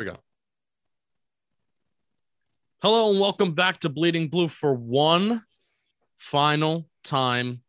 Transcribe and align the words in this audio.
we 0.00 0.06
go. 0.06 0.16
Hello 2.80 3.10
and 3.10 3.20
welcome 3.20 3.52
back 3.52 3.80
to 3.80 3.90
Bleeding 3.90 4.28
Blue 4.28 4.48
for 4.48 4.72
one 4.72 5.44
final 6.16 6.88
time 7.04 7.60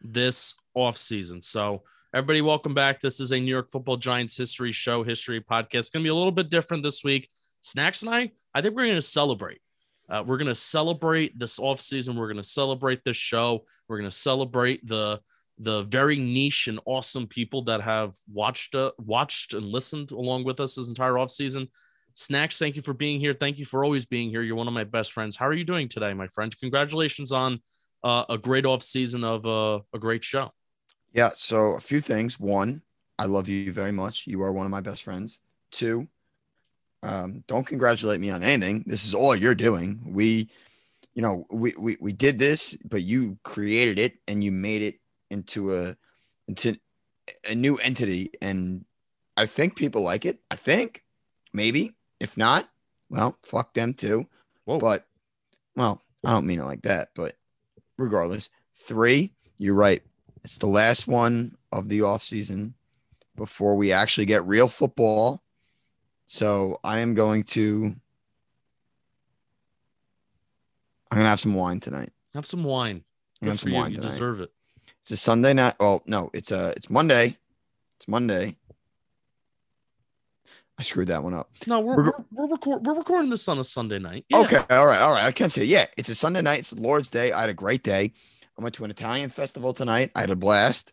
this 0.00 0.54
offseason. 0.74 1.44
So, 1.44 1.82
everybody, 2.14 2.40
welcome 2.40 2.72
back. 2.72 3.02
This 3.02 3.20
is 3.20 3.32
a 3.32 3.38
New 3.38 3.50
York 3.50 3.68
Football 3.70 3.98
Giants 3.98 4.34
history 4.34 4.72
show, 4.72 5.02
history 5.02 5.42
podcast. 5.42 5.74
It's 5.74 5.90
going 5.90 6.02
to 6.02 6.06
be 6.06 6.10
a 6.10 6.14
little 6.14 6.32
bit 6.32 6.48
different 6.48 6.84
this 6.84 7.04
week. 7.04 7.28
Snacks 7.60 8.00
and 8.00 8.14
I, 8.14 8.30
I 8.54 8.62
think 8.62 8.74
we're 8.74 8.86
going 8.86 8.94
to 8.94 9.02
celebrate. 9.02 9.60
Uh, 10.08 10.24
we're 10.26 10.38
going 10.38 10.48
to 10.48 10.54
celebrate 10.54 11.38
this 11.38 11.58
offseason. 11.58 12.16
We're 12.16 12.32
going 12.32 12.42
to 12.42 12.48
celebrate 12.48 13.04
this 13.04 13.18
show. 13.18 13.66
We're 13.88 13.98
going 13.98 14.10
to 14.10 14.16
celebrate 14.16 14.86
the 14.86 15.20
the 15.58 15.82
very 15.84 16.16
niche 16.16 16.68
and 16.68 16.80
awesome 16.84 17.26
people 17.26 17.62
that 17.62 17.80
have 17.80 18.14
watched 18.32 18.74
uh, 18.74 18.92
watched 18.98 19.54
and 19.54 19.66
listened 19.66 20.12
along 20.12 20.44
with 20.44 20.60
us 20.60 20.76
this 20.76 20.88
entire 20.88 21.14
offseason. 21.14 21.68
Snacks, 22.14 22.58
thank 22.58 22.76
you 22.76 22.82
for 22.82 22.94
being 22.94 23.20
here. 23.20 23.34
Thank 23.34 23.58
you 23.58 23.64
for 23.64 23.84
always 23.84 24.04
being 24.04 24.30
here. 24.30 24.42
You're 24.42 24.56
one 24.56 24.68
of 24.68 24.74
my 24.74 24.84
best 24.84 25.12
friends. 25.12 25.36
How 25.36 25.46
are 25.46 25.52
you 25.52 25.64
doing 25.64 25.88
today, 25.88 26.12
my 26.14 26.26
friend? 26.28 26.56
Congratulations 26.58 27.32
on 27.32 27.60
uh, 28.02 28.24
a 28.28 28.38
great 28.38 28.66
off 28.66 28.82
season 28.82 29.24
of 29.24 29.46
uh, 29.46 29.80
a 29.92 29.98
great 29.98 30.24
show. 30.24 30.52
Yeah. 31.12 31.30
So 31.34 31.76
a 31.76 31.80
few 31.80 32.00
things. 32.00 32.38
One, 32.38 32.82
I 33.18 33.26
love 33.26 33.48
you 33.48 33.72
very 33.72 33.92
much. 33.92 34.24
You 34.26 34.42
are 34.42 34.52
one 34.52 34.66
of 34.66 34.70
my 34.70 34.80
best 34.80 35.02
friends. 35.02 35.40
Two, 35.70 36.08
um, 37.02 37.44
don't 37.46 37.66
congratulate 37.66 38.20
me 38.20 38.30
on 38.30 38.42
anything. 38.42 38.84
This 38.86 39.04
is 39.04 39.14
all 39.14 39.34
you're 39.36 39.54
doing. 39.54 40.00
We, 40.06 40.50
you 41.14 41.22
know, 41.22 41.46
we, 41.50 41.74
we 41.78 41.96
we 42.00 42.12
did 42.12 42.38
this, 42.38 42.76
but 42.84 43.02
you 43.02 43.38
created 43.42 43.98
it 43.98 44.14
and 44.26 44.42
you 44.42 44.52
made 44.52 44.82
it 44.82 45.00
into 45.30 45.74
a 45.76 45.96
into 46.46 46.78
a 47.48 47.54
new 47.54 47.76
entity, 47.76 48.30
and 48.40 48.84
I 49.36 49.46
think 49.46 49.76
people 49.76 50.02
like 50.02 50.24
it. 50.24 50.38
I 50.50 50.56
think 50.56 51.04
maybe 51.52 51.94
if 52.20 52.36
not, 52.36 52.68
well, 53.10 53.38
fuck 53.42 53.74
them 53.74 53.94
too. 53.94 54.26
Whoa. 54.64 54.78
But 54.78 55.06
well, 55.76 56.00
I 56.24 56.32
don't 56.32 56.46
mean 56.46 56.60
it 56.60 56.64
like 56.64 56.82
that, 56.82 57.10
but 57.14 57.36
regardless, 57.96 58.50
three, 58.74 59.32
you're 59.58 59.74
right. 59.74 60.02
It's 60.44 60.58
the 60.58 60.66
last 60.66 61.06
one 61.06 61.56
of 61.72 61.88
the 61.88 62.02
off 62.02 62.22
season 62.22 62.74
before 63.36 63.76
we 63.76 63.92
actually 63.92 64.26
get 64.26 64.46
real 64.46 64.68
football. 64.68 65.42
So 66.26 66.80
I 66.82 66.98
am 67.00 67.14
going 67.14 67.44
to 67.44 67.94
I'm 71.10 71.16
gonna 71.18 71.28
have 71.28 71.40
some 71.40 71.54
wine 71.54 71.80
tonight. 71.80 72.12
Have 72.34 72.46
some 72.46 72.64
wine. 72.64 73.04
have 73.42 73.60
some 73.60 73.70
you. 73.70 73.76
wine 73.76 73.90
You 73.92 73.96
tonight. 73.98 74.10
deserve 74.10 74.40
it. 74.40 74.52
It's 75.08 75.22
a 75.22 75.24
Sunday 75.24 75.54
night. 75.54 75.74
Oh 75.80 76.02
no, 76.04 76.28
it's 76.34 76.50
a 76.50 76.74
it's 76.76 76.90
Monday. 76.90 77.38
It's 77.96 78.06
Monday. 78.06 78.56
I 80.76 80.82
screwed 80.82 81.08
that 81.08 81.22
one 81.22 81.32
up. 81.32 81.48
No, 81.66 81.80
we're 81.80 81.96
We're 81.96 82.04
we're, 82.04 82.12
we're, 82.30 82.46
record, 82.48 82.84
we're 82.84 82.94
recording 82.94 83.30
this 83.30 83.48
on 83.48 83.58
a 83.58 83.64
Sunday 83.64 83.98
night. 83.98 84.26
Yeah. 84.28 84.40
Okay, 84.40 84.62
all 84.68 84.86
right, 84.86 85.00
all 85.00 85.12
right. 85.12 85.24
I 85.24 85.32
can 85.32 85.48
say, 85.48 85.64
yeah, 85.64 85.86
it's 85.96 86.10
a 86.10 86.14
Sunday 86.14 86.42
night. 86.42 86.58
It's 86.58 86.70
the 86.72 86.82
Lord's 86.82 87.08
Day. 87.08 87.32
I 87.32 87.40
had 87.40 87.48
a 87.48 87.54
great 87.54 87.82
day. 87.82 88.12
I 88.58 88.62
went 88.62 88.74
to 88.74 88.84
an 88.84 88.90
Italian 88.90 89.30
festival 89.30 89.72
tonight. 89.72 90.10
I 90.14 90.20
had 90.20 90.30
a 90.30 90.36
blast. 90.36 90.92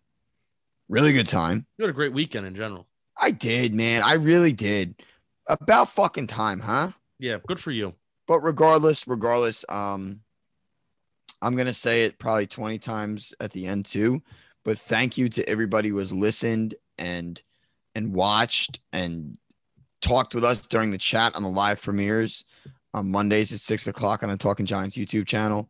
Really 0.88 1.12
good 1.12 1.28
time. 1.28 1.66
You 1.78 1.84
had 1.84 1.90
a 1.90 1.94
great 1.94 2.14
weekend 2.14 2.48
in 2.48 2.56
general. 2.56 2.88
I 3.20 3.32
did, 3.32 3.76
man. 3.76 4.02
I 4.02 4.14
really 4.14 4.54
did. 4.54 4.96
About 5.50 5.90
fucking 5.90 6.28
time, 6.28 6.62
huh? 6.62 6.92
Yeah, 7.20 7.40
good 7.46 7.60
for 7.60 7.72
you. 7.72 7.96
But 8.28 8.40
regardless, 8.40 9.06
regardless, 9.10 9.66
um, 9.68 10.22
I'm 11.42 11.56
gonna 11.56 11.74
say 11.74 12.06
it 12.06 12.20
probably 12.20 12.48
20 12.48 12.80
times 12.80 13.34
at 13.40 13.52
the 13.52 13.68
end 13.68 13.86
too. 13.86 14.22
But 14.64 14.80
thank 14.80 15.18
you 15.18 15.30
to 15.30 15.48
everybody 15.48 15.90
who 15.90 15.98
has 15.98 16.12
listened 16.12 16.76
and 16.98 17.42
and 17.94 18.14
watched 18.14 18.80
and 18.92 19.38
talked 20.02 20.36
with 20.36 20.44
us 20.44 20.66
during 20.68 20.92
the 20.92 20.98
chat 20.98 21.36
on 21.36 21.44
the 21.44 21.50
live 21.50 21.82
premieres 21.82 22.46
on 22.94 23.12
Mondays 23.12 23.54
at 23.54 23.60
six 23.60 23.88
o'clock 23.88 24.24
on 24.24 24.30
the 24.30 24.38
Talking 24.38 24.66
Giants 24.66 24.98
YouTube 24.98 25.28
channel. 25.28 25.70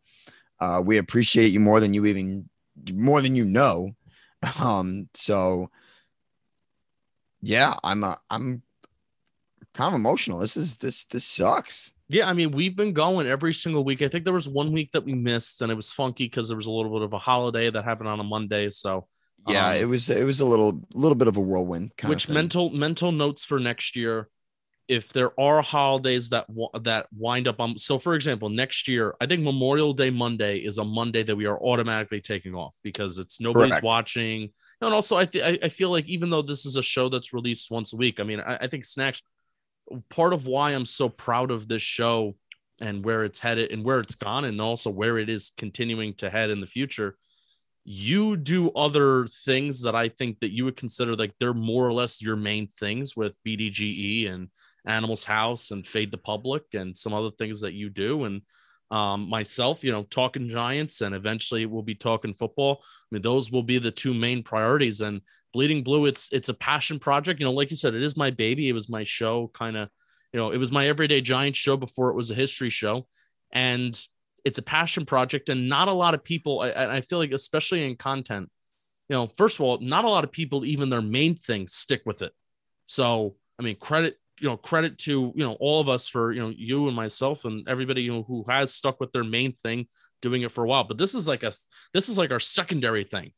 Uh, 0.60 0.80
we 0.84 0.96
appreciate 0.96 1.52
you 1.52 1.60
more 1.60 1.80
than 1.80 1.92
you 1.92 2.06
even 2.06 2.48
more 2.92 3.20
than 3.20 3.34
you 3.34 3.44
know. 3.44 3.90
Um, 4.60 5.08
so 5.14 5.70
yeah, 7.40 7.74
I'm 7.82 8.04
uh, 8.04 8.16
I'm 8.30 8.62
kind 9.74 9.94
of 9.94 9.98
emotional. 9.98 10.38
This 10.38 10.56
is 10.56 10.76
this 10.76 11.04
this 11.04 11.24
sucks. 11.24 11.92
Yeah, 12.08 12.28
I 12.28 12.34
mean, 12.34 12.52
we've 12.52 12.76
been 12.76 12.92
going 12.92 13.26
every 13.26 13.52
single 13.52 13.82
week. 13.82 14.00
I 14.00 14.08
think 14.08 14.24
there 14.24 14.32
was 14.32 14.48
one 14.48 14.72
week 14.72 14.92
that 14.92 15.04
we 15.04 15.14
missed, 15.14 15.60
and 15.60 15.72
it 15.72 15.74
was 15.74 15.90
funky 15.92 16.26
because 16.26 16.46
there 16.48 16.56
was 16.56 16.66
a 16.66 16.70
little 16.70 16.92
bit 16.92 17.02
of 17.02 17.12
a 17.12 17.18
holiday 17.18 17.68
that 17.68 17.84
happened 17.84 18.08
on 18.08 18.20
a 18.20 18.24
Monday. 18.24 18.70
So, 18.70 19.08
Yeah, 19.48 19.70
um, 19.70 19.76
it 19.76 19.88
was 19.88 20.08
it 20.08 20.24
was 20.24 20.40
a 20.40 20.46
little 20.46 20.86
little 20.94 21.16
bit 21.16 21.28
of 21.28 21.36
a 21.36 21.40
whirlwind 21.40 21.96
kind 21.96 22.10
which 22.10 22.28
mental 22.28 22.70
mental 22.70 23.10
notes 23.12 23.44
for 23.44 23.58
next 23.58 23.96
year. 23.96 24.28
If 24.88 25.12
there 25.12 25.32
are 25.38 25.62
holidays 25.62 26.28
that 26.28 26.46
that 26.82 27.08
wind 27.12 27.48
up 27.48 27.58
on, 27.58 27.76
so 27.76 27.98
for 27.98 28.14
example, 28.14 28.50
next 28.50 28.86
year, 28.86 29.16
I 29.20 29.26
think 29.26 29.42
Memorial 29.42 29.92
Day 29.92 30.10
Monday 30.10 30.58
is 30.58 30.78
a 30.78 30.84
Monday 30.84 31.24
that 31.24 31.34
we 31.34 31.46
are 31.46 31.60
automatically 31.60 32.20
taking 32.20 32.54
off 32.54 32.76
because 32.84 33.18
it's 33.18 33.40
nobody's 33.40 33.72
Correct. 33.72 33.84
watching. 33.84 34.50
And 34.80 34.94
also, 34.94 35.16
I, 35.16 35.24
th- 35.24 35.42
I 35.42 35.66
I 35.66 35.68
feel 35.70 35.90
like 35.90 36.06
even 36.06 36.30
though 36.30 36.42
this 36.42 36.64
is 36.64 36.76
a 36.76 36.84
show 36.84 37.08
that's 37.08 37.32
released 37.32 37.68
once 37.68 37.94
a 37.94 37.96
week, 37.96 38.20
I 38.20 38.22
mean, 38.22 38.38
I, 38.38 38.58
I 38.58 38.66
think 38.68 38.84
Snacks. 38.84 39.22
Part 40.10 40.32
of 40.32 40.46
why 40.46 40.70
I'm 40.70 40.84
so 40.84 41.08
proud 41.08 41.50
of 41.50 41.68
this 41.68 41.82
show 41.82 42.36
and 42.80 43.04
where 43.04 43.24
it's 43.24 43.40
headed 43.40 43.70
and 43.70 43.84
where 43.84 44.00
it's 44.00 44.14
gone, 44.14 44.44
and 44.44 44.60
also 44.60 44.90
where 44.90 45.18
it 45.18 45.28
is 45.28 45.50
continuing 45.56 46.14
to 46.14 46.30
head 46.30 46.50
in 46.50 46.60
the 46.60 46.66
future. 46.66 47.16
You 47.84 48.36
do 48.36 48.70
other 48.72 49.26
things 49.26 49.82
that 49.82 49.94
I 49.94 50.08
think 50.08 50.40
that 50.40 50.52
you 50.52 50.64
would 50.64 50.76
consider 50.76 51.14
like 51.14 51.34
they're 51.38 51.54
more 51.54 51.86
or 51.86 51.92
less 51.92 52.20
your 52.20 52.36
main 52.36 52.66
things 52.66 53.16
with 53.16 53.38
BDGE 53.46 54.28
and 54.28 54.48
Animals 54.84 55.24
House 55.24 55.70
and 55.70 55.86
Fade 55.86 56.10
the 56.10 56.18
Public 56.18 56.64
and 56.74 56.96
some 56.96 57.14
other 57.14 57.30
things 57.30 57.60
that 57.60 57.74
you 57.74 57.88
do. 57.88 58.24
And 58.24 58.42
um, 58.90 59.28
myself, 59.28 59.82
you 59.82 59.90
know, 59.90 60.04
talking 60.04 60.48
Giants 60.48 61.00
and 61.00 61.14
eventually 61.14 61.66
we'll 61.66 61.82
be 61.82 61.94
talking 61.94 62.34
football. 62.34 62.82
I 62.82 63.14
mean, 63.14 63.22
those 63.22 63.50
will 63.50 63.62
be 63.62 63.78
the 63.78 63.90
two 63.90 64.14
main 64.14 64.42
priorities. 64.42 65.00
And 65.00 65.20
Bleeding 65.52 65.82
Blue, 65.82 66.06
it's 66.06 66.28
it's 66.32 66.48
a 66.48 66.54
passion 66.54 66.98
project. 66.98 67.40
You 67.40 67.46
know, 67.46 67.52
like 67.52 67.70
you 67.70 67.76
said, 67.76 67.94
it 67.94 68.02
is 68.02 68.16
my 68.16 68.30
baby. 68.30 68.68
It 68.68 68.74
was 68.74 68.88
my 68.88 69.04
show, 69.04 69.50
kind 69.54 69.76
of. 69.76 69.88
You 70.32 70.40
know, 70.40 70.50
it 70.50 70.58
was 70.58 70.70
my 70.70 70.88
everyday 70.88 71.20
Giants 71.20 71.58
show 71.58 71.76
before 71.76 72.10
it 72.10 72.16
was 72.16 72.30
a 72.30 72.34
history 72.34 72.68
show, 72.68 73.06
and 73.52 73.98
it's 74.44 74.58
a 74.58 74.62
passion 74.62 75.06
project. 75.06 75.48
And 75.48 75.68
not 75.68 75.88
a 75.88 75.92
lot 75.92 76.14
of 76.14 76.22
people, 76.22 76.60
I, 76.60 76.96
I 76.96 77.00
feel 77.00 77.18
like, 77.18 77.32
especially 77.32 77.84
in 77.84 77.96
content, 77.96 78.50
you 79.08 79.16
know, 79.16 79.30
first 79.36 79.56
of 79.56 79.62
all, 79.62 79.78
not 79.80 80.04
a 80.04 80.10
lot 80.10 80.24
of 80.24 80.32
people 80.32 80.64
even 80.64 80.90
their 80.90 81.02
main 81.02 81.36
thing 81.36 81.66
stick 81.68 82.02
with 82.04 82.22
it. 82.22 82.32
So, 82.86 83.36
I 83.58 83.62
mean, 83.62 83.76
credit 83.76 84.18
you 84.38 84.48
know 84.48 84.56
credit 84.56 84.98
to 84.98 85.32
you 85.34 85.44
know 85.44 85.56
all 85.60 85.80
of 85.80 85.88
us 85.88 86.06
for 86.06 86.32
you 86.32 86.40
know 86.40 86.52
you 86.54 86.86
and 86.86 86.96
myself 86.96 87.44
and 87.44 87.66
everybody 87.68 88.02
you 88.02 88.12
know 88.12 88.22
who 88.22 88.44
has 88.48 88.74
stuck 88.74 89.00
with 89.00 89.12
their 89.12 89.24
main 89.24 89.52
thing 89.52 89.86
doing 90.22 90.42
it 90.42 90.52
for 90.52 90.64
a 90.64 90.68
while. 90.68 90.84
But 90.84 90.98
this 90.98 91.14
is 91.14 91.26
like 91.26 91.42
a 91.42 91.52
this 91.92 92.08
is 92.08 92.18
like 92.18 92.30
our 92.30 92.40
secondary 92.40 93.04
thing 93.04 93.32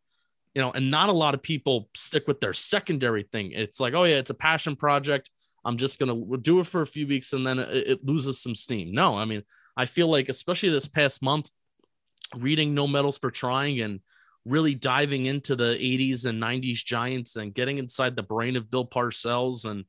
you 0.55 0.63
know 0.63 0.71
and 0.73 0.91
not 0.91 1.09
a 1.09 1.13
lot 1.13 1.35
of 1.35 1.43
people 1.43 1.89
stick 1.95 2.27
with 2.27 2.41
their 2.41 2.55
secondary 2.55 3.23
thing. 3.23 3.53
It's 3.53 3.81
like 3.81 3.95
oh 3.95 4.05
yeah 4.05 4.17
it's 4.17 4.31
a 4.31 4.35
passion 4.35 4.77
project. 4.77 5.31
I'm 5.65 5.77
just 5.77 5.99
gonna 5.99 6.37
do 6.39 6.61
it 6.61 6.67
for 6.67 6.83
a 6.83 6.87
few 6.87 7.07
weeks 7.07 7.33
and 7.33 7.47
then 7.47 7.59
it, 7.59 7.69
it 7.69 8.05
loses 8.05 8.41
some 8.41 8.55
steam. 8.55 8.93
No 8.93 9.17
i 9.17 9.25
mean 9.25 9.43
i 9.77 9.87
feel 9.87 10.09
like 10.11 10.29
especially 10.29 10.71
this 10.71 10.89
past 10.89 11.23
month 11.23 11.51
reading 12.37 12.75
no 12.75 12.87
medals 12.87 13.19
for 13.19 13.31
trying 13.31 13.81
and 13.81 14.01
really 14.45 14.75
diving 14.75 15.27
into 15.27 15.55
the 15.57 15.77
80s 15.77 16.25
and 16.25 16.43
90s 16.43 16.85
giants 16.85 17.37
and 17.37 17.55
getting 17.55 17.79
inside 17.79 18.17
the 18.17 18.23
brain 18.23 18.57
of 18.57 18.71
bill 18.71 18.87
parcells 18.87 19.65
and 19.65 19.85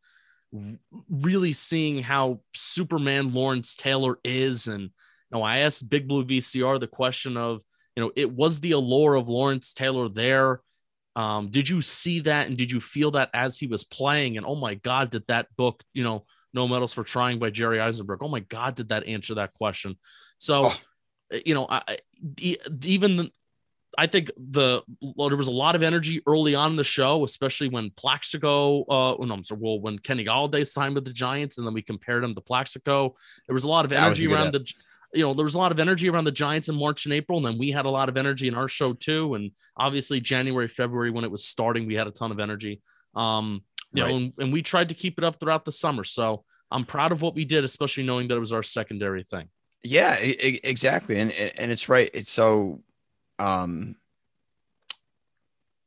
really 1.10 1.54
seeing 1.54 2.02
how 2.02 2.42
Superman 2.54 3.34
Lawrence 3.34 3.76
Taylor 3.76 4.20
is. 4.24 4.68
And 4.68 4.84
you 4.84 4.90
know, 5.32 5.42
I 5.44 5.60
asked 5.60 5.90
Big 5.90 6.08
Blue 6.08 6.26
VCR 6.26 6.80
the 6.80 6.88
question 6.88 7.38
of, 7.38 7.62
you 7.96 8.04
know, 8.04 8.12
it 8.16 8.32
was 8.32 8.60
the 8.60 8.72
allure 8.72 9.16
of 9.16 9.30
Lawrence 9.30 9.74
Taylor 9.74 10.10
there. 10.10 10.62
Um, 11.16 11.50
did 11.50 11.68
you 11.68 11.82
see 11.82 12.22
that 12.22 12.48
and 12.48 12.58
did 12.58 12.72
you 12.72 12.80
feel 12.80 13.12
that 13.12 13.30
as 13.34 13.58
he 13.58 13.68
was 13.68 13.84
playing? 13.84 14.38
And 14.38 14.46
oh 14.46 14.56
my 14.56 14.76
God, 14.76 15.10
did 15.10 15.24
that 15.28 15.48
book, 15.58 15.84
you 15.94 16.04
know, 16.04 16.26
No 16.54 16.68
Medals 16.68 16.94
for 16.94 17.04
Trying 17.04 17.40
by 17.40 17.50
Jerry 17.50 17.78
Izenberg? 17.80 18.20
Oh 18.22 18.30
my 18.30 18.40
God, 18.40 18.76
did 18.76 18.90
that 18.90 19.08
answer 19.08 19.36
that 19.36 19.54
question? 19.54 19.98
So, 20.38 20.68
Oh. 20.68 20.80
you 21.46 21.54
know, 21.54 21.68
I, 21.70 21.98
even 22.82 23.18
the, 23.18 23.32
I 23.98 24.08
think 24.08 24.32
the 24.38 24.82
well, 25.02 25.30
there 25.30 25.38
was 25.38 25.48
a 25.48 25.52
lot 25.52 25.76
of 25.76 25.84
energy 25.84 26.22
early 26.28 26.56
on 26.56 26.72
in 26.72 26.78
the 26.78 26.84
show, 26.84 27.24
especially 27.24 27.70
when 27.70 27.90
Plaxico, 27.92 28.84
uh, 28.84 29.16
no, 29.26 29.34
I'm 29.34 29.44
sorry, 29.44 29.60
well, 29.62 29.80
when 29.80 29.98
Kenny 30.00 30.24
Golladay 30.26 30.66
signed 30.66 30.96
with 30.96 31.06
the 31.06 31.14
Giants, 31.14 31.58
and 31.58 31.66
then 31.66 31.74
we 31.74 31.82
compared 31.82 32.24
him 32.24 32.36
to 32.36 32.42
Plaxico. 32.42 33.14
There 33.48 33.54
was 33.54 33.64
a 33.64 33.68
lot 33.68 33.86
of 33.86 33.92
energy 33.92 34.28
around 34.28 34.54
the, 34.54 34.72
you 35.14 35.26
know, 35.26 35.34
there 35.34 35.44
was 35.44 35.56
a 35.56 35.58
lot 35.58 35.72
of 35.72 35.80
energy 35.80 36.08
around 36.10 36.26
the 36.26 36.32
Giants 36.32 36.70
in 36.70 36.76
March 36.76 37.06
and 37.06 37.14
April, 37.14 37.38
and 37.40 37.48
then 37.48 37.58
we 37.58 37.72
had 37.72 37.86
a 37.86 37.90
lot 37.90 38.10
of 38.10 38.18
energy 38.18 38.48
in 38.48 38.54
our 38.54 38.68
show 38.68 38.94
too. 38.94 39.34
And 39.34 39.52
obviously, 39.76 40.20
January, 40.20 40.68
February, 40.68 41.10
when 41.10 41.24
it 41.24 41.32
was 41.32 41.44
starting, 41.46 41.88
we 41.88 41.96
had 41.96 42.08
a 42.08 42.12
ton 42.12 42.32
of 42.32 42.40
energy. 42.40 42.82
Um, 43.16 43.64
you 43.92 44.04
Right. 44.04 44.10
know, 44.12 44.18
and, 44.18 44.34
and 44.38 44.54
we 44.54 44.62
tried 44.62 44.90
to 44.90 44.96
keep 44.96 45.18
it 45.18 45.24
up 45.24 45.40
throughout 45.40 45.66
the 45.66 45.72
summer. 45.72 46.04
So 46.04 46.44
I'm 46.70 46.86
proud 46.86 47.12
of 47.12 47.24
what 47.24 47.34
we 47.34 47.44
did, 47.44 47.64
especially 47.64 48.04
knowing 48.04 48.28
that 48.28 48.36
it 48.36 48.40
was 48.40 48.54
our 48.54 48.62
secondary 48.62 49.24
thing. 49.24 49.50
Yeah, 49.84 50.14
exactly. 50.16 51.18
And 51.18 51.32
and 51.32 51.72
it's 51.72 51.90
right. 51.90 52.10
It's 52.14 52.32
so 52.32 52.84
um 53.40 53.96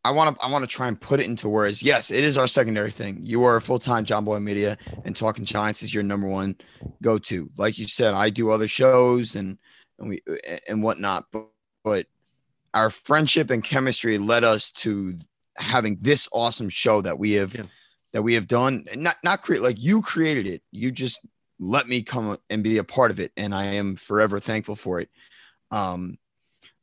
I 0.04 0.10
want 0.10 0.36
to 0.36 0.44
I 0.44 0.50
want 0.50 0.62
to 0.62 0.68
try 0.68 0.88
and 0.88 1.00
put 1.00 1.20
it 1.20 1.26
into 1.26 1.48
words. 1.48 1.82
Yes, 1.82 2.10
it 2.10 2.24
is 2.24 2.36
our 2.36 2.48
secondary 2.48 2.90
thing. 2.90 3.20
You 3.22 3.44
are 3.44 3.56
a 3.56 3.62
full 3.62 3.78
time 3.78 4.04
John 4.04 4.24
Boy 4.24 4.40
Media, 4.40 4.76
and 5.04 5.14
talking 5.14 5.44
Giants 5.44 5.82
is 5.82 5.94
your 5.94 6.02
number 6.02 6.26
one 6.28 6.56
go 7.02 7.18
to. 7.18 7.50
Like 7.56 7.78
you 7.78 7.86
said, 7.86 8.14
I 8.14 8.30
do 8.30 8.50
other 8.50 8.66
shows 8.66 9.36
and 9.36 9.58
and 9.98 10.08
we 10.08 10.20
and 10.68 10.82
whatnot, 10.82 11.26
but, 11.32 11.46
but 11.84 12.06
our 12.74 12.90
friendship 12.90 13.50
and 13.50 13.62
chemistry 13.62 14.18
led 14.18 14.42
us 14.42 14.72
to 14.72 15.14
having 15.56 15.98
this 16.00 16.28
awesome 16.32 16.68
show 16.68 17.00
that 17.02 17.18
we 17.18 17.32
have 17.32 17.54
yeah. 17.54 17.62
that 18.12 18.22
we 18.22 18.34
have 18.34 18.48
done. 18.48 18.84
Not 18.96 19.16
not 19.22 19.42
create 19.42 19.62
like 19.62 19.80
you 19.80 20.02
created 20.02 20.46
it. 20.46 20.62
You 20.72 20.90
just 20.90 21.20
let 21.60 21.86
me 21.86 22.02
come 22.02 22.36
and 22.50 22.64
be 22.64 22.78
a 22.78 22.84
part 22.84 23.12
of 23.12 23.20
it, 23.20 23.30
and 23.36 23.54
I 23.54 23.64
am 23.64 23.94
forever 23.94 24.40
thankful 24.40 24.74
for 24.74 24.98
it. 24.98 25.10
Um, 25.70 26.18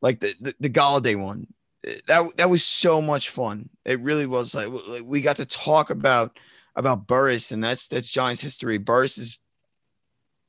like 0.01 0.19
the 0.19 0.33
the, 0.39 0.55
the 0.59 0.69
Golladay 0.69 1.21
one 1.21 1.47
eh, 1.85 1.95
that 2.07 2.37
that 2.37 2.49
was 2.49 2.65
so 2.65 3.01
much 3.01 3.29
fun. 3.29 3.69
It 3.85 3.99
really 4.01 4.25
was. 4.25 4.55
Like 4.55 4.69
we 5.03 5.21
got 5.21 5.37
to 5.37 5.45
talk 5.45 5.89
about 5.89 6.37
about 6.75 7.07
Burress, 7.07 7.51
and 7.51 7.63
that's 7.63 7.87
that's 7.87 8.09
Giants 8.09 8.41
history. 8.41 8.77
Burress 8.77 9.17
is, 9.17 9.39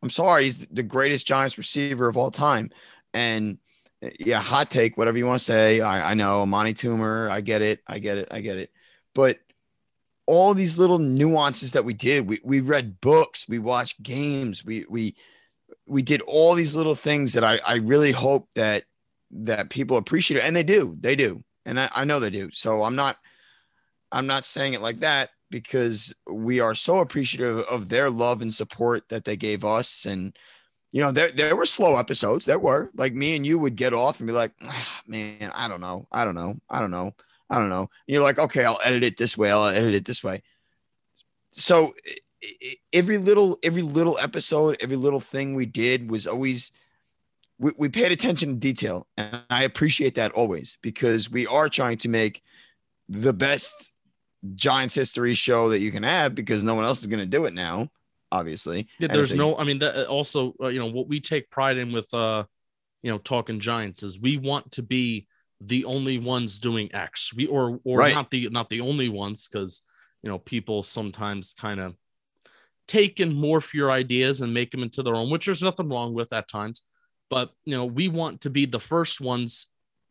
I'm 0.02 0.10
sorry, 0.10 0.44
he's 0.44 0.66
the 0.66 0.82
greatest 0.82 1.26
Giants 1.26 1.58
receiver 1.58 2.08
of 2.08 2.16
all 2.16 2.30
time. 2.30 2.70
And 3.12 3.58
eh, 4.02 4.10
yeah, 4.20 4.40
hot 4.40 4.70
take, 4.70 4.96
whatever 4.96 5.18
you 5.18 5.26
want 5.26 5.40
to 5.40 5.44
say. 5.44 5.80
I, 5.80 6.12
I 6.12 6.14
know 6.14 6.42
Amani 6.42 6.74
Toomer. 6.74 7.30
I 7.30 7.40
get 7.40 7.62
it. 7.62 7.80
I 7.86 7.98
get 7.98 8.18
it. 8.18 8.28
I 8.30 8.40
get 8.40 8.58
it. 8.58 8.70
But 9.14 9.38
all 10.26 10.54
these 10.54 10.78
little 10.78 10.98
nuances 10.98 11.72
that 11.72 11.84
we 11.84 11.92
did, 11.92 12.28
we 12.28 12.40
we 12.44 12.60
read 12.60 13.00
books, 13.00 13.46
we 13.48 13.58
watched 13.58 14.02
games, 14.02 14.64
we 14.64 14.84
we 14.88 15.16
we 15.86 16.02
did 16.02 16.22
all 16.22 16.54
these 16.54 16.74
little 16.74 16.94
things 16.94 17.32
that 17.32 17.44
I 17.44 17.60
I 17.66 17.76
really 17.76 18.12
hope 18.12 18.48
that 18.54 18.84
that 19.30 19.70
people 19.70 19.96
appreciate 19.96 20.38
it 20.38 20.44
and 20.44 20.56
they 20.56 20.62
do 20.62 20.96
they 21.00 21.14
do 21.14 21.42
and 21.64 21.78
I, 21.78 21.88
I, 21.94 22.04
know 22.04 22.20
they 22.20 22.30
do 22.30 22.50
so 22.52 22.82
i'm 22.82 22.96
not 22.96 23.16
i'm 24.10 24.26
not 24.26 24.44
saying 24.44 24.74
it 24.74 24.82
like 24.82 25.00
that 25.00 25.30
because 25.50 26.14
we 26.30 26.60
are 26.60 26.74
so 26.74 26.98
appreciative 26.98 27.58
of 27.60 27.88
their 27.88 28.10
love 28.10 28.42
and 28.42 28.52
support 28.52 29.08
that 29.08 29.24
they 29.24 29.36
gave 29.36 29.64
us 29.64 30.04
and 30.04 30.36
you 30.92 31.00
know 31.00 31.12
there, 31.12 31.30
there 31.30 31.54
were 31.54 31.66
slow 31.66 31.96
episodes 31.96 32.44
there 32.44 32.58
were 32.58 32.90
like 32.94 33.14
me 33.14 33.36
and 33.36 33.46
you 33.46 33.58
would 33.58 33.76
get 33.76 33.94
off 33.94 34.18
and 34.18 34.26
be 34.26 34.32
like 34.32 34.52
ah, 34.62 35.02
man 35.06 35.50
i 35.54 35.68
don't 35.68 35.80
know 35.80 36.06
i 36.10 36.24
don't 36.24 36.34
know 36.34 36.56
i 36.68 36.80
don't 36.80 36.90
know 36.90 37.12
i 37.48 37.58
don't 37.58 37.68
know 37.68 37.82
and 37.82 37.88
you're 38.08 38.22
like 38.22 38.38
okay 38.38 38.64
i'll 38.64 38.80
edit 38.84 39.04
it 39.04 39.16
this 39.16 39.38
way 39.38 39.50
i'll 39.50 39.66
edit 39.66 39.94
it 39.94 40.04
this 40.04 40.24
way. 40.24 40.42
So 41.52 41.92
every 42.92 43.18
little 43.18 43.58
every 43.62 43.82
little 43.82 44.18
episode 44.18 44.76
every 44.80 44.96
little 44.96 45.20
thing 45.20 45.54
we 45.54 45.66
did 45.66 46.10
was 46.10 46.26
always 46.26 46.72
we, 47.60 47.72
we 47.78 47.88
paid 47.88 48.10
attention 48.10 48.50
to 48.50 48.56
detail 48.56 49.06
and 49.16 49.42
i 49.50 49.62
appreciate 49.62 50.16
that 50.16 50.32
always 50.32 50.78
because 50.82 51.30
we 51.30 51.46
are 51.46 51.68
trying 51.68 51.98
to 51.98 52.08
make 52.08 52.42
the 53.08 53.32
best 53.32 53.92
giants 54.54 54.94
history 54.94 55.34
show 55.34 55.68
that 55.68 55.80
you 55.80 55.92
can 55.92 56.02
have 56.02 56.34
because 56.34 56.64
no 56.64 56.74
one 56.74 56.84
else 56.84 57.00
is 57.00 57.06
going 57.06 57.20
to 57.20 57.26
do 57.26 57.44
it 57.44 57.54
now 57.54 57.88
obviously. 58.32 58.88
Yeah, 58.98 59.08
there's 59.08 59.34
no 59.34 59.56
i 59.58 59.64
mean 59.64 59.80
that 59.80 59.96
uh, 59.96 60.04
also 60.04 60.54
uh, 60.60 60.68
you 60.68 60.78
know 60.78 60.86
what 60.86 61.08
we 61.08 61.20
take 61.20 61.50
pride 61.50 61.76
in 61.76 61.92
with 61.92 62.12
uh 62.14 62.44
you 63.02 63.10
know 63.10 63.18
talking 63.18 63.60
giants 63.60 64.02
is 64.02 64.20
we 64.20 64.36
want 64.36 64.70
to 64.72 64.82
be 64.82 65.26
the 65.60 65.84
only 65.84 66.18
ones 66.18 66.58
doing 66.58 66.94
x. 66.94 67.34
We 67.34 67.46
or 67.46 67.80
or 67.84 67.98
right. 67.98 68.14
not 68.14 68.30
the 68.30 68.48
not 68.50 68.70
the 68.70 68.80
only 68.80 69.08
ones 69.08 69.46
because 69.46 69.82
you 70.22 70.30
know 70.30 70.38
people 70.38 70.82
sometimes 70.82 71.54
kind 71.54 71.80
of 71.80 71.96
take 72.88 73.20
and 73.20 73.32
morph 73.32 73.74
your 73.74 73.90
ideas 73.90 74.40
and 74.40 74.54
make 74.54 74.70
them 74.70 74.82
into 74.82 75.02
their 75.02 75.14
own 75.14 75.30
which 75.30 75.46
there's 75.46 75.62
nothing 75.62 75.88
wrong 75.88 76.12
with 76.12 76.32
at 76.32 76.48
times 76.48 76.82
but 77.30 77.50
you 77.64 77.74
know 77.76 77.84
we 77.84 78.08
want 78.08 78.40
to 78.42 78.50
be 78.50 78.66
the 78.66 78.80
first 78.80 79.20
ones 79.20 79.68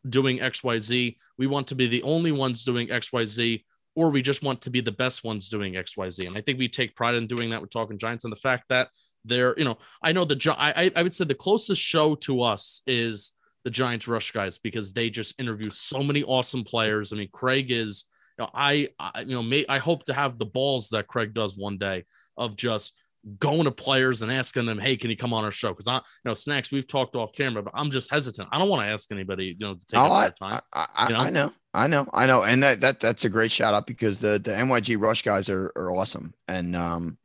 doing 0.08 0.38
xyz 0.38 1.16
we 1.38 1.46
want 1.46 1.68
to 1.68 1.74
be 1.74 1.86
the 1.86 2.02
only 2.02 2.32
ones 2.32 2.64
doing 2.64 2.88
xyz 2.88 3.62
or 3.94 4.10
we 4.10 4.22
just 4.22 4.42
want 4.42 4.62
to 4.62 4.70
be 4.70 4.80
the 4.80 4.92
best 4.92 5.22
ones 5.22 5.48
doing 5.48 5.74
xyz 5.74 6.26
and 6.26 6.36
i 6.36 6.40
think 6.40 6.58
we 6.58 6.68
take 6.68 6.96
pride 6.96 7.14
in 7.14 7.26
doing 7.26 7.50
that 7.50 7.60
with 7.60 7.70
talking 7.70 7.98
giants 7.98 8.24
and 8.24 8.32
the 8.32 8.36
fact 8.36 8.64
that 8.68 8.88
they're 9.24 9.54
you 9.58 9.64
know 9.64 9.76
i 10.02 10.10
know 10.10 10.24
the 10.24 10.56
i 10.58 10.90
i 10.96 11.02
would 11.02 11.14
say 11.14 11.24
the 11.24 11.34
closest 11.34 11.80
show 11.80 12.14
to 12.14 12.42
us 12.42 12.82
is 12.86 13.36
the 13.64 13.70
giants 13.70 14.08
rush 14.08 14.30
guys 14.32 14.58
because 14.58 14.92
they 14.92 15.10
just 15.10 15.38
interview 15.38 15.70
so 15.70 16.02
many 16.02 16.22
awesome 16.22 16.64
players. 16.64 17.12
I 17.12 17.16
mean 17.16 17.28
craig 17.32 17.70
is 17.70 18.04
you 18.38 18.44
know 18.44 18.50
i, 18.54 18.88
I 18.98 19.20
you 19.20 19.34
know 19.34 19.42
may 19.42 19.66
i 19.68 19.78
hope 19.78 20.04
to 20.04 20.14
have 20.14 20.38
the 20.38 20.46
balls 20.46 20.88
that 20.90 21.08
craig 21.08 21.34
does 21.34 21.56
one 21.56 21.78
day 21.78 22.04
of 22.36 22.56
just 22.56 22.94
going 23.38 23.64
to 23.64 23.70
players 23.70 24.22
and 24.22 24.32
asking 24.32 24.66
them, 24.66 24.78
"Hey, 24.78 24.96
can 24.96 25.10
you 25.10 25.16
come 25.16 25.32
on 25.32 25.44
our 25.44 25.52
show?" 25.52 25.70
Because 25.70 25.88
I, 25.88 25.96
you 25.96 26.00
know, 26.24 26.34
snacks 26.34 26.70
we've 26.70 26.86
talked 26.86 27.16
off 27.16 27.32
camera, 27.34 27.62
but 27.62 27.72
I'm 27.74 27.90
just 27.90 28.10
hesitant. 28.10 28.48
I 28.52 28.58
don't 28.58 28.68
want 28.68 28.82
to 28.82 28.88
ask 28.88 29.10
anybody, 29.12 29.56
you 29.58 29.66
know, 29.66 29.74
to 29.74 29.86
take 29.86 30.00
oh, 30.00 30.12
I, 30.12 30.30
time. 30.30 30.60
I, 30.72 30.86
I, 30.94 31.08
you 31.08 31.14
know? 31.14 31.20
I, 31.20 31.30
know, 31.30 31.52
I 31.74 31.86
know, 31.86 32.08
I 32.12 32.26
know, 32.26 32.42
and 32.42 32.62
that 32.62 32.80
that 32.80 33.00
that's 33.00 33.24
a 33.24 33.28
great 33.28 33.52
shout 33.52 33.74
out 33.74 33.86
because 33.86 34.18
the 34.18 34.38
the 34.38 34.52
NYG 34.52 35.00
Rush 35.00 35.22
guys 35.22 35.48
are 35.48 35.72
are 35.76 35.90
awesome, 35.90 36.34
and 36.48 36.74
um, 36.74 37.18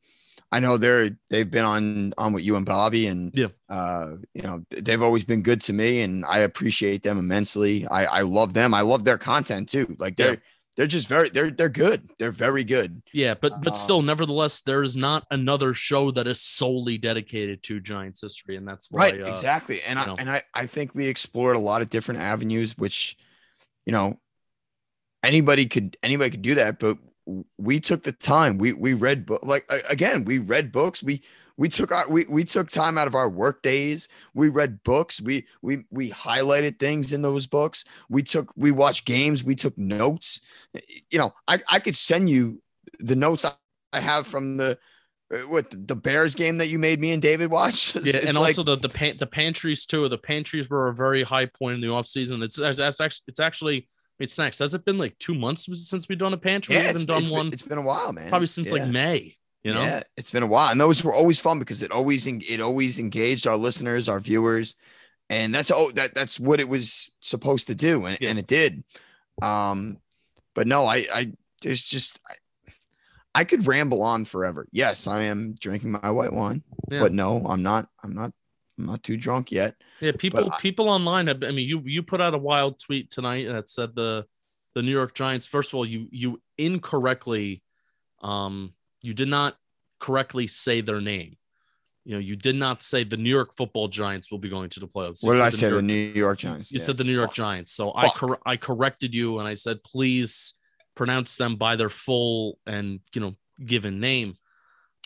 I 0.52 0.60
know 0.60 0.78
they're 0.78 1.18
they've 1.30 1.50
been 1.50 1.66
on 1.66 2.14
on 2.18 2.34
with 2.34 2.44
you 2.44 2.56
and 2.56 2.66
Bobby, 2.66 3.08
and 3.08 3.32
yeah, 3.38 3.48
uh, 3.70 4.16
you 4.34 4.42
know, 4.42 4.64
they've 4.70 5.02
always 5.02 5.24
been 5.24 5.42
good 5.42 5.62
to 5.62 5.74
me, 5.74 6.02
and 6.02 6.26
I 6.26 6.40
appreciate 6.40 7.04
them 7.04 7.18
immensely. 7.18 7.88
I 7.88 8.06
I 8.06 8.22
love 8.22 8.54
them. 8.54 8.74
I 8.74 8.82
love 8.82 9.04
their 9.04 9.18
content 9.18 9.70
too. 9.70 9.96
Like 10.00 10.18
they're. 10.18 10.34
Yeah 10.34 10.40
they're 10.76 10.88
just 10.88 11.08
very 11.08 11.30
they're 11.30 11.52
they're 11.52 11.70
good. 11.70 12.12
They're 12.20 12.32
very 12.32 12.64
good. 12.64 13.02
Yeah, 13.14 13.34
but 13.34 13.62
but 13.62 13.74
um, 13.74 13.76
still, 13.76 14.02
nevertheless, 14.02 14.62
there 14.62 14.84
is 14.84 14.98
not 14.98 15.26
another 15.32 15.74
show 15.74 16.12
that 16.12 16.28
is 16.28 16.42
solely 16.42 16.98
dedicated 16.98 17.64
to 17.64 17.80
Giants 17.80 18.22
history, 18.22 18.58
and 18.58 18.68
that's 18.68 18.92
why, 18.92 19.12
right. 19.12 19.22
Uh, 19.22 19.26
exactly, 19.26 19.82
and 19.84 19.98
I 19.98 20.06
know. 20.06 20.16
and 20.18 20.30
I 20.30 20.42
I 20.54 20.68
think 20.68 20.94
we 20.94 21.08
explored 21.08 21.56
a 21.56 21.60
lot 21.60 21.82
of 21.82 21.90
different 21.90 22.20
avenues, 22.20 22.78
which 22.78 23.16
you 23.86 23.94
know 23.94 24.20
anybody 25.24 25.66
could 25.66 25.98
anybody 26.04 26.32
could 26.32 26.42
do 26.42 26.56
that, 26.56 26.80
but 26.80 26.98
we 27.58 27.80
took 27.80 28.04
the 28.04 28.12
time. 28.12 28.58
We 28.58 28.74
we 28.74 28.94
read 28.94 29.26
book 29.26 29.46
like 29.46 29.70
again 29.90 30.26
we 30.26 30.40
read 30.40 30.72
books. 30.72 31.02
We 31.02 31.24
we 31.58 31.70
took 31.70 31.92
our 31.92 32.10
we, 32.10 32.26
we 32.30 32.44
took 32.44 32.70
time 32.70 32.98
out 32.98 33.08
of 33.08 33.16
our 33.16 33.30
work 33.30 33.62
days 33.62 34.08
we 34.34 34.50
read 34.50 34.84
books 34.84 35.22
we 35.22 35.46
we 35.62 35.86
we 35.90 36.12
highlighted 36.12 36.80
things 36.80 37.14
in 37.14 37.22
those 37.22 37.48
books 37.48 37.86
we 38.10 38.24
took 38.24 38.52
we 38.56 38.72
watched 38.72 39.06
games 39.06 39.44
we 39.44 39.56
took 39.56 39.78
notes 39.78 40.42
you 41.10 41.18
know 41.18 41.34
i 41.48 41.60
i 41.70 41.80
could 41.80 41.96
send 41.96 42.30
you 42.30 42.62
the 43.00 43.16
notes 43.16 43.46
i 43.94 44.00
have 44.00 44.28
from 44.28 44.58
the 44.58 44.78
uh, 45.34 45.38
what 45.48 45.66
the 45.72 45.96
Bears 45.96 46.36
game 46.36 46.60
that 46.60 46.68
you 46.68 46.78
made 46.78 47.00
me 47.00 47.12
and 47.12 47.20
David 47.20 47.50
watch. 47.50 47.96
It's, 48.06 48.14
yeah, 48.14 48.20
and 48.28 48.36
like, 48.38 48.50
also 48.50 48.62
the 48.62 48.78
the 48.78 48.90
pan, 48.90 49.18
the 49.18 49.26
pantries 49.26 49.88
too. 49.88 50.08
The 50.08 50.20
pantries 50.20 50.70
were 50.70 50.88
a 50.90 50.94
very 50.94 51.24
high 51.24 51.48
point 51.48 51.76
in 51.76 51.82
the 51.82 51.90
off 51.90 52.06
season. 52.06 52.44
It's 52.44 52.58
that's 52.58 53.02
actually 53.02 53.24
it's 53.28 53.40
actually 53.40 53.88
it's 54.20 54.38
next. 54.38 54.60
Has 54.60 54.76
it 54.76 54.86
been 54.86 55.00
like 55.00 55.18
two 55.18 55.34
months 55.34 55.68
since 55.90 56.08
we've 56.08 56.20
done 56.20 56.34
a 56.34 56.38
pantry? 56.38 56.76
Yeah, 56.76 56.82
we 56.82 56.88
haven't 56.88 57.06
done 57.08 57.24
it's 57.24 57.32
one. 57.32 57.48
Been, 57.48 57.54
it's 57.54 57.64
been 57.64 57.80
a 57.80 57.82
while, 57.82 58.14
man. 58.14 58.30
Probably 58.30 58.46
since 58.46 58.68
yeah. 58.68 58.74
like 58.74 58.88
May. 58.88 59.36
You 59.66 59.74
know? 59.74 59.82
Yeah, 59.82 60.04
it's 60.16 60.30
been 60.30 60.44
a 60.44 60.48
while, 60.48 60.70
and 60.70 60.80
those 60.80 61.04
were 61.04 61.12
always 61.12 61.40
fun 61.40 61.58
because 61.58 61.82
it 61.82 61.90
always 61.92 62.28
it 62.28 62.62
always 62.62 63.00
engaged 63.00 63.48
our 63.48 63.58
listeners, 63.58 64.08
our 64.08 64.20
viewers, 64.20 64.76
and 65.28 65.56
that's 65.56 65.72
oh 65.72 65.90
that 65.94 66.14
that's 66.14 66.40
what 66.40 66.60
it 66.60 66.70
was 66.70 67.10
supposed 67.20 67.66
to 67.68 67.74
do, 67.74 68.06
and, 68.06 68.16
yeah. 68.22 68.30
and 68.30 68.38
it 68.38 68.46
did. 68.46 68.84
Um, 69.42 69.98
but 70.54 70.68
no, 70.68 70.86
I 70.86 71.08
I 71.12 71.32
there's 71.64 71.84
just 71.84 72.20
I, 72.30 73.40
I 73.40 73.44
could 73.44 73.66
ramble 73.66 74.04
on 74.04 74.26
forever. 74.26 74.68
Yes, 74.72 75.08
I 75.08 75.24
am 75.24 75.56
drinking 75.60 75.94
my 75.94 76.12
white 76.12 76.32
wine, 76.32 76.62
yeah. 76.92 77.00
but 77.00 77.12
no, 77.12 77.44
I'm 77.48 77.64
not. 77.64 77.90
I'm 78.04 78.14
not. 78.14 78.34
I'm 78.78 78.86
not 78.86 79.02
too 79.02 79.18
drunk 79.18 79.52
yet. 79.52 79.74
Yeah, 80.00 80.12
people 80.16 80.54
I, 80.54 80.60
people 80.60 80.90
online 80.90 81.26
have. 81.26 81.44
I 81.44 81.50
mean, 81.50 81.68
you 81.68 81.82
you 81.86 82.04
put 82.04 82.22
out 82.22 82.36
a 82.36 82.38
wild 82.38 82.78
tweet 82.78 83.10
tonight 83.10 83.48
that 83.48 83.72
said 83.72 83.96
the 83.96 84.28
the 84.76 84.84
New 84.84 84.92
York 84.92 85.16
Giants. 85.16 85.48
First 85.48 85.72
of 85.72 85.78
all, 85.78 85.88
you 85.88 86.08
you 86.12 86.40
incorrectly 86.56 87.64
um 88.22 88.76
you 89.06 89.14
did 89.14 89.28
not 89.28 89.56
correctly 90.00 90.48
say 90.48 90.82
their 90.82 91.02
name. 91.02 91.38
You 92.04 92.14
know, 92.14 92.20
you 92.20 92.36
did 92.36 92.56
not 92.56 92.84
say 92.84 93.04
the 93.04 93.18
New 93.18 93.30
York 93.30 93.54
Football 93.56 93.88
Giants 93.88 94.30
will 94.30 94.38
be 94.38 94.50
going 94.50 94.70
to 94.70 94.80
the 94.80 94.88
playoffs. 94.88 95.24
You 95.24 95.28
what 95.28 95.34
did 95.34 95.42
I 95.42 95.50
say? 95.50 95.70
York, 95.70 95.78
the 95.78 95.82
New 95.82 95.94
York 95.94 96.38
Giants. 96.38 96.72
You 96.72 96.80
yeah. 96.80 96.86
said 96.86 96.98
the 96.98 97.04
New 97.04 97.14
York 97.14 97.30
Fuck. 97.30 97.36
Giants. 97.36 97.74
So 97.74 97.92
Fuck. 97.92 98.04
I 98.04 98.10
cor- 98.10 98.42
I 98.46 98.58
corrected 98.58 99.16
you 99.16 99.40
and 99.40 99.48
I 99.48 99.56
said 99.56 99.84
please 99.84 100.54
pronounce 100.96 101.36
them 101.36 101.56
by 101.56 101.76
their 101.76 101.90
full 101.90 102.60
and 102.68 103.00
you 103.14 103.22
know 103.22 103.34
given 103.64 104.00
name. 104.00 104.36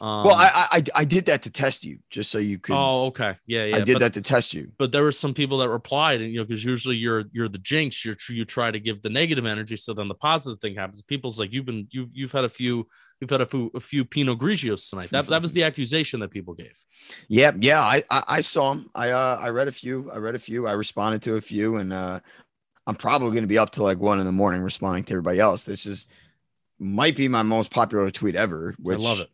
Um, 0.02 0.24
well, 0.24 0.36
I, 0.36 0.68
I 0.72 0.84
I 0.96 1.06
did 1.06 1.26
that 1.26 1.42
to 1.42 1.50
test 1.50 1.84
you, 1.84 2.00
just 2.10 2.32
so 2.32 2.38
you 2.38 2.58
could. 2.58 2.74
Oh, 2.74 3.08
okay, 3.08 3.36
yeah, 3.46 3.66
yeah. 3.66 3.76
I 3.76 3.82
did 3.82 3.96
but, 3.96 4.00
that 4.00 4.14
to 4.14 4.22
test 4.22 4.54
you. 4.54 4.72
But 4.78 4.94
there 4.94 5.04
were 5.04 5.12
some 5.12 5.34
people 5.34 5.58
that 5.58 5.68
replied, 5.68 6.22
and 6.22 6.32
you 6.32 6.40
know, 6.40 6.46
because 6.46 6.64
usually 6.64 6.96
you're 6.96 7.26
you're 7.34 7.50
the 7.50 7.58
jinx, 7.58 8.06
you're 8.06 8.16
you 8.30 8.46
try 8.46 8.72
to 8.72 8.80
give 8.80 9.02
the 9.02 9.10
negative 9.10 9.46
energy, 9.46 9.76
so 9.76 9.94
then 9.94 10.08
the 10.08 10.16
positive 10.16 10.62
thing 10.62 10.76
happens. 10.76 11.02
People's 11.02 11.38
like 11.38 11.52
you've 11.52 11.66
been 11.66 11.86
you've 11.92 12.10
you've 12.14 12.32
had 12.32 12.46
a 12.46 12.50
few 12.50 12.88
you've 13.20 13.30
had 13.30 13.42
a 13.42 13.46
few 13.46 13.72
a 13.76 13.80
few 13.82 14.06
Pinot 14.06 14.40
Grigios 14.40 14.90
tonight. 14.90 15.10
That 15.10 15.28
that 15.28 15.42
was 15.42 15.52
the 15.52 15.64
accusation 15.64 16.22
that 16.22 16.32
people 16.32 16.54
gave. 16.54 16.78
Yeah, 17.28 17.52
yeah, 17.60 17.82
I 17.82 18.02
I, 18.10 18.24
I 18.28 18.42
saw 18.42 18.74
them. 18.74 18.90
I 18.96 19.10
uh 19.10 19.38
I 19.42 19.50
read 19.50 19.68
a 19.68 19.74
few. 19.74 20.10
I 20.12 20.18
read 20.18 20.36
a 20.36 20.40
few. 20.40 20.66
I 20.66 20.74
responded 20.74 21.24
to 21.24 21.36
a 21.36 21.42
few, 21.42 21.76
and 21.76 21.92
uh 21.92 22.22
I'm 22.88 22.96
probably 22.96 23.32
going 23.32 23.44
to 23.44 23.48
be 23.48 23.58
up 23.58 23.72
to 23.72 23.84
like 23.84 24.00
one 24.00 24.20
in 24.20 24.26
the 24.26 24.32
morning 24.32 24.62
responding 24.62 25.04
to 25.04 25.14
everybody 25.14 25.42
else. 25.42 25.66
This 25.66 25.86
is 25.86 26.08
might 26.80 27.18
be 27.18 27.28
my 27.28 27.44
most 27.44 27.70
popular 27.70 28.10
tweet 28.12 28.36
ever. 28.36 28.74
Which 28.80 28.98
I 28.98 29.02
love 29.02 29.20
it 29.20 29.30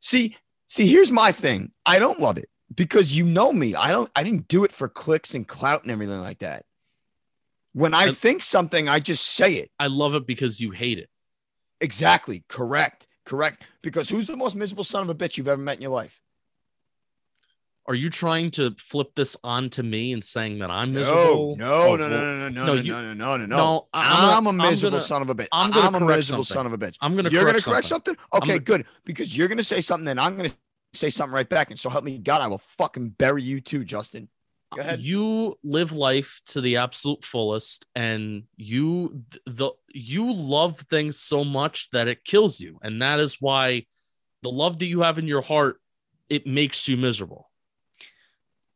See, 0.00 0.36
see, 0.66 0.86
here's 0.86 1.10
my 1.10 1.32
thing. 1.32 1.72
I 1.86 1.98
don't 1.98 2.20
love 2.20 2.38
it 2.38 2.48
because 2.74 3.14
you 3.14 3.24
know 3.24 3.52
me. 3.52 3.74
I 3.74 3.90
don't 3.92 4.10
I 4.14 4.22
didn't 4.22 4.48
do 4.48 4.64
it 4.64 4.72
for 4.72 4.88
clicks 4.88 5.34
and 5.34 5.46
clout 5.46 5.82
and 5.82 5.90
everything 5.90 6.20
like 6.20 6.38
that. 6.40 6.64
When 7.72 7.94
I 7.94 8.06
And- 8.08 8.16
think 8.16 8.42
something, 8.42 8.88
I 8.88 8.98
just 9.00 9.26
say 9.26 9.54
it. 9.54 9.70
I 9.78 9.86
love 9.88 10.14
it 10.14 10.26
because 10.26 10.60
you 10.60 10.70
hate 10.70 10.98
it. 10.98 11.10
Exactly. 11.80 12.44
Correct. 12.48 13.06
Correct. 13.24 13.62
Because 13.82 14.08
who's 14.08 14.26
the 14.26 14.36
most 14.36 14.56
miserable 14.56 14.84
son 14.84 15.02
of 15.02 15.10
a 15.10 15.14
bitch 15.14 15.36
you've 15.36 15.48
ever 15.48 15.60
met 15.62 15.76
in 15.76 15.82
your 15.82 15.90
life? 15.92 16.20
Are 17.88 17.94
you 17.94 18.10
trying 18.10 18.50
to 18.52 18.74
flip 18.76 19.14
this 19.16 19.34
onto 19.42 19.82
me 19.82 20.12
and 20.12 20.22
saying 20.22 20.58
that 20.58 20.70
I'm 20.70 20.92
miserable? 20.92 21.56
no, 21.56 21.72
oh, 21.72 21.96
no, 21.96 22.08
no, 22.08 22.20
no, 22.20 22.20
no, 22.20 22.48
no, 22.48 22.48
no, 22.50 22.66
no, 22.66 22.72
you- 22.74 22.92
no, 22.92 23.00
no, 23.02 23.14
no, 23.14 23.36
no, 23.38 23.46
No, 23.46 23.56
no. 23.56 23.88
I- 23.94 24.36
I'm, 24.36 24.46
I'm 24.46 24.60
a 24.60 24.62
miserable 24.70 24.98
I'm 24.98 25.00
gonna- 25.00 25.00
son 25.08 25.22
of 25.22 25.30
a 25.30 25.34
bitch. 25.34 25.48
I'm 25.52 25.70
gonna 25.70 25.96
a 25.96 26.00
miserable 26.16 26.44
something. 26.44 26.44
son 26.44 26.66
of 26.66 26.72
a 26.74 26.78
bitch. 26.78 26.96
I'm 27.00 27.16
gonna 27.16 27.30
You're 27.30 27.40
gonna 27.42 27.52
correct 27.54 27.64
correct 27.64 27.86
something. 27.86 28.14
something? 28.14 28.42
Okay, 28.42 28.58
gonna- 28.58 28.82
good. 28.82 28.86
Because 29.06 29.34
you're 29.34 29.48
gonna 29.48 29.64
say 29.64 29.80
something, 29.80 30.06
and 30.08 30.20
I'm 30.20 30.36
gonna 30.36 30.50
say 30.92 31.08
something 31.08 31.34
right 31.34 31.48
back. 31.48 31.70
And 31.70 31.80
so 31.80 31.88
help 31.88 32.04
me 32.04 32.18
God, 32.18 32.42
I 32.42 32.46
will 32.46 32.60
fucking 32.76 33.10
bury 33.10 33.42
you 33.42 33.60
too, 33.62 33.84
Justin. 33.84 34.28
Go 34.74 34.82
ahead. 34.82 35.00
You 35.00 35.58
live 35.64 35.92
life 35.92 36.42
to 36.48 36.60
the 36.60 36.76
absolute 36.76 37.24
fullest, 37.24 37.86
and 37.94 38.42
you 38.58 39.22
the 39.46 39.70
you 39.94 40.30
love 40.30 40.80
things 40.80 41.18
so 41.18 41.42
much 41.42 41.88
that 41.92 42.06
it 42.06 42.22
kills 42.22 42.60
you, 42.60 42.78
and 42.82 43.00
that 43.00 43.18
is 43.18 43.38
why 43.40 43.86
the 44.42 44.50
love 44.50 44.78
that 44.80 44.86
you 44.86 45.00
have 45.00 45.18
in 45.18 45.26
your 45.26 45.40
heart 45.40 45.80
it 46.28 46.46
makes 46.46 46.86
you 46.86 46.98
miserable. 46.98 47.46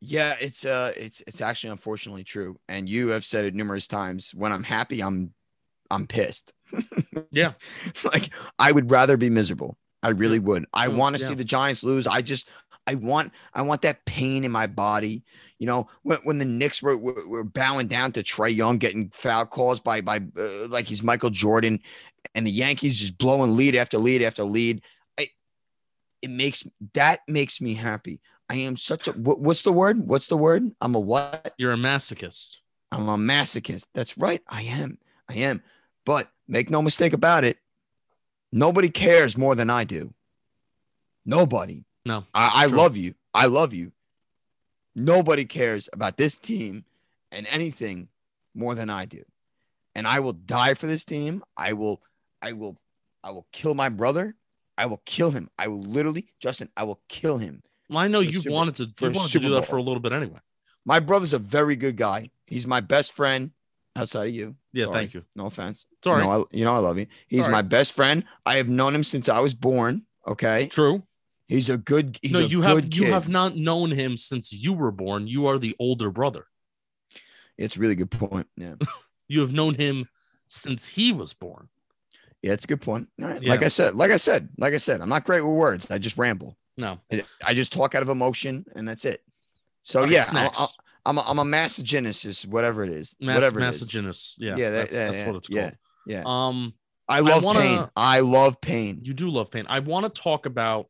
Yeah, 0.05 0.35
it's 0.41 0.65
uh 0.65 0.93
it's 0.97 1.23
it's 1.29 1.41
actually 1.41 1.71
unfortunately 1.71 2.25
true. 2.25 2.59
And 2.69 2.89
you 2.89 3.09
have 3.09 3.25
said 3.25 3.45
it 3.45 3.55
numerous 3.55 3.87
times. 3.87 4.33
When 4.35 4.53
I'm 4.53 4.65
happy, 4.65 5.01
I'm 5.03 5.33
I'm 5.91 6.07
pissed. 6.07 6.55
Yeah. 7.31 7.55
like 8.05 8.31
I 8.59 8.73
would 8.73 8.91
rather 8.91 9.17
be 9.17 9.31
miserable. 9.31 9.79
I 10.03 10.09
really 10.11 10.39
would. 10.41 10.67
I 10.75 10.89
Mm, 10.89 10.97
want 10.97 11.17
to 11.17 11.23
yeah. 11.23 11.27
see 11.29 11.35
the 11.35 11.45
Giants 11.45 11.85
lose. 11.85 12.07
I 12.07 12.23
just 12.23 12.49
I 12.87 12.97
want 12.97 13.33
I 13.55 13.63
want 13.63 13.83
that 13.83 14.05
pain 14.05 14.45
in 14.45 14.51
my 14.53 14.67
body. 14.67 15.25
You 15.59 15.67
know, 15.69 15.89
when, 16.03 16.19
when 16.25 16.39
the 16.39 16.45
Knicks 16.45 16.83
were, 16.83 16.97
were 16.97 17.29
were 17.29 17.45
bowing 17.45 17.87
down 17.87 18.13
to 18.13 18.23
Trae 18.25 18.55
Young 18.55 18.79
getting 18.79 19.11
foul 19.11 19.47
calls 19.47 19.81
by 19.81 20.01
by 20.01 20.19
uh, 20.39 20.67
like 20.69 20.87
he's 20.89 21.03
Michael 21.03 21.31
Jordan, 21.31 21.81
and 22.35 22.47
the 22.47 22.51
Yankees 22.51 22.99
just 23.01 23.19
blowing 23.19 23.57
lead 23.57 23.77
after 23.77 23.99
lead 23.99 24.23
after 24.23 24.45
lead. 24.45 24.83
I, 25.19 25.29
it 26.23 26.31
makes 26.31 26.65
that 26.95 27.21
makes 27.29 27.61
me 27.61 27.75
happy. 27.75 28.21
I 28.49 28.57
am 28.57 28.77
such 28.77 29.09
a 29.09 29.13
what, 29.13 29.41
what's 29.41 29.63
the 29.63 29.73
word? 29.73 29.99
What's 29.99 30.27
the 30.27 30.37
word? 30.37 30.65
I'm 30.81 30.95
a 30.95 31.01
what? 31.01 31.55
You're 31.59 31.73
a 31.73 31.77
masochist. 31.77 32.59
I'm 32.91 33.09
a 33.09 33.17
masochist. 33.17 33.87
That's 33.95 34.19
right. 34.19 34.43
I 34.49 34.63
am. 34.63 34.99
I 35.29 35.35
am. 35.35 35.63
But 36.05 36.29
make 36.47 36.69
no 36.69 36.83
mistake 36.83 37.13
about 37.13 37.45
it. 37.45 37.59
Nobody 38.53 38.91
cares 38.91 39.39
more 39.39 39.55
than 39.55 39.71
I 39.71 39.85
do. 39.85 40.13
Nobody. 41.25 41.85
No, 42.05 42.27
I, 42.35 42.65
I 42.65 42.67
love 42.67 42.97
you. 42.97 43.15
I 43.33 43.47
love 43.47 43.73
you. 43.73 43.93
Nobody 44.95 45.45
cares 45.45 45.89
about 45.93 46.17
this 46.17 46.39
team 46.39 46.85
and 47.31 47.47
anything 47.47 48.09
more 48.55 48.75
than 48.75 48.91
I 48.91 49.07
do. 49.07 49.25
And 49.95 50.07
I 50.07 50.21
will 50.21 50.33
die 50.33 50.75
for 50.75 50.87
this 50.87 51.05
team. 51.05 51.43
I 51.57 51.73
will, 51.73 52.03
I 52.43 52.53
will, 52.53 52.79
I 53.25 53.31
will 53.31 53.47
kill 53.53 53.75
my 53.75 53.89
brother. 53.89 54.35
I 54.77 54.87
will 54.87 55.03
kill 55.05 55.31
him. 55.31 55.49
I 55.59 55.69
will 55.69 55.83
literally, 55.83 56.33
Justin, 56.41 56.69
I 56.77 56.85
will 56.85 57.01
kill 57.09 57.39
him. 57.39 57.63
Well, 57.93 58.03
I 58.03 58.09
know 58.09 58.21
you've 58.21 58.45
Super- 58.45 58.55
wanted 58.55 58.77
to 58.77 58.93
for 58.97 59.09
you 59.09 59.15
wanted 59.17 59.33
to 59.33 59.39
do 59.41 59.51
that 59.51 59.67
for 59.67 59.77
a 59.77 59.83
little 59.83 60.01
bit 60.01 60.13
anyway. 60.13 60.39
My 60.85 60.99
brother's 60.99 61.33
a 61.33 61.39
very 61.39 61.77
good 61.77 61.97
guy. 61.97 62.31
He's 62.47 62.67
my 62.67 62.81
best 62.81 63.13
friend 63.13 63.53
outside 63.95 64.29
of 64.29 64.35
you. 64.35 64.57
Yeah, 64.73 64.85
Sorry. 64.87 64.95
thank 64.95 65.15
you. 65.15 65.25
No 65.37 65.47
offense. 65.47 65.87
Sorry. 66.03 66.23
You 66.23 66.29
know, 66.29 66.43
I, 66.43 66.57
you 66.57 66.65
know 66.65 66.75
I 66.75 66.79
love 66.79 66.99
you. 66.99 67.07
He's 67.29 67.45
all 67.47 67.53
my 67.53 67.63
best 67.63 67.93
friend. 67.95 68.25
I 68.45 68.57
have 68.57 68.69
known 68.69 68.95
him 68.95 69.05
since 69.05 69.29
I 69.29 69.41
was 69.41 69.55
born. 69.55 70.03
Okay. 70.27 70.67
True. 70.67 71.05
He's 71.47 71.69
a 71.69 71.77
good. 71.77 72.19
He's 72.23 72.33
no, 72.33 72.39
you 72.41 72.61
good 72.63 72.67
have 72.67 72.95
you 72.95 73.03
kid. 73.03 73.13
have 73.13 73.29
not 73.29 73.57
known 73.57 73.91
him 73.91 74.17
since 74.17 74.53
you 74.53 74.73
were 74.73 74.91
born. 74.91 75.27
You 75.27 75.47
are 75.47 75.59
the 75.59 75.77
older 75.79 76.11
brother. 76.11 76.47
It's 77.59 77.77
a 77.77 77.81
really 77.81 77.95
good 77.95 78.11
point. 78.11 78.49
Yeah. 78.57 78.75
You 79.29 79.41
have 79.41 79.53
known 79.53 79.77
him 79.77 80.11
since 80.49 80.89
he 80.89 81.11
was 81.11 81.33
born. 81.33 81.69
Yeah, 82.43 82.53
it's 82.53 82.65
a 82.65 82.69
good 82.69 82.83
point. 82.83 83.09
Right. 83.19 83.41
Yeah. 83.41 83.51
Like 83.51 83.63
I 83.63 83.69
said, 83.69 83.95
like 83.95 84.11
I 84.11 84.19
said, 84.19 84.51
like 84.59 84.75
I 84.75 84.77
said, 84.77 85.01
I'm 85.01 85.09
not 85.09 85.25
great 85.25 85.41
with 85.41 85.55
words. 85.55 85.91
I 85.91 85.97
just 85.97 86.19
ramble. 86.19 86.59
No, 86.77 86.99
I, 87.13 87.25
I 87.45 87.55
just 87.55 87.73
talk 87.73 87.95
out 87.95 88.03
of 88.03 88.09
emotion, 88.09 88.65
and 88.75 88.89
that's 88.89 89.05
it. 89.05 89.23
So 89.83 90.05
yeah, 90.05 90.19
I'm, 90.19 90.25
snacks. 90.25 90.75
I'm, 91.05 91.19
a, 91.19 91.21
I'm 91.27 91.39
a 91.39 91.45
massogenist, 91.45 92.47
whatever 92.47 92.85
it 92.85 92.91
is. 92.91 93.15
Mas- 93.21 93.35
whatever 93.35 93.61
it 93.61 93.69
is. 93.69 94.37
Yeah, 94.39 94.57
Yeah, 94.57 94.71
that- 94.71 94.77
that's, 94.91 94.97
yeah, 94.97 95.09
that's 95.09 95.21
yeah, 95.21 95.27
what 95.27 95.37
it's 95.37 95.51
yeah. 95.51 95.63
called. 95.63 95.75
Yeah. 96.07 96.23
Um, 96.25 96.75
I 97.09 97.21
love 97.21 97.45
wanna- 97.45 97.61
pain. 97.61 97.89
I 97.97 98.21
love 98.21 98.61
pain. 98.61 99.01
you 99.03 99.13
do 99.13 99.29
love 99.29 99.51
pain. 99.51 99.67
I 99.69 99.81
want 99.81 100.13
to 100.15 100.23
talk 100.23 100.47
about. 100.47 100.89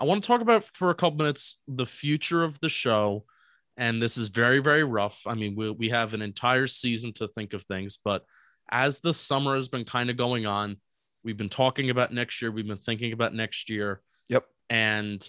I 0.00 0.04
want 0.04 0.22
to 0.22 0.26
talk 0.26 0.40
about 0.40 0.64
for 0.74 0.88
a 0.90 0.94
couple 0.94 1.18
minutes 1.18 1.58
the 1.68 1.84
future 1.86 2.42
of 2.42 2.58
the 2.60 2.70
show, 2.70 3.24
and 3.76 4.00
this 4.02 4.16
is 4.16 4.28
very 4.28 4.58
very 4.58 4.82
rough. 4.82 5.22
I 5.26 5.34
mean, 5.34 5.54
we 5.56 5.70
we 5.70 5.88
have 5.90 6.14
an 6.14 6.22
entire 6.22 6.66
season 6.66 7.12
to 7.14 7.28
think 7.28 7.52
of 7.52 7.62
things, 7.62 7.98
but 8.02 8.24
as 8.70 9.00
the 9.00 9.12
summer 9.12 9.56
has 9.56 9.68
been 9.68 9.84
kind 9.84 10.08
of 10.10 10.16
going 10.16 10.46
on, 10.46 10.78
we've 11.22 11.36
been 11.36 11.50
talking 11.50 11.90
about 11.90 12.12
next 12.14 12.40
year. 12.40 12.50
We've 12.50 12.66
been 12.66 12.78
thinking 12.78 13.12
about 13.12 13.34
next 13.34 13.68
year. 13.68 14.00
And 14.70 15.28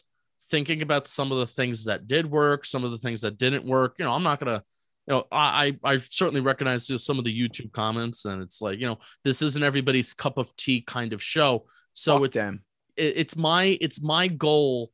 thinking 0.50 0.82
about 0.82 1.08
some 1.08 1.32
of 1.32 1.40
the 1.40 1.48
things 1.48 1.86
that 1.86 2.08
did 2.08 2.30
work, 2.30 2.66
some 2.66 2.84
of 2.84 2.92
the 2.92 2.98
things 2.98 3.22
that 3.22 3.38
didn't 3.38 3.66
work. 3.66 3.96
You 3.98 4.06
know, 4.06 4.12
I'm 4.12 4.24
not 4.24 4.40
gonna, 4.40 4.64
you 5.08 5.14
know, 5.14 5.26
I 5.32 5.78
I 5.84 5.94
I 5.94 5.98
certainly 5.98 6.42
recognize 6.42 6.92
some 7.04 7.18
of 7.18 7.26
the 7.26 7.38
YouTube 7.50 7.72
comments, 7.72 8.26
and 8.26 8.42
it's 8.42 8.62
like, 8.62 8.80
you 8.80 8.86
know, 8.86 9.00
this 9.24 9.42
isn't 9.42 9.64
everybody's 9.64 10.14
cup 10.14 10.38
of 10.38 10.56
tea 10.56 10.82
kind 10.82 11.14
of 11.14 11.24
show. 11.24 11.66
So 11.94 12.18
Fuck 12.18 12.26
it's 12.28 12.38
them. 12.38 12.64
it, 12.96 13.14
it's 13.18 13.36
my 13.36 13.78
it's 13.82 14.02
my 14.02 14.28
goal 14.28 14.92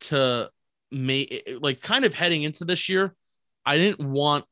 to 0.00 0.50
make 0.90 1.48
like 1.60 1.80
kind 1.80 2.04
of 2.04 2.14
heading 2.14 2.42
into 2.42 2.64
this 2.64 2.88
year. 2.88 3.14
I 3.64 3.76
didn't 3.76 4.08
want 4.08 4.44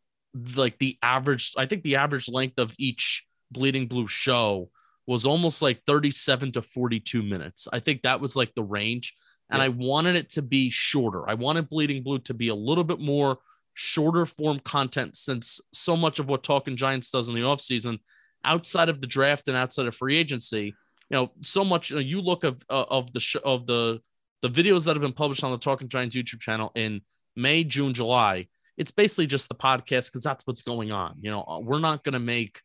like 0.57 0.79
the 0.79 0.99
average. 1.03 1.53
I 1.59 1.67
think 1.67 1.83
the 1.83 1.97
average 1.97 2.29
length 2.29 2.59
of 2.59 2.75
each 2.79 3.27
Bleeding 3.51 3.87
Blue 3.89 4.09
show 4.09 4.71
was 5.07 5.27
almost 5.27 5.61
like 5.63 5.83
37 5.87 6.53
to 6.53 6.63
42 6.63 7.23
minutes. 7.23 7.69
I 7.73 7.81
think 7.81 8.03
that 8.03 8.21
was 8.21 8.37
like 8.37 8.55
the 8.55 8.63
range. 8.63 9.15
And 9.53 9.61
Yeah. 9.61 9.67
I 9.67 9.69
wanted 9.69 10.17
it 10.17 10.31
to 10.31 10.43
be 10.43 10.71
shorter. 10.71 11.29
I 11.29 11.35
wanted 11.35 11.69
Bleeding 11.69 12.03
Blue 12.03 12.19
to 12.21 12.35
be 12.35 12.49
a 12.49 12.55
little 12.55 12.85
bit 12.85 12.99
more 12.99 13.39
shorter 13.75 14.27
form 14.27 14.59
content 14.61 15.17
since 15.17 15.61
so 15.73 15.97
much 15.97 16.19
of 16.19 16.27
what 16.29 16.43
Talking 16.43 16.77
Giants 16.77 17.11
does 17.11 17.29
in 17.29 17.35
the 17.35 17.43
offseason, 17.43 17.99
outside 18.45 18.89
of 18.89 19.01
the 19.01 19.07
draft 19.07 19.49
and 19.49 19.57
outside 19.57 19.87
of 19.87 19.95
free 19.95 20.17
agency, 20.19 20.75
you 21.11 21.17
know, 21.17 21.31
so 21.43 21.65
much 21.65 21.91
you, 21.91 21.97
know, 21.97 22.03
you 22.03 22.21
look 22.21 22.45
of 22.45 22.63
uh, 22.71 22.85
of 22.89 23.13
the 23.13 23.21
sh- 23.21 23.37
of 23.45 23.67
the 23.67 24.01
the 24.41 24.49
videos 24.49 24.85
that 24.85 24.97
have 24.97 25.03
been 25.03 25.13
published 25.13 25.45
on 25.45 25.53
the 25.53 25.59
Talking 25.59 25.89
Giants 25.89 26.17
YouTube 26.17 26.41
channel 26.41 26.73
in 26.75 27.03
May, 27.37 27.63
June, 27.65 27.95
July. 27.95 28.49
It's 28.77 28.91
basically 28.91 29.27
just 29.27 29.49
the 29.49 29.55
podcast 29.55 30.07
because 30.07 30.23
that's 30.25 30.47
what's 30.47 30.63
going 30.63 30.91
on. 30.91 31.17
You 31.21 31.31
know, 31.31 31.45
uh, 31.45 31.61
we're 31.61 31.79
not 31.79 32.03
going 32.03 32.15
to 32.15 32.19
make, 32.19 32.61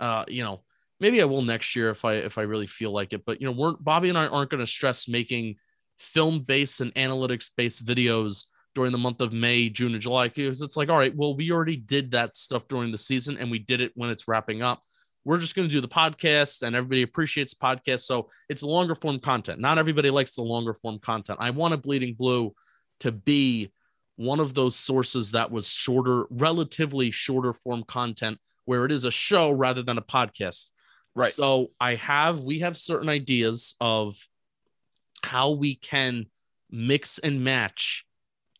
uh, 0.00 0.24
you 0.28 0.42
know, 0.42 0.62
maybe 1.00 1.22
I 1.22 1.24
will 1.24 1.42
next 1.42 1.76
year 1.76 1.90
if 1.90 2.04
I 2.04 2.14
if 2.14 2.38
I 2.38 2.42
really 2.42 2.66
feel 2.66 2.90
like 2.92 3.12
it. 3.12 3.24
But 3.24 3.40
you 3.40 3.46
know, 3.46 3.52
we're 3.52 3.74
Bobby 3.76 4.08
and 4.08 4.18
I 4.18 4.26
aren't 4.26 4.50
going 4.50 4.60
to 4.60 4.66
stress 4.66 5.08
making 5.08 5.56
film 5.98 6.40
based 6.40 6.80
and 6.80 6.94
analytics 6.94 7.50
based 7.56 7.84
videos 7.84 8.46
during 8.74 8.92
the 8.92 8.98
month 8.98 9.20
of 9.20 9.32
May, 9.32 9.68
June, 9.68 9.92
and 9.92 10.02
July 10.02 10.28
because 10.28 10.60
it's 10.60 10.76
like, 10.76 10.88
all 10.88 10.98
right, 10.98 11.14
well, 11.14 11.36
we 11.36 11.50
already 11.50 11.76
did 11.76 12.10
that 12.10 12.36
stuff 12.36 12.66
during 12.68 12.90
the 12.90 12.98
season 12.98 13.38
and 13.38 13.50
we 13.50 13.58
did 13.58 13.80
it 13.80 13.92
when 13.94 14.10
it's 14.10 14.26
wrapping 14.26 14.62
up. 14.62 14.82
We're 15.24 15.38
just 15.38 15.54
going 15.54 15.68
to 15.68 15.72
do 15.72 15.80
the 15.80 15.88
podcast 15.88 16.62
and 16.62 16.76
everybody 16.76 17.02
appreciates 17.02 17.54
the 17.54 17.64
podcast. 17.64 18.00
So 18.00 18.28
it's 18.48 18.62
longer 18.62 18.94
form 18.94 19.20
content. 19.20 19.60
Not 19.60 19.78
everybody 19.78 20.10
likes 20.10 20.34
the 20.34 20.42
longer 20.42 20.74
form 20.74 20.98
content. 20.98 21.38
I 21.40 21.50
want 21.50 21.72
a 21.72 21.78
Bleeding 21.78 22.14
Blue 22.14 22.54
to 23.00 23.12
be 23.12 23.72
one 24.16 24.38
of 24.38 24.54
those 24.54 24.76
sources 24.76 25.32
that 25.32 25.50
was 25.50 25.68
shorter, 25.68 26.26
relatively 26.30 27.10
shorter 27.10 27.52
form 27.52 27.84
content 27.84 28.38
where 28.64 28.84
it 28.84 28.92
is 28.92 29.04
a 29.04 29.10
show 29.10 29.50
rather 29.50 29.82
than 29.82 29.98
a 29.98 30.02
podcast. 30.02 30.70
Right. 31.16 31.32
So 31.32 31.68
I 31.80 31.94
have, 31.94 32.40
we 32.40 32.60
have 32.60 32.76
certain 32.76 33.08
ideas 33.08 33.76
of 33.80 34.16
how 35.24 35.50
we 35.50 35.74
can 35.74 36.26
mix 36.70 37.18
and 37.18 37.42
match 37.42 38.04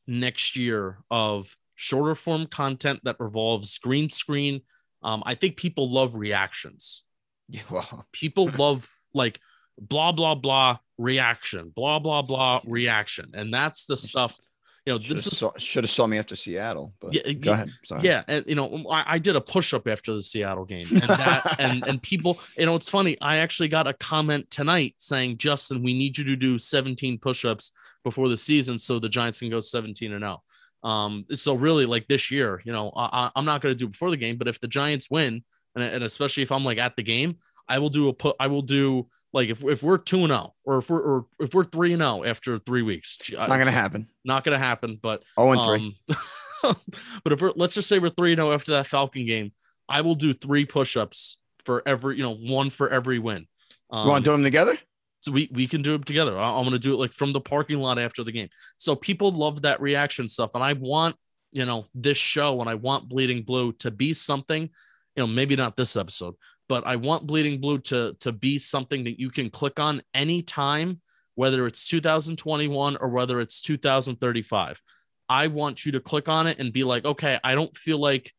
next 0.07 0.57
year 0.57 0.99
of 1.11 1.57
shorter 1.75 2.15
form 2.15 2.47
content 2.47 3.01
that 3.05 3.17
revolves 3.19 3.79
green 3.79 4.09
screen. 4.09 4.63
Um, 5.03 5.23
I 5.27 5.35
think 5.35 5.57
people 5.57 5.91
love 5.91 6.15
reactions. 6.15 7.05
Yeah, 7.49 7.63
well, 7.71 8.07
People 8.13 8.51
love 8.59 8.89
like 9.13 9.41
blah 9.79 10.13
blah 10.13 10.35
blah 10.35 10.79
reaction, 10.99 11.73
blah 11.75 11.99
blah 11.99 12.23
blah 12.23 12.61
reaction, 12.65 13.33
and 13.35 13.53
that's 13.53 13.85
the 13.85 13.97
stuff. 14.09 14.39
You 14.87 14.93
know, 14.93 15.01
should 15.01 15.17
this 15.17 15.27
is 15.27 15.39
saw, 15.39 15.51
should 15.57 15.85
have 15.85 15.91
saw 15.91 16.07
me 16.07 16.19
after 16.19 16.37
Seattle. 16.37 16.93
But 17.01 17.15
Yeah, 17.15 17.33
go 17.33 17.53
ahead. 17.53 17.71
Sorry. 17.85 18.03
yeah, 18.03 18.23
and 18.29 18.45
you 18.47 18.55
know, 18.55 18.85
I, 18.91 19.15
I 19.15 19.19
did 19.19 19.35
a 19.35 19.41
push 19.41 19.73
up 19.73 19.89
after 19.89 20.13
the 20.13 20.21
Seattle 20.21 20.67
game, 20.67 20.87
and 20.91 21.03
that, 21.03 21.57
and 21.59 21.87
and 21.87 22.03
people, 22.03 22.39
you 22.59 22.67
know, 22.67 22.75
it's 22.75 22.91
funny. 22.91 23.19
I 23.23 23.39
actually 23.39 23.69
got 23.69 23.87
a 23.87 23.95
comment 23.95 24.51
tonight 24.51 24.95
saying, 24.99 25.39
Justin, 25.39 25.83
we 25.83 25.95
need 25.95 26.19
you 26.19 26.25
to 26.25 26.37
do 26.37 26.59
17 26.59 27.19
push 27.19 27.47
ups 27.47 27.73
before 28.03 28.29
the 28.29 28.37
season 28.37 28.77
so 28.77 28.99
the 28.99 29.09
Giants 29.09 29.39
can 29.39 29.49
go 29.49 29.63
17 29.63 30.13
and 30.13 30.23
0. 30.23 30.43
Um, 30.83 31.25
so 31.33 31.55
really, 31.55 31.87
like 31.87 32.07
this 32.07 32.31
year, 32.31 32.61
you 32.65 32.73
know, 32.73 32.93
I, 32.95 33.31
I'm 33.35 33.47
not 33.47 33.63
going 33.63 33.75
to 33.75 33.79
do 33.79 33.87
it 33.87 33.93
before 33.93 34.11
the 34.11 34.19
game, 34.19 34.37
but 34.37 34.49
if 34.49 34.61
the 34.61 34.69
Giants 34.69 35.09
win, 35.11 35.45
and, 35.75 35.85
and 35.85 36.05
especially 36.05 36.43
if 36.43 36.53
I'm 36.53 36.65
like 36.65 36.79
at 36.79 36.97
the 36.97 37.03
game, 37.03 37.37
I 37.69 37.79
will 37.79 37.91
do 37.91 38.09
a 38.09 38.13
put. 38.13 38.37
I 38.39 38.47
will 38.49 38.63
do 38.63 39.09
like 39.33 39.49
if 39.49 39.65
if 39.65 39.83
we're 39.83 39.99
two 39.99 40.19
and 40.25 40.29
0, 40.29 40.55
or 40.65 40.79
if 40.79 40.91
we're 40.91 41.01
or 41.01 41.27
if 41.41 41.55
we're 41.55 41.65
three 41.65 41.93
and 41.93 42.01
0 42.03 42.25
after 42.25 42.59
three 42.59 42.83
weeks, 42.83 43.17
It's 43.21 43.31
not 43.33 43.49
gonna 43.59 43.71
happen. 43.71 44.09
not 44.25 44.45
to 44.45 44.59
happen. 44.59 44.99
But 45.03 45.23
Oh 45.37 45.53
and 45.53 45.63
three. 45.63 46.17
um, 46.65 46.77
but 47.25 47.33
if 47.33 47.41
we're 47.41 47.53
let's 47.57 47.75
just 47.75 47.89
say 47.89 47.99
we're 47.99 48.11
three 48.11 48.35
zero 48.35 48.53
after 48.53 48.73
that 48.73 48.87
Falcon 48.87 49.27
game, 49.27 49.53
I 49.89 50.01
will 50.01 50.15
do 50.15 50.33
three 50.33 50.65
push-ups 50.65 51.39
for 51.65 51.83
every, 51.87 52.17
you 52.17 52.23
know, 52.23 52.35
one 52.35 52.71
for 52.71 52.89
every 52.91 53.19
win. 53.19 53.47
Um, 53.91 54.05
you 54.05 54.11
want 54.11 54.25
to 54.25 54.31
do 54.31 54.33
them 54.37 54.45
together? 54.45 54.79
So 55.21 55.33
we, 55.33 55.49
we 55.53 55.67
can 55.67 55.81
do 55.81 55.95
it 55.95 56.05
together. 56.05 56.39
I- 56.39 56.59
I'm 56.59 56.69
to 56.71 56.79
do 56.79 56.93
it 56.93 56.99
like 56.99 57.15
from 57.15 57.33
the 57.33 57.41
parking 57.41 57.79
lot 57.79 57.99
after 57.99 58.23
the 58.23 58.33
game. 58.33 58.49
So 58.77 58.95
people 58.95 59.33
love 59.33 59.63
that 59.63 59.81
reaction 59.81 60.29
stuff. 60.29 60.51
And 60.55 60.63
I 60.63 60.75
want, 60.75 61.17
you 61.53 61.65
know, 61.65 61.87
this 61.95 62.19
show 62.19 62.61
and 62.61 62.69
I 62.69 62.75
want 62.75 63.09
Bleeding 63.09 63.43
Blue 63.43 63.73
to 63.75 63.91
be 63.91 64.13
something, 64.13 64.69
you 65.17 65.23
know, 65.23 65.27
maybe 65.27 65.57
not 65.57 65.77
this 65.77 65.97
episode, 65.97 66.35
but 66.69 66.87
I 66.87 66.97
want 66.97 67.27
Bleeding 67.27 67.61
Blue 67.61 67.79
to, 67.81 68.15
to 68.21 68.33
be 68.33 68.59
something 68.59 69.05
that 69.05 69.21
you 69.21 69.31
can 69.31 69.51
click 69.51 69.79
on 69.79 70.03
anytime, 70.13 71.01
whether 71.35 71.67
it's 71.67 71.87
2021 71.89 72.97
or 72.97 73.09
whether 73.09 73.41
it's 73.41 73.61
2035. 73.61 74.81
I 75.29 75.47
want 75.47 75.87
you 75.87 75.93
to 75.93 76.01
click 76.01 76.29
on 76.29 76.47
it 76.47 76.59
and 76.59 76.73
be 76.73 76.85
like, 76.85 77.05
okay, 77.05 77.39
I 77.43 77.55
don't 77.55 77.75
feel 77.77 77.99
like 77.99 78.33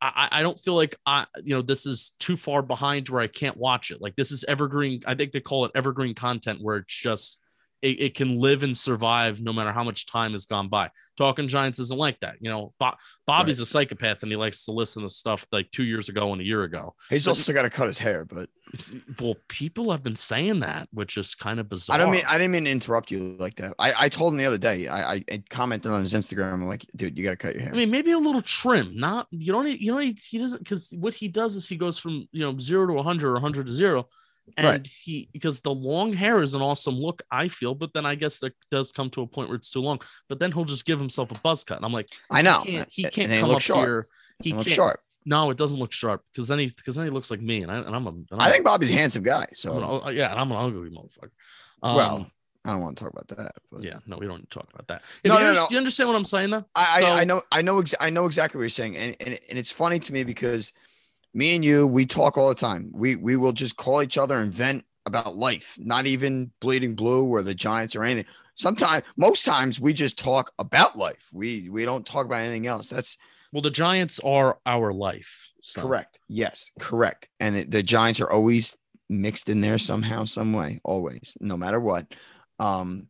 I, 0.00 0.28
I 0.32 0.42
don't 0.42 0.58
feel 0.58 0.74
like 0.74 0.96
I, 1.06 1.26
you 1.44 1.54
know, 1.54 1.62
this 1.62 1.86
is 1.86 2.10
too 2.18 2.36
far 2.36 2.60
behind 2.60 3.08
where 3.08 3.22
I 3.22 3.28
can't 3.28 3.56
watch 3.56 3.92
it. 3.92 4.02
Like 4.02 4.16
this 4.16 4.32
is 4.32 4.44
evergreen. 4.44 5.02
I 5.06 5.14
think 5.14 5.30
they 5.30 5.40
call 5.40 5.64
it 5.64 5.72
evergreen 5.76 6.14
content 6.14 6.58
where 6.60 6.78
it's 6.78 6.94
just 6.94 7.38
it, 7.82 8.00
it 8.00 8.14
can 8.14 8.38
live 8.38 8.62
and 8.62 8.76
survive 8.76 9.40
no 9.40 9.52
matter 9.52 9.72
how 9.72 9.82
much 9.84 10.06
time 10.06 10.32
has 10.32 10.46
gone 10.46 10.68
by. 10.68 10.88
Talking 11.18 11.48
Giants 11.48 11.78
isn't 11.80 11.98
like 11.98 12.18
that. 12.20 12.36
You 12.40 12.48
know, 12.48 12.72
Bo- 12.78 12.94
Bobby's 13.26 13.58
a 13.60 13.66
psychopath 13.66 14.22
and 14.22 14.30
he 14.30 14.36
likes 14.36 14.64
to 14.66 14.72
listen 14.72 15.02
to 15.02 15.10
stuff 15.10 15.46
like 15.52 15.70
two 15.72 15.82
years 15.84 16.08
ago 16.08 16.32
and 16.32 16.40
a 16.40 16.44
year 16.44 16.62
ago. 16.62 16.94
He's 17.10 17.26
also 17.28 17.52
got 17.52 17.62
to 17.62 17.70
cut 17.70 17.88
his 17.88 17.98
hair, 17.98 18.24
but 18.24 18.48
well, 19.20 19.34
people 19.48 19.90
have 19.90 20.02
been 20.02 20.16
saying 20.16 20.60
that, 20.60 20.88
which 20.92 21.16
is 21.16 21.34
kind 21.34 21.60
of 21.60 21.68
bizarre. 21.68 21.96
I 21.96 21.98
don't 21.98 22.10
mean 22.12 22.22
I 22.26 22.38
didn't 22.38 22.52
mean 22.52 22.64
to 22.64 22.70
interrupt 22.70 23.10
you 23.10 23.36
like 23.38 23.56
that. 23.56 23.74
I, 23.78 23.92
I 23.98 24.08
told 24.08 24.32
him 24.32 24.38
the 24.38 24.46
other 24.46 24.58
day. 24.58 24.88
I, 24.88 25.14
I, 25.14 25.24
I 25.30 25.42
commented 25.50 25.90
on 25.92 26.02
his 26.02 26.14
Instagram. 26.14 26.52
I'm 26.54 26.66
like, 26.66 26.86
dude, 26.96 27.18
you 27.18 27.24
got 27.24 27.30
to 27.32 27.36
cut 27.36 27.54
your 27.54 27.64
hair. 27.64 27.72
I 27.74 27.76
mean, 27.76 27.90
maybe 27.90 28.12
a 28.12 28.18
little 28.18 28.42
trim. 28.42 28.96
Not 28.96 29.26
you 29.30 29.52
don't. 29.52 29.64
need- 29.64 29.80
You 29.80 29.92
know, 29.92 29.98
he, 29.98 30.16
he 30.28 30.38
doesn't 30.38 30.60
because 30.60 30.92
what 30.96 31.14
he 31.14 31.28
does 31.28 31.56
is 31.56 31.68
he 31.68 31.76
goes 31.76 31.98
from 31.98 32.26
you 32.32 32.40
know 32.40 32.56
zero 32.58 32.86
to 32.86 32.92
100 32.94 33.28
or 33.28 33.32
100 33.34 33.66
to 33.66 33.72
zero, 33.72 34.06
and 34.56 34.66
Right. 34.66 34.86
he 34.86 35.28
because 35.32 35.60
the 35.60 35.72
long 35.72 36.12
hair 36.12 36.42
is 36.42 36.54
an 36.54 36.60
awesome 36.62 36.96
look. 36.96 37.22
I 37.30 37.48
feel, 37.48 37.74
but 37.74 37.92
then 37.94 38.04
I 38.04 38.14
guess 38.16 38.38
that 38.40 38.52
does 38.70 38.92
come 38.92 39.08
to 39.10 39.22
a 39.22 39.26
point 39.26 39.48
where 39.48 39.56
it's 39.56 39.70
too 39.70 39.80
long. 39.80 40.00
But 40.28 40.38
then 40.40 40.52
he'll 40.52 40.64
just 40.64 40.84
give 40.84 40.98
himself 40.98 41.30
a 41.30 41.38
buzz 41.38 41.64
cut, 41.64 41.76
and 41.76 41.84
I'm 41.84 41.92
like, 41.92 42.08
I 42.30 42.42
know. 42.42 42.60
he 42.62 42.72
can't, 42.76 42.88
he 42.92 43.04
can't 43.04 43.40
come 43.40 43.50
up 43.50 43.60
sharp. 43.62 43.86
here. 43.86 44.08
He 44.42 44.52
can't. 44.52 44.66
sharp. 44.66 45.00
No, 45.24 45.50
it 45.50 45.56
doesn't 45.56 45.78
look 45.78 45.92
sharp 45.92 46.24
because 46.32 46.48
then 46.48 46.58
he 46.58 46.66
because 46.66 46.96
then 46.96 47.04
he 47.04 47.10
looks 47.10 47.30
like 47.30 47.40
me, 47.40 47.62
and 47.62 47.70
I 47.70 47.76
and 47.76 47.94
I'm 47.94 48.06
a. 48.06 48.10
And 48.10 48.26
I'm 48.32 48.40
I 48.40 48.50
think 48.50 48.64
Bobby's 48.64 48.90
a 48.90 48.94
handsome 49.02 49.22
guy. 49.22 49.46
So 49.54 50.02
an- 50.06 50.16
yeah, 50.16 50.30
and 50.30 50.40
I'm 50.40 50.50
an 50.50 50.58
ugly 50.58 50.90
motherfucker. 50.90 51.30
Um, 51.84 51.96
well, 51.96 52.26
I 52.64 52.70
don't 52.72 52.80
want 52.82 52.96
to 52.98 53.04
talk 53.04 53.12
about 53.12 53.28
that. 53.28 53.52
But 53.70 53.84
yeah, 53.84 53.98
no, 54.06 54.16
we 54.18 54.26
don't 54.26 54.48
talk 54.50 54.68
about 54.74 54.88
that. 54.88 55.02
No, 55.24 55.34
you, 55.34 55.40
no, 55.40 55.46
under- 55.48 55.60
no. 55.60 55.66
you 55.70 55.76
understand 55.78 56.08
what 56.08 56.16
I'm 56.16 56.24
saying 56.24 56.50
though? 56.50 56.64
I, 56.74 57.00
So- 57.00 57.06
I, 57.06 57.20
I 57.20 57.24
know 57.24 57.42
I 57.52 57.62
know 57.62 57.80
exa- 57.80 57.94
I 58.00 58.10
know 58.10 58.26
exactly 58.26 58.58
what 58.58 58.62
you're 58.64 58.70
saying, 58.70 58.96
and, 58.96 59.16
and 59.20 59.38
and 59.48 59.58
it's 59.58 59.70
funny 59.70 60.00
to 60.00 60.12
me 60.12 60.24
because 60.24 60.72
me 61.34 61.54
and 61.54 61.64
you 61.64 61.86
we 61.86 62.06
talk 62.06 62.36
all 62.36 62.48
the 62.48 62.54
time. 62.54 62.90
We 62.92 63.16
we 63.16 63.36
will 63.36 63.52
just 63.52 63.76
call 63.76 64.02
each 64.02 64.18
other 64.18 64.36
and 64.36 64.52
vent 64.52 64.84
about 65.06 65.36
life, 65.36 65.76
not 65.78 66.06
even 66.06 66.52
bleeding 66.60 66.94
blue 66.94 67.24
or 67.24 67.42
the 67.42 67.54
Giants 67.54 67.96
or 67.96 68.04
anything. 68.04 68.30
Sometimes, 68.54 69.04
most 69.16 69.44
times, 69.44 69.80
we 69.80 69.92
just 69.92 70.18
talk 70.18 70.52
about 70.58 70.96
life. 70.96 71.28
We 71.32 71.68
we 71.68 71.84
don't 71.84 72.06
talk 72.06 72.26
about 72.26 72.40
anything 72.40 72.66
else. 72.66 72.88
That's 72.88 73.16
Well, 73.52 73.62
the 73.62 73.70
Giants 73.70 74.20
are 74.20 74.58
our 74.66 74.92
life. 74.92 75.50
So. 75.60 75.82
correct. 75.82 76.18
Yes, 76.28 76.70
correct. 76.78 77.28
And 77.40 77.56
it, 77.56 77.70
the 77.70 77.82
Giants 77.82 78.20
are 78.20 78.30
always 78.30 78.76
mixed 79.08 79.48
in 79.48 79.60
there 79.60 79.78
somehow, 79.78 80.24
some 80.24 80.52
way, 80.52 80.80
always, 80.84 81.36
no 81.40 81.56
matter 81.56 81.78
what. 81.78 82.14
Um, 82.58 83.08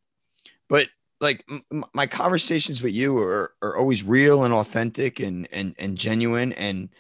but 0.69 0.89
like 1.21 1.45
m- 1.51 1.85
my 1.95 2.07
conversations 2.07 2.83
with 2.83 2.93
you 2.93 3.17
are, 3.19 3.53
are 3.63 3.77
always 3.77 4.03
real 4.03 4.45
and 4.45 4.53
authentic 4.53 5.21
and 5.21 5.49
and 5.53 5.75
and 5.79 5.97
genuine. 5.97 6.53
And 6.55 6.91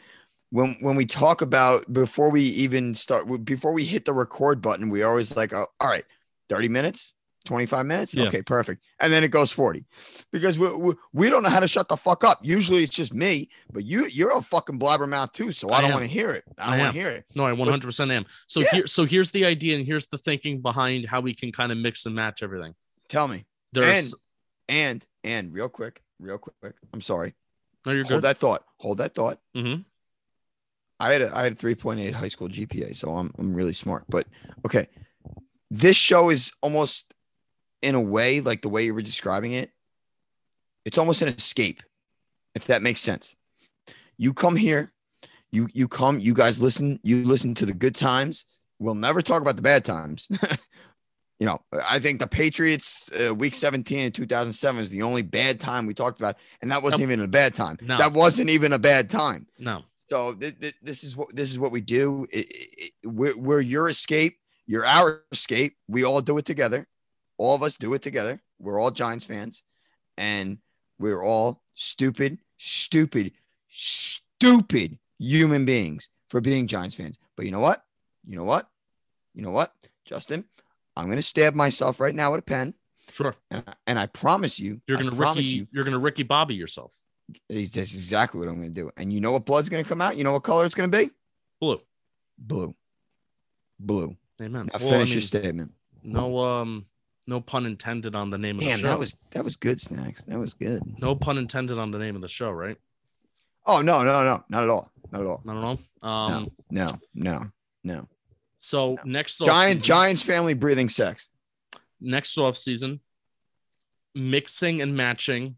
when 0.52 0.76
when 0.80 0.94
we 0.96 1.06
talk 1.06 1.40
about 1.40 1.90
before 1.92 2.28
we 2.28 2.42
even 2.42 2.94
start, 2.94 3.26
before 3.44 3.72
we 3.72 3.84
hit 3.84 4.04
the 4.04 4.12
record 4.12 4.60
button, 4.62 4.90
we 4.90 5.02
always 5.02 5.34
like, 5.34 5.52
oh, 5.52 5.66
all 5.80 5.88
right, 5.88 6.04
thirty 6.48 6.68
minutes. 6.68 7.14
25 7.44 7.86
minutes 7.86 8.14
Yeah. 8.14 8.28
okay 8.28 8.40
perfect 8.40 8.84
and 9.00 9.12
then 9.12 9.24
it 9.24 9.32
goes 9.32 9.50
40 9.50 9.84
because 10.30 10.56
we, 10.56 10.72
we, 10.76 10.94
we 11.12 11.28
don't 11.28 11.42
know 11.42 11.48
how 11.48 11.58
to 11.58 11.66
shut 11.66 11.88
the 11.88 11.96
fuck 11.96 12.22
up 12.22 12.38
usually 12.40 12.84
it's 12.84 12.94
just 12.94 13.12
me 13.12 13.48
but 13.72 13.84
you 13.84 14.06
you're 14.06 14.30
a 14.38 14.40
fucking 14.40 14.78
blabbermouth 14.78 15.32
too 15.32 15.50
so 15.50 15.68
i, 15.72 15.78
I 15.78 15.80
don't 15.80 15.90
want 15.90 16.04
to 16.04 16.08
hear 16.08 16.30
it 16.30 16.44
i 16.56 16.68
I 16.68 16.70
don't 16.70 16.78
want 16.78 16.94
to 16.94 17.00
hear 17.00 17.10
it 17.10 17.24
No, 17.34 17.44
I 17.46 17.50
100% 17.50 18.12
am. 18.12 18.26
So 18.46 18.60
Yeah. 18.60 18.66
here, 18.70 18.86
so 18.86 19.04
here's 19.06 19.32
the 19.32 19.44
idea, 19.44 19.74
and 19.76 19.84
here's 19.84 20.06
the 20.06 20.18
thinking 20.18 20.62
behind 20.62 21.04
how 21.06 21.20
we 21.20 21.34
can 21.34 21.50
kind 21.50 21.72
of 21.72 21.78
mix 21.78 22.06
and 22.06 22.14
match 22.14 22.44
everything. 22.44 22.74
tell 23.08 23.26
me 23.26 23.44
There's 23.72 24.14
and 24.68 25.04
and 25.24 25.52
real 25.52 25.68
quick 25.68 26.00
real 26.20 26.38
quick 26.38 26.54
i'm 26.94 27.00
sorry 27.00 27.34
no, 27.84 27.90
you're 27.90 28.04
good. 28.04 28.10
hold 28.12 28.22
good. 28.22 28.28
that 28.28 28.38
thought 28.38 28.64
hold 28.76 28.98
that 28.98 29.16
thought 29.16 29.40
hmm 29.52 29.78
I 31.02 31.12
had 31.12 31.22
a, 31.22 31.36
I 31.36 31.42
had 31.42 31.52
a 31.54 31.56
3.8 31.56 32.12
high 32.12 32.28
school 32.28 32.48
GPA, 32.48 32.94
so 32.94 33.16
I'm 33.16 33.34
I'm 33.36 33.54
really 33.54 33.72
smart. 33.72 34.04
But 34.08 34.28
okay, 34.64 34.86
this 35.68 35.96
show 35.96 36.30
is 36.30 36.52
almost 36.62 37.12
in 37.82 37.96
a 37.96 38.00
way 38.00 38.40
like 38.40 38.62
the 38.62 38.68
way 38.68 38.84
you 38.84 38.94
were 38.94 39.02
describing 39.02 39.52
it. 39.52 39.70
It's 40.84 40.98
almost 40.98 41.20
an 41.20 41.28
escape, 41.28 41.82
if 42.54 42.66
that 42.66 42.82
makes 42.82 43.00
sense. 43.00 43.34
You 44.16 44.32
come 44.32 44.54
here, 44.54 44.92
you 45.50 45.68
you 45.74 45.88
come, 45.88 46.20
you 46.20 46.34
guys 46.34 46.62
listen, 46.62 47.00
you 47.02 47.24
listen 47.24 47.54
to 47.54 47.66
the 47.66 47.74
good 47.74 47.96
times. 47.96 48.44
We'll 48.78 48.94
never 48.94 49.22
talk 49.22 49.42
about 49.42 49.56
the 49.56 49.62
bad 49.62 49.84
times. 49.84 50.28
you 51.40 51.46
know, 51.46 51.62
I 51.88 51.98
think 51.98 52.20
the 52.20 52.28
Patriots 52.28 53.10
uh, 53.12 53.34
week 53.34 53.56
17 53.56 53.98
in 53.98 54.12
2007 54.12 54.80
is 54.80 54.90
the 54.90 55.02
only 55.02 55.22
bad 55.22 55.58
time 55.58 55.86
we 55.86 55.94
talked 55.94 56.20
about, 56.20 56.36
and 56.60 56.70
that 56.70 56.84
wasn't 56.84 57.02
even 57.02 57.20
a 57.22 57.26
bad 57.26 57.54
time. 57.54 57.78
No. 57.80 57.98
That 57.98 58.12
wasn't 58.12 58.50
even 58.50 58.72
a 58.72 58.78
bad 58.78 59.10
time. 59.10 59.48
No, 59.58 59.82
So 60.12 60.34
th- 60.34 60.60
th- 60.60 60.74
this 60.82 61.04
is 61.04 61.16
what 61.16 61.34
this 61.34 61.50
is 61.50 61.58
what 61.58 61.72
we 61.72 61.80
do. 61.80 62.26
It, 62.30 62.46
it, 62.50 62.92
it- 63.02 63.08
we're, 63.08 63.34
we're 63.36 63.60
your 63.60 63.88
escape. 63.88 64.36
You're 64.66 64.84
our 64.84 65.22
escape. 65.32 65.76
We 65.88 66.04
all 66.04 66.20
do 66.20 66.36
it 66.36 66.44
together. 66.44 66.86
All 67.38 67.54
of 67.54 67.62
us 67.62 67.78
do 67.78 67.94
it 67.94 68.02
together. 68.02 68.42
We're 68.58 68.78
all 68.78 68.90
Giants 68.90 69.24
fans, 69.24 69.62
and 70.18 70.58
we're 70.98 71.22
all 71.24 71.62
stupid, 71.72 72.38
stupid, 72.58 73.32
stupid 73.70 74.98
human 75.18 75.64
beings 75.64 76.08
for 76.28 76.42
being 76.42 76.66
Giants 76.66 76.94
fans. 76.94 77.16
But 77.34 77.46
you 77.46 77.52
know 77.52 77.60
what? 77.60 77.82
You 78.26 78.36
know 78.36 78.44
what? 78.44 78.68
You 79.34 79.40
know 79.42 79.50
what, 79.50 79.72
Justin? 80.04 80.44
I'm 80.94 81.08
gonna 81.08 81.22
stab 81.22 81.54
myself 81.54 82.00
right 82.00 82.14
now 82.14 82.32
with 82.32 82.40
a 82.40 82.42
pen, 82.44 82.74
sure. 83.10 83.34
and 83.50 83.64
I, 83.66 83.72
and 83.86 83.98
I 83.98 84.06
promise 84.06 84.60
you, 84.60 84.82
You're 84.86 84.98
gonna 84.98 85.10
promise 85.10 85.38
Ricky. 85.38 85.48
you, 85.56 85.66
You. 85.72 85.80
are 85.80 85.84
gonna 85.84 85.98
Ricky 85.98 86.22
Bobby 86.22 86.54
yourself. 86.54 86.94
That's 87.48 87.94
exactly 87.94 88.40
what 88.40 88.48
I'm 88.48 88.56
gonna 88.56 88.70
do. 88.70 88.90
And 88.96 89.12
you 89.12 89.20
know 89.20 89.32
what 89.32 89.44
blood's 89.44 89.68
gonna 89.68 89.84
come 89.84 90.00
out? 90.00 90.16
You 90.16 90.24
know 90.24 90.32
what 90.32 90.42
color 90.42 90.64
it's 90.64 90.74
gonna 90.74 90.88
be? 90.88 91.10
Blue. 91.60 91.80
Blue. 92.38 92.74
Blue. 93.78 94.16
Amen. 94.40 94.68
Now 94.72 94.78
Well, 94.80 94.90
finish 94.90 95.10
I 95.10 95.12
your 95.14 95.20
statement. 95.22 95.72
no, 96.02 96.38
um, 96.38 96.86
no 97.26 97.40
pun 97.40 97.66
intended 97.66 98.14
on 98.14 98.30
the 98.30 98.38
name 98.38 98.58
of 98.58 98.64
Damn, 98.64 98.72
the 98.78 98.82
show. 98.82 98.86
that 98.88 98.98
was 98.98 99.16
that 99.30 99.44
was 99.44 99.56
good, 99.56 99.80
snacks. 99.80 100.22
That 100.24 100.38
was 100.38 100.54
good. 100.54 100.82
no 101.00 101.14
pun 101.14 101.38
intended 101.38 101.78
on 101.78 101.90
the 101.90 101.98
name 101.98 102.16
of 102.16 102.22
the 102.22 102.28
show, 102.28 102.50
right? 102.50 102.76
Oh 103.66 103.80
no, 103.80 104.02
no, 104.02 104.24
no, 104.24 104.44
not 104.48 104.62
at 104.64 104.68
all. 104.68 104.90
Not 105.12 105.20
at 105.22 105.26
all. 105.28 105.42
I 105.46 105.52
don't 105.52 105.60
know. 106.02 106.08
Um, 106.08 106.50
No, 106.70 106.86
no, 107.14 107.52
no. 107.84 108.08
so 108.58 108.98
next 109.04 109.40
off 109.40 109.46
Giant 109.46 109.82
Giants 109.82 110.22
family 110.22 110.54
breathing 110.54 110.88
sex. 110.88 111.28
next 112.00 112.36
off 112.38 112.56
season, 112.56 112.98
mixing 114.14 114.80
and 114.82 114.96
matching. 114.96 115.56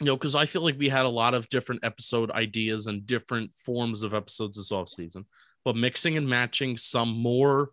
You 0.00 0.06
know, 0.06 0.16
because 0.16 0.34
I 0.34 0.44
feel 0.44 0.62
like 0.62 0.78
we 0.78 0.90
had 0.90 1.06
a 1.06 1.10
lot 1.10 1.32
of 1.32 1.48
different 1.48 1.84
episode 1.84 2.30
ideas 2.30 2.86
and 2.86 3.06
different 3.06 3.52
forms 3.54 4.02
of 4.02 4.12
episodes 4.12 4.56
this 4.56 4.70
off 4.70 4.90
season, 4.90 5.24
but 5.64 5.74
mixing 5.74 6.16
and 6.16 6.28
matching 6.28 6.76
some 6.76 7.08
more 7.08 7.70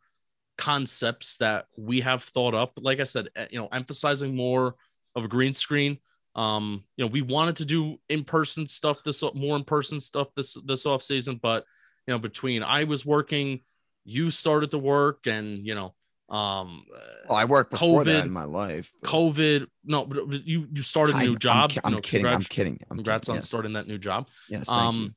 concepts 0.57 1.37
that 1.37 1.65
we 1.77 2.01
have 2.01 2.23
thought 2.23 2.53
up. 2.53 2.73
Like 2.77 2.99
I 2.99 3.03
said, 3.03 3.27
eh, 3.35 3.47
you 3.51 3.59
know, 3.59 3.67
emphasizing 3.67 4.35
more 4.35 4.75
of 5.15 5.25
a 5.25 5.27
green 5.27 5.53
screen. 5.53 5.97
Um, 6.35 6.83
you 6.95 7.05
know, 7.05 7.11
we 7.11 7.21
wanted 7.21 7.57
to 7.57 7.65
do 7.65 7.97
in-person 8.09 8.67
stuff 8.67 9.03
this 9.03 9.23
more 9.35 9.55
in-person 9.57 9.99
stuff 9.99 10.29
this 10.35 10.57
this 10.65 10.85
off 10.85 11.03
season, 11.03 11.39
but 11.41 11.65
you 12.07 12.13
know, 12.13 12.19
between 12.19 12.63
I 12.63 12.85
was 12.85 13.05
working, 13.05 13.61
you 14.03 14.31
started 14.31 14.71
to 14.71 14.77
work, 14.77 15.27
and 15.27 15.65
you 15.65 15.75
know, 15.75 15.93
um, 16.33 16.85
Oh, 17.29 17.35
I 17.35 17.45
worked 17.45 17.71
before 17.71 18.03
that 18.03 18.23
COVID, 18.23 18.25
in 18.25 18.31
my 18.31 18.43
life. 18.43 18.91
but 19.01 19.09
COVID. 19.09 19.67
No, 19.85 20.05
but 20.05 20.45
you 20.45 20.67
you 20.73 20.81
started 20.81 21.15
a 21.15 21.19
new 21.19 21.31
I'm 21.33 21.37
job. 21.37 21.69
ki- 21.71 21.79
I'm, 21.83 21.91
you 21.91 21.95
know, 21.97 22.01
kidding. 22.01 22.25
I'm 22.25 22.31
congrats- 22.31 22.47
kidding. 22.47 22.79
I'm 22.89 22.97
Congrats 22.97 23.27
kidding. 23.27 23.37
on 23.37 23.41
starting 23.43 23.73
that 23.73 23.87
new 23.87 23.97
job. 23.97 24.27
Yes, 24.49 24.59
yes 24.61 24.67
thank 24.67 24.81
Um, 24.81 24.95
you. 24.95 25.11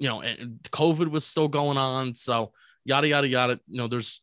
you 0.00 0.08
know, 0.08 0.20
and 0.22 0.58
COVID 0.70 1.08
was 1.10 1.24
still 1.24 1.48
going 1.48 1.76
on, 1.78 2.14
so 2.14 2.52
yada 2.84 3.06
yada 3.08 3.28
yada. 3.28 3.60
You 3.68 3.78
know, 3.78 3.86
there's 3.88 4.20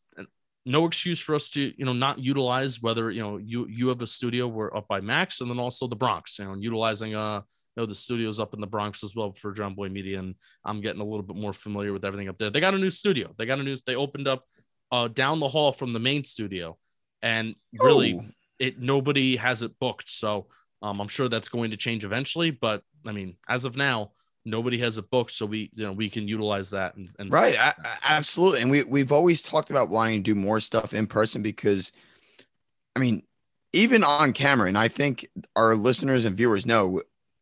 no 0.66 0.86
excuse 0.86 1.20
for 1.20 1.36
us 1.36 1.50
to 1.52 1.74
you 1.78 1.86
know 1.86 1.94
not 1.94 2.20
utilize 2.20 2.82
whether 2.82 3.10
you 3.12 3.22
know 3.22 3.38
you 3.38 3.66
you 3.68 3.88
have 3.88 4.02
a 4.02 4.08
studio 4.08 4.48
we're 4.48 4.76
up 4.76 4.88
by 4.88 5.00
Max 5.02 5.40
and 5.42 5.50
then 5.50 5.60
also 5.60 5.88
the 5.88 5.96
Bronx. 5.96 6.38
You 6.40 6.46
know, 6.46 6.54
and 6.54 6.64
utilizing 6.64 7.16
uh 7.16 7.42
you 7.76 7.82
know 7.82 7.86
the 7.86 7.96
studios 7.96 8.40
up 8.40 8.54
in 8.54 8.60
the 8.60 8.68
Bronx 8.68 9.04
as 9.04 9.16
well 9.16 9.32
for 9.34 9.52
John 9.54 9.74
Boy 9.76 9.88
Media, 9.90 10.20
and 10.20 10.36
I'm 10.66 10.82
getting 10.82 11.02
a 11.02 11.06
little 11.06 11.24
bit 11.24 11.38
more 11.38 11.54
familiar 11.54 11.94
with 11.94 12.04
everything 12.04 12.28
up 12.28 12.38
there. 12.38 12.50
They 12.50 12.60
got 12.60 12.74
a 12.74 12.78
new 12.80 12.90
studio. 12.90 13.34
They 13.38 13.46
got 13.46 13.60
a 13.60 13.64
new. 13.64 13.78
They 13.86 13.96
opened 13.96 14.28
up 14.28 14.44
uh 14.92 15.08
down 15.08 15.40
the 15.40 15.48
hall 15.48 15.72
from 15.72 15.94
the 15.94 16.00
main 16.00 16.24
studio, 16.24 16.78
and 17.22 17.56
really 17.74 18.16
Oh, 18.20 18.26
it 18.60 18.80
nobody 18.80 19.36
has 19.38 19.62
it 19.62 19.78
booked. 19.80 20.10
So 20.10 20.48
um, 20.82 21.02
i'm 21.02 21.08
sure 21.10 21.28
that's 21.28 21.50
going 21.50 21.72
to 21.72 21.78
change 21.78 22.06
eventually 22.06 22.52
but 22.52 22.84
i 23.06 23.12
mean 23.12 23.36
as 23.50 23.66
of 23.66 23.76
now 23.76 24.12
nobody 24.46 24.78
has 24.80 24.98
a 24.98 25.02
book, 25.04 25.30
so 25.30 25.46
we 25.46 25.70
you 25.74 25.84
know 25.84 25.92
we 25.92 26.10
can 26.10 26.28
utilize 26.28 26.70
that 26.72 26.96
and, 26.96 27.10
and 27.20 27.32
right. 27.32 27.60
I, 27.60 27.74
I- 27.84 27.98
absolutely. 28.06 28.62
And 28.62 28.72
we, 28.72 28.84
we've 28.86 29.12
always 29.12 29.42
talked 29.42 29.70
about 29.70 29.90
wanting 29.90 30.24
to 30.24 30.34
do 30.34 30.40
more 30.40 30.60
stuff 30.62 30.94
in 30.94 31.06
person 31.06 31.42
because 31.42 31.92
i 32.96 33.00
mean 33.00 33.24
even 33.74 34.04
on 34.04 34.34
camera 34.34 34.68
and 34.68 34.78
i 34.78 34.88
think 34.88 35.28
our 35.56 35.76
listeners 35.76 36.26
and 36.26 36.36
viewers 36.38 36.66
know 36.66 37.02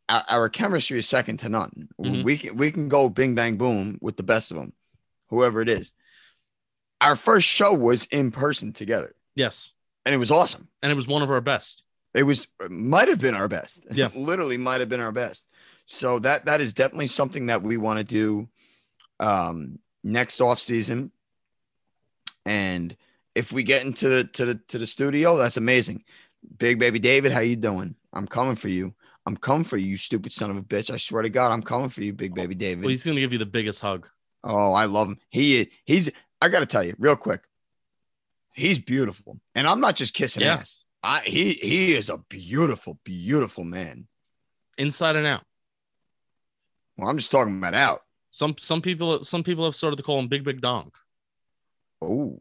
our, 0.10 0.24
our 0.28 0.50
chemistry 0.50 0.98
is 0.98 1.08
second 1.08 1.38
to 1.38 1.50
none. 1.50 1.88
Mhm. 2.02 2.24
we 2.24 2.38
can 2.38 2.58
we 2.58 2.72
can 2.72 2.90
go 2.90 3.08
bing 3.10 3.36
bang 3.36 3.56
boom 3.58 3.98
with 4.02 4.18
the 4.18 4.24
best 4.24 4.52
of 4.52 4.58
them 4.58 4.74
whoever 5.30 5.62
it 5.62 5.70
is 5.70 5.94
our 7.02 7.16
first 7.16 7.48
show 7.48 7.74
was 7.74 8.06
in 8.06 8.32
person 8.32 8.74
together 8.74 9.16
yes, 9.36 9.72
and 10.06 10.16
it 10.16 10.18
was 10.18 10.32
awesome 10.32 10.68
and 10.82 10.92
it 10.92 10.96
was 10.96 11.08
one 11.08 11.22
of 11.22 11.30
our 11.30 11.42
best. 11.42 11.84
it 12.14 12.24
was 12.24 12.48
might 12.70 13.08
have 13.08 13.20
been 13.20 13.36
our 13.36 13.48
best. 13.48 13.84
Yeah. 13.92 14.10
literally 14.16 14.58
might 14.58 14.80
have 14.80 14.90
been 14.90 15.02
our 15.02 15.12
best. 15.12 15.48
So 15.86 16.20
that 16.20 16.46
that 16.46 16.62
is 16.62 16.74
definitely 16.74 17.08
something 17.08 17.48
that 17.48 17.62
we 17.64 17.78
want 17.78 18.00
to 18.00 18.06
do 18.06 18.50
um 19.20 19.80
next 20.04 20.42
off 20.42 20.60
season. 20.60 21.12
And 22.46 22.96
if 23.36 23.52
we 23.52 23.64
get 23.64 23.86
into 23.86 24.10
the 24.10 24.24
to 24.24 24.46
the 24.46 24.56
to 24.70 24.78
the 24.78 24.88
studio, 24.88 25.38
that's 25.38 25.58
amazing. 25.58 26.04
Big 26.58 26.80
baby 26.80 27.00
David, 27.00 27.32
how 27.32 27.42
you 27.42 27.56
doing? 27.56 27.96
I'm 28.14 28.28
coming 28.28 28.56
for 28.56 28.70
you. 28.70 28.94
I'm 29.26 29.36
coming 29.36 29.66
for 29.66 29.76
you, 29.78 29.88
you 29.88 29.98
stupid 29.98 30.32
son 30.32 30.50
of 30.50 30.58
a 30.58 30.62
bitch. 30.62 30.90
I 30.90 30.98
swear 30.98 31.22
to 31.22 31.30
God, 31.30 31.52
I'm 31.52 31.62
coming 31.62 31.90
for 31.90 32.02
you, 32.02 32.14
big 32.14 32.34
baby 32.34 32.56
David. 32.56 32.84
Well, 32.84 32.90
he's 32.90 33.06
gonna 33.06 33.20
give 33.20 33.34
you 33.34 33.40
the 33.40 33.46
biggest 33.46 33.82
hug. 33.82 34.08
Oh, 34.44 34.74
I 34.74 34.86
love 34.86 35.10
him. 35.10 35.20
He 35.30 35.58
is. 35.58 35.68
He's. 35.84 36.12
I 36.42 36.50
got 36.50 36.60
to 36.60 36.66
tell 36.66 36.84
you, 36.84 36.96
real 37.00 37.16
quick. 37.16 37.44
He's 38.54 38.80
beautiful, 38.80 39.40
and 39.54 39.68
I'm 39.68 39.80
not 39.80 39.96
just 39.96 40.14
kissing 40.14 40.42
Yeah. 40.44 40.56
ass. 40.56 40.80
I 41.04 41.22
he 41.22 41.54
he 41.54 41.94
is 41.94 42.10
a 42.10 42.18
beautiful, 42.18 43.00
beautiful 43.04 43.64
man. 43.64 44.08
inside 44.80 45.16
and 45.16 45.26
out. 45.28 45.44
Well, 46.98 47.08
I'm 47.10 47.18
just 47.18 47.32
talking 47.32 47.58
about 47.58 47.74
out. 47.76 48.02
Some 48.32 48.56
some 48.58 48.82
people 48.82 49.24
some 49.24 49.44
people 49.44 49.64
have 49.66 49.76
started 49.76 49.98
to 49.98 50.04
call 50.04 50.20
him 50.20 50.28
Big 50.28 50.44
Big 50.44 50.62
Dong. 50.62 50.92
Oh, 52.02 52.40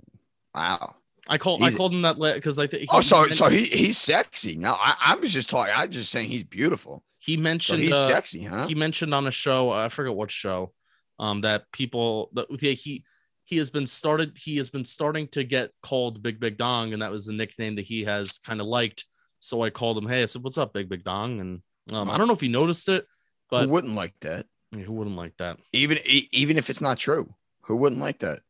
wow. 0.55 0.97
I 1.29 1.39
call 1.39 1.59
He's- 1.59 1.75
I 1.75 1.77
called 1.77 1.93
him 1.93 2.03
that 2.03 2.19
because 2.19 2.59
I 2.59 2.67
think 2.67 2.89
Oh, 2.93 3.01
so 3.01 3.25
so 3.27 3.49
he 3.49 3.65
he's 3.65 3.99
sexy. 3.99 4.57
No, 4.57 4.75
I, 4.79 4.95
I 5.01 5.15
was 5.17 5.33
just 5.33 5.51
talking. 5.51 5.75
I'm 5.77 5.91
just 5.91 6.11
saying 6.11 6.29
he's 6.31 6.45
beautiful. 6.45 7.05
he 7.19 7.37
So 7.37 7.41
mentioned 7.43 7.83
he's 7.83 7.93
uh, 7.95 8.07
sexy, 8.07 8.45
huh? 8.45 8.67
he 8.67 8.75
mentioned 8.75 9.13
on 9.15 9.27
a 9.27 9.31
show 9.31 9.71
I 9.71 9.89
forget 9.89 10.15
what 10.15 10.31
show 10.31 10.73
um 11.19 11.41
that 11.43 11.71
people 11.73 12.31
that 12.35 12.47
yeah, 12.63 12.73
he 12.73 13.05
he 13.47 13.57
has 13.57 13.71
been 13.71 13.87
started 13.87 14.37
he 14.37 14.57
has 14.59 14.69
been 14.71 14.85
starting 14.85 15.27
to 15.29 15.43
get 15.45 15.71
called 15.83 16.23
Big 16.23 16.39
Big 16.39 16.59
Dong 16.59 16.93
and 16.93 17.01
that 17.03 17.11
was 17.11 17.27
the 17.27 17.33
nickname 17.33 17.77
that 17.77 17.87
he 17.87 18.05
has 18.05 18.39
kind 18.39 18.61
of 18.61 18.67
liked. 18.67 19.05
So 19.39 19.63
I 19.63 19.71
called 19.71 19.97
him, 19.99 20.07
hey, 20.09 20.23
I 20.23 20.27
said, 20.27 20.43
what's 20.43 20.59
up, 20.59 20.73
Big 20.73 20.89
Big 20.89 21.05
Dong? 21.05 21.41
And 21.41 21.63
um, 21.93 22.11
I 22.11 22.19
don't 22.19 22.27
know 22.27 22.33
if 22.35 22.41
he 22.41 22.49
noticed 22.49 22.89
it, 22.89 23.07
but 23.51 23.65
who 23.67 23.71
wouldn't 23.71 23.95
like 23.95 24.15
that? 24.21 24.47
I 24.73 24.77
mean, 24.77 24.85
who 24.85 24.93
wouldn't 24.95 25.17
like 25.17 25.37
that? 25.39 25.59
Even 25.73 25.99
even 26.05 26.57
if 26.59 26.69
it's 26.71 26.81
not 26.81 26.99
true, 26.99 27.33
who 27.63 27.77
wouldn't 27.77 28.01
like 28.01 28.19
that? 28.21 28.41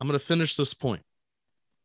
I'm 0.00 0.06
gonna 0.06 0.18
finish 0.18 0.56
this 0.56 0.74
point. 0.74 1.02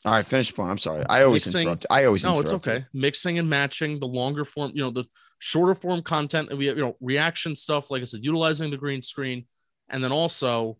All 0.06 0.12
right, 0.12 0.26
finish 0.26 0.54
point. 0.54 0.70
I'm 0.70 0.78
sorry. 0.78 1.04
I 1.10 1.24
always 1.24 1.46
Mixing- 1.48 1.62
interrupt. 1.64 1.86
I 1.90 2.06
always 2.06 2.24
No, 2.24 2.34
it's 2.34 2.52
interrupt 2.52 2.66
you. 2.68 2.72
okay. 2.74 2.86
Mixing 2.94 3.40
and 3.40 3.50
matching 3.50 4.00
the 4.00 4.06
longer 4.08 4.46
form, 4.46 4.72
you 4.76 4.84
know, 4.84 4.92
the 4.92 5.06
shorter 5.40 5.74
form 5.74 6.04
content 6.04 6.50
that 6.50 6.58
we 6.58 6.68
have, 6.68 6.78
you 6.78 6.84
know, 6.84 6.96
reaction 7.02 7.56
stuff, 7.56 7.90
like 7.90 8.02
I 8.02 8.06
said, 8.06 8.24
utilizing 8.24 8.70
the 8.70 8.78
green 8.78 9.02
screen, 9.02 9.48
and 9.90 10.04
then 10.04 10.12
also 10.12 10.78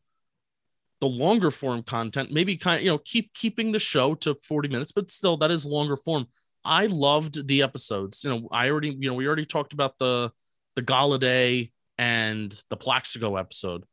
the 1.02 1.08
longer 1.08 1.52
form 1.52 1.84
content, 1.84 2.32
maybe 2.32 2.58
kind 2.58 2.78
of, 2.78 2.84
you 2.84 2.90
know, 2.90 2.98
keep 2.98 3.34
keeping 3.34 3.72
the 3.72 3.80
show 3.80 4.16
to 4.16 4.36
40 4.36 4.70
minutes, 4.70 4.92
but 4.92 5.12
still 5.12 5.38
that 5.38 5.52
is 5.52 5.66
longer 5.66 5.98
form. 5.98 6.28
I 6.64 6.88
loved 6.88 7.48
the 7.48 7.62
episodes. 7.62 8.24
You 8.24 8.30
know, 8.32 8.48
I 8.52 8.70
already, 8.70 8.96
you 9.00 9.10
know, 9.10 9.14
we 9.14 9.28
already 9.28 9.46
talked 9.46 9.74
about 9.74 9.98
the 10.00 10.32
the 10.76 10.82
Golladay 10.82 11.72
and 11.98 12.56
the 12.70 12.78
Plaxico 12.78 13.36
episode. 13.38 13.84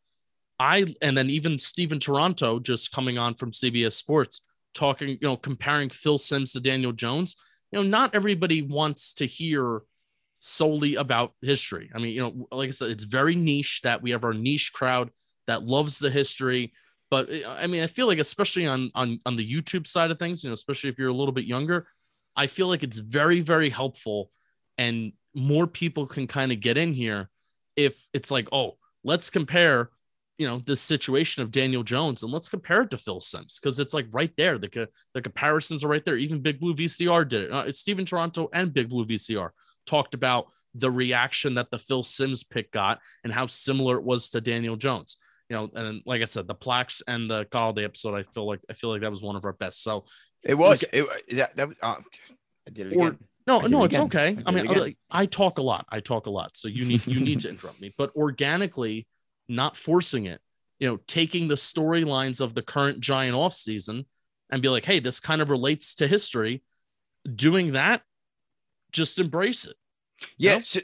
I 0.58 0.94
and 1.02 1.16
then 1.16 1.28
even 1.28 1.58
Steven 1.58 2.00
Toronto 2.00 2.58
just 2.58 2.92
coming 2.92 3.18
on 3.18 3.34
from 3.34 3.50
CBS 3.50 3.94
Sports 3.94 4.42
talking, 4.74 5.10
you 5.10 5.18
know, 5.22 5.36
comparing 5.36 5.90
Phil 5.90 6.18
Simms 6.18 6.52
to 6.52 6.60
Daniel 6.60 6.92
Jones. 6.92 7.36
You 7.70 7.78
know, 7.78 7.88
not 7.88 8.14
everybody 8.14 8.62
wants 8.62 9.14
to 9.14 9.26
hear 9.26 9.82
solely 10.40 10.96
about 10.96 11.32
history. 11.40 11.90
I 11.94 11.98
mean, 11.98 12.14
you 12.14 12.20
know, 12.20 12.48
like 12.50 12.68
I 12.68 12.72
said, 12.72 12.90
it's 12.90 13.04
very 13.04 13.34
niche 13.34 13.80
that 13.84 14.02
we 14.02 14.10
have 14.10 14.24
our 14.24 14.34
niche 14.34 14.72
crowd 14.72 15.10
that 15.46 15.62
loves 15.62 15.98
the 15.98 16.10
history. 16.10 16.72
But 17.12 17.28
uh, 17.28 17.56
I 17.58 17.66
mean, 17.66 17.82
I 17.82 17.88
feel 17.88 18.06
like 18.06 18.18
especially 18.18 18.66
on 18.66 18.90
on 18.94 19.18
on 19.26 19.36
the 19.36 19.46
YouTube 19.46 19.86
side 19.86 20.10
of 20.10 20.18
things, 20.18 20.42
you 20.42 20.48
know, 20.48 20.54
especially 20.54 20.88
if 20.88 20.98
you're 20.98 21.10
a 21.10 21.14
little 21.14 21.34
bit 21.34 21.44
younger, 21.44 21.86
I 22.34 22.46
feel 22.46 22.68
like 22.68 22.82
it's 22.82 22.96
very 22.96 23.40
very 23.40 23.68
helpful, 23.68 24.30
and 24.78 25.12
more 25.34 25.66
people 25.66 26.06
can 26.06 26.26
kind 26.26 26.52
of 26.52 26.60
get 26.60 26.78
in 26.78 26.94
here 26.94 27.28
if 27.76 28.08
it's 28.14 28.30
like, 28.30 28.48
oh, 28.50 28.78
let's 29.04 29.28
compare 29.28 29.90
you 30.38 30.46
know 30.46 30.58
this 30.60 30.80
situation 30.80 31.42
of 31.42 31.50
Daniel 31.50 31.82
Jones 31.82 32.22
and 32.22 32.32
let's 32.32 32.48
compare 32.48 32.80
it 32.80 32.90
to 32.92 32.96
Phil 32.96 33.20
Simms 33.20 33.60
because 33.60 33.78
it's 33.78 33.92
like 33.92 34.06
right 34.10 34.32
there 34.38 34.56
the 34.56 34.88
the 35.12 35.20
comparisons 35.20 35.84
are 35.84 35.88
right 35.88 36.06
there. 36.06 36.16
Even 36.16 36.40
Big 36.40 36.60
Blue 36.60 36.74
VCR 36.74 37.28
did 37.28 37.42
it. 37.42 37.52
Uh, 37.52 37.70
Steven 37.72 38.06
Toronto 38.06 38.48
and 38.54 38.72
Big 38.72 38.88
Blue 38.88 39.04
VCR 39.04 39.50
talked 39.84 40.14
about 40.14 40.46
the 40.74 40.90
reaction 40.90 41.56
that 41.56 41.70
the 41.70 41.78
Phil 41.78 42.04
Simms 42.04 42.42
pick 42.42 42.72
got 42.72 43.00
and 43.22 43.34
how 43.34 43.46
similar 43.46 43.98
it 43.98 44.02
was 44.02 44.30
to 44.30 44.40
Daniel 44.40 44.76
Jones 44.76 45.18
you 45.52 45.58
know 45.58 45.68
and 45.74 46.00
like 46.06 46.22
I 46.22 46.24
said 46.24 46.46
the 46.48 46.54
Plax 46.54 47.02
and 47.06 47.28
the 47.30 47.44
Golladay 47.44 47.84
episode 47.84 48.14
I 48.14 48.22
feel 48.22 48.46
like 48.46 48.60
I 48.70 48.72
feel 48.72 48.88
like 48.90 49.02
that 49.02 49.10
was 49.10 49.20
one 49.20 49.36
of 49.36 49.44
our 49.44 49.52
best 49.52 49.82
so 49.82 50.06
It 50.42 50.54
was. 50.54 50.82
It, 50.94 51.06
that, 51.36 51.54
that. 51.56 51.68
Uh, 51.82 51.96
I 52.66 52.70
did 52.72 52.86
it 52.92 52.96
Or- 52.96 53.08
again. 53.08 53.18
no, 53.46 53.60
no, 53.60 53.82
it 53.82 53.86
it's 53.86 53.94
again. 53.94 54.06
okay. 54.06 54.28
I 54.46 54.48
I, 54.48 54.50
mean, 54.54 54.66
it 54.70 54.78
like, 54.78 54.96
I 55.10 55.26
talk 55.26 55.58
a 55.58 55.62
lot. 55.62 55.84
I 55.90 56.00
talk 56.00 56.26
a 56.26 56.30
lot, 56.30 56.56
so 56.56 56.68
you 56.68 56.84
need 56.86 57.06
you 57.06 57.20
need 57.20 57.40
to 57.40 57.48
interrupt 57.50 57.80
me, 57.80 57.92
but 57.98 58.10
organically, 58.16 59.06
not 59.48 59.76
forcing 59.76 60.24
it. 60.26 60.40
You 60.80 60.88
know, 60.88 60.98
taking 61.06 61.48
the 61.48 61.56
storylines 61.56 62.40
of 62.40 62.54
the 62.54 62.62
current 62.62 63.00
Giant 63.00 63.36
off 63.36 63.52
season 63.52 64.06
and 64.50 64.62
be 64.62 64.68
like, 64.68 64.84
hey, 64.84 65.00
this 65.00 65.20
kind 65.20 65.42
of 65.42 65.50
relates 65.50 65.94
to 65.96 66.08
history. 66.08 66.62
Doing 67.34 67.72
that, 67.72 68.02
just 68.90 69.18
embrace 69.18 69.64
it. 69.64 69.76
Yeah, 70.38 70.54
know? 70.54 70.60
so- 70.60 70.80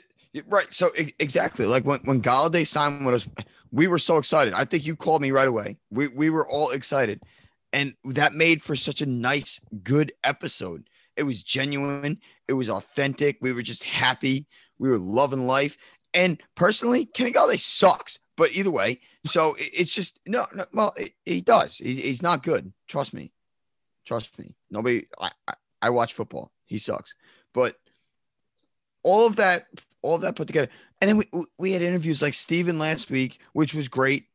right. 0.46 0.72
So 0.72 0.90
exactly, 1.18 1.66
like 1.66 1.84
when 1.84 2.00
when 2.04 2.20
Golladay 2.22 2.66
signed 2.66 3.04
with 3.06 3.14
us, 3.14 3.28
we 3.70 3.86
were 3.86 3.98
so 3.98 4.18
excited. 4.18 4.54
I 4.54 4.64
think 4.64 4.84
you 4.84 4.96
called 4.96 5.22
me 5.22 5.30
right 5.30 5.48
away. 5.48 5.76
We 5.90 6.08
we 6.08 6.30
were 6.30 6.46
all 6.46 6.70
excited, 6.70 7.22
and 7.72 7.94
that 8.04 8.32
made 8.34 8.62
for 8.62 8.76
such 8.76 9.00
a 9.00 9.06
nice, 9.06 9.60
good 9.82 10.12
episode. 10.24 10.88
It 11.16 11.24
was 11.24 11.42
genuine. 11.42 12.20
It 12.46 12.52
was 12.52 12.70
authentic. 12.70 13.38
We 13.40 13.52
were 13.52 13.62
just 13.62 13.84
happy. 13.84 14.46
We 14.78 14.88
were 14.88 14.98
loving 14.98 15.46
life. 15.46 15.76
And 16.14 16.40
personally, 16.54 17.04
Kenny 17.04 17.32
Golladay 17.32 17.58
sucks. 17.60 18.18
But 18.36 18.52
either 18.52 18.70
way, 18.70 19.00
so 19.26 19.54
it- 19.54 19.70
it's 19.74 19.94
just 19.94 20.20
no, 20.26 20.46
no 20.54 20.64
well, 20.72 20.94
he 21.24 21.40
does. 21.40 21.78
He, 21.78 21.94
he's 21.96 22.22
not 22.22 22.42
good. 22.44 22.72
Trust 22.86 23.12
me. 23.12 23.32
Trust 24.06 24.38
me. 24.38 24.54
Nobody. 24.70 25.06
I, 25.20 25.30
I 25.48 25.54
I 25.82 25.90
watch 25.90 26.14
football. 26.14 26.52
He 26.66 26.78
sucks. 26.78 27.14
But 27.52 27.76
all 29.02 29.26
of 29.26 29.36
that, 29.36 29.66
all 30.02 30.18
that 30.18 30.36
put 30.36 30.46
together, 30.46 30.70
and 31.00 31.08
then 31.08 31.16
we 31.18 31.24
we 31.58 31.72
had 31.72 31.82
interviews 31.82 32.22
like 32.22 32.34
Steven 32.34 32.78
last 32.78 33.10
week, 33.10 33.40
which 33.52 33.74
was 33.74 33.88
great. 33.88 34.26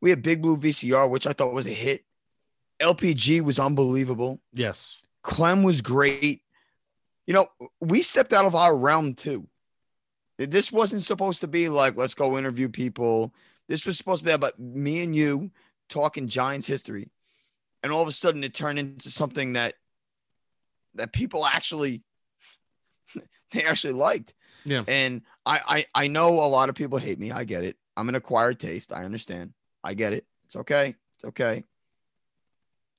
We 0.00 0.10
had 0.10 0.22
Big 0.22 0.42
Blue 0.42 0.56
VCR, 0.56 1.08
which 1.08 1.26
I 1.26 1.32
thought 1.32 1.52
was 1.52 1.66
a 1.66 1.70
hit. 1.70 2.04
LPG 2.80 3.42
was 3.42 3.58
unbelievable. 3.58 4.40
Yes. 4.52 5.02
Clem 5.22 5.62
was 5.62 5.80
great. 5.80 6.42
You 7.26 7.34
know, 7.34 7.46
we 7.80 8.02
stepped 8.02 8.32
out 8.32 8.44
of 8.44 8.54
our 8.54 8.76
realm 8.76 9.14
too. 9.14 9.48
This 10.38 10.70
wasn't 10.70 11.02
supposed 11.02 11.40
to 11.40 11.48
be 11.48 11.68
like, 11.68 11.96
let's 11.96 12.14
go 12.14 12.38
interview 12.38 12.68
people. 12.68 13.34
This 13.68 13.86
was 13.86 13.96
supposed 13.96 14.20
to 14.20 14.26
be 14.26 14.32
about 14.32 14.58
me 14.58 15.02
and 15.02 15.16
you 15.16 15.50
talking 15.88 16.28
Giants 16.28 16.66
history. 16.66 17.10
And 17.82 17.92
all 17.92 18.02
of 18.02 18.08
a 18.08 18.12
sudden 18.12 18.44
it 18.44 18.54
turned 18.54 18.78
into 18.78 19.10
something 19.10 19.54
that 19.54 19.74
that 20.94 21.12
people 21.12 21.46
actually 21.46 22.02
they 23.52 23.64
actually 23.64 23.94
liked. 23.94 24.34
Yeah. 24.66 24.82
And 24.86 25.22
I, 25.46 25.60
I 25.94 26.04
I 26.04 26.06
know 26.08 26.28
a 26.42 26.48
lot 26.48 26.68
of 26.68 26.74
people 26.74 26.98
hate 26.98 27.18
me. 27.18 27.30
I 27.30 27.44
get 27.44 27.64
it. 27.64 27.76
I'm 27.96 28.08
an 28.08 28.14
acquired 28.14 28.60
taste. 28.60 28.92
I 28.92 29.04
understand. 29.04 29.54
I 29.82 29.94
get 29.94 30.12
it. 30.12 30.26
It's 30.44 30.56
okay. 30.56 30.96
It's 31.16 31.24
okay. 31.24 31.64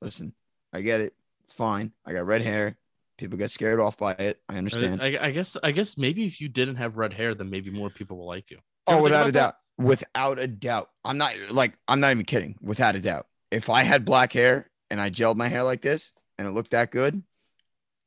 Listen, 0.02 0.34
I 0.74 0.82
get 0.82 1.02
it. 1.02 1.14
It's 1.44 1.54
fine. 1.54 1.92
I 2.06 2.14
got 2.14 2.26
red 2.26 2.42
hair. 2.42 2.78
People 3.18 3.38
get 3.38 3.52
scared 3.52 3.80
off 3.80 3.98
by 3.98 4.14
it. 4.14 4.40
I 4.48 4.58
understand. 4.58 5.02
I, 5.02 5.18
I 5.20 5.32
guess 5.32 5.58
I 5.62 5.72
guess 5.72 5.98
maybe 5.98 6.26
if 6.26 6.40
you 6.40 6.48
didn't 6.50 6.76
have 6.76 6.98
red 6.98 7.14
hair, 7.14 7.36
then 7.36 7.50
maybe 7.50 7.70
more 7.70 7.90
people 7.90 8.18
will 8.18 8.28
like 8.28 8.50
you. 8.50 8.60
Oh, 8.86 9.02
without 9.02 9.26
a 9.26 9.30
about 9.30 9.34
that? 9.34 9.40
doubt. 9.40 9.56
Without 9.78 10.40
a 10.40 10.48
doubt. 10.48 10.90
I'm 11.04 11.18
not 11.18 11.34
like 11.50 11.78
I'm 11.88 12.00
not 12.00 12.12
even 12.12 12.26
kidding. 12.26 12.56
Without 12.62 12.96
a 12.96 13.00
doubt. 13.00 13.28
If 13.52 13.70
I 13.70 13.84
had 13.84 14.06
black 14.06 14.34
hair 14.34 14.70
and 14.90 15.02
I 15.02 15.10
gelled 15.10 15.36
my 15.36 15.48
hair 15.48 15.64
like 15.64 15.82
this 15.82 16.14
and 16.38 16.48
it 16.48 16.52
looked 16.52 16.72
that 16.72 16.92
good, 16.92 17.24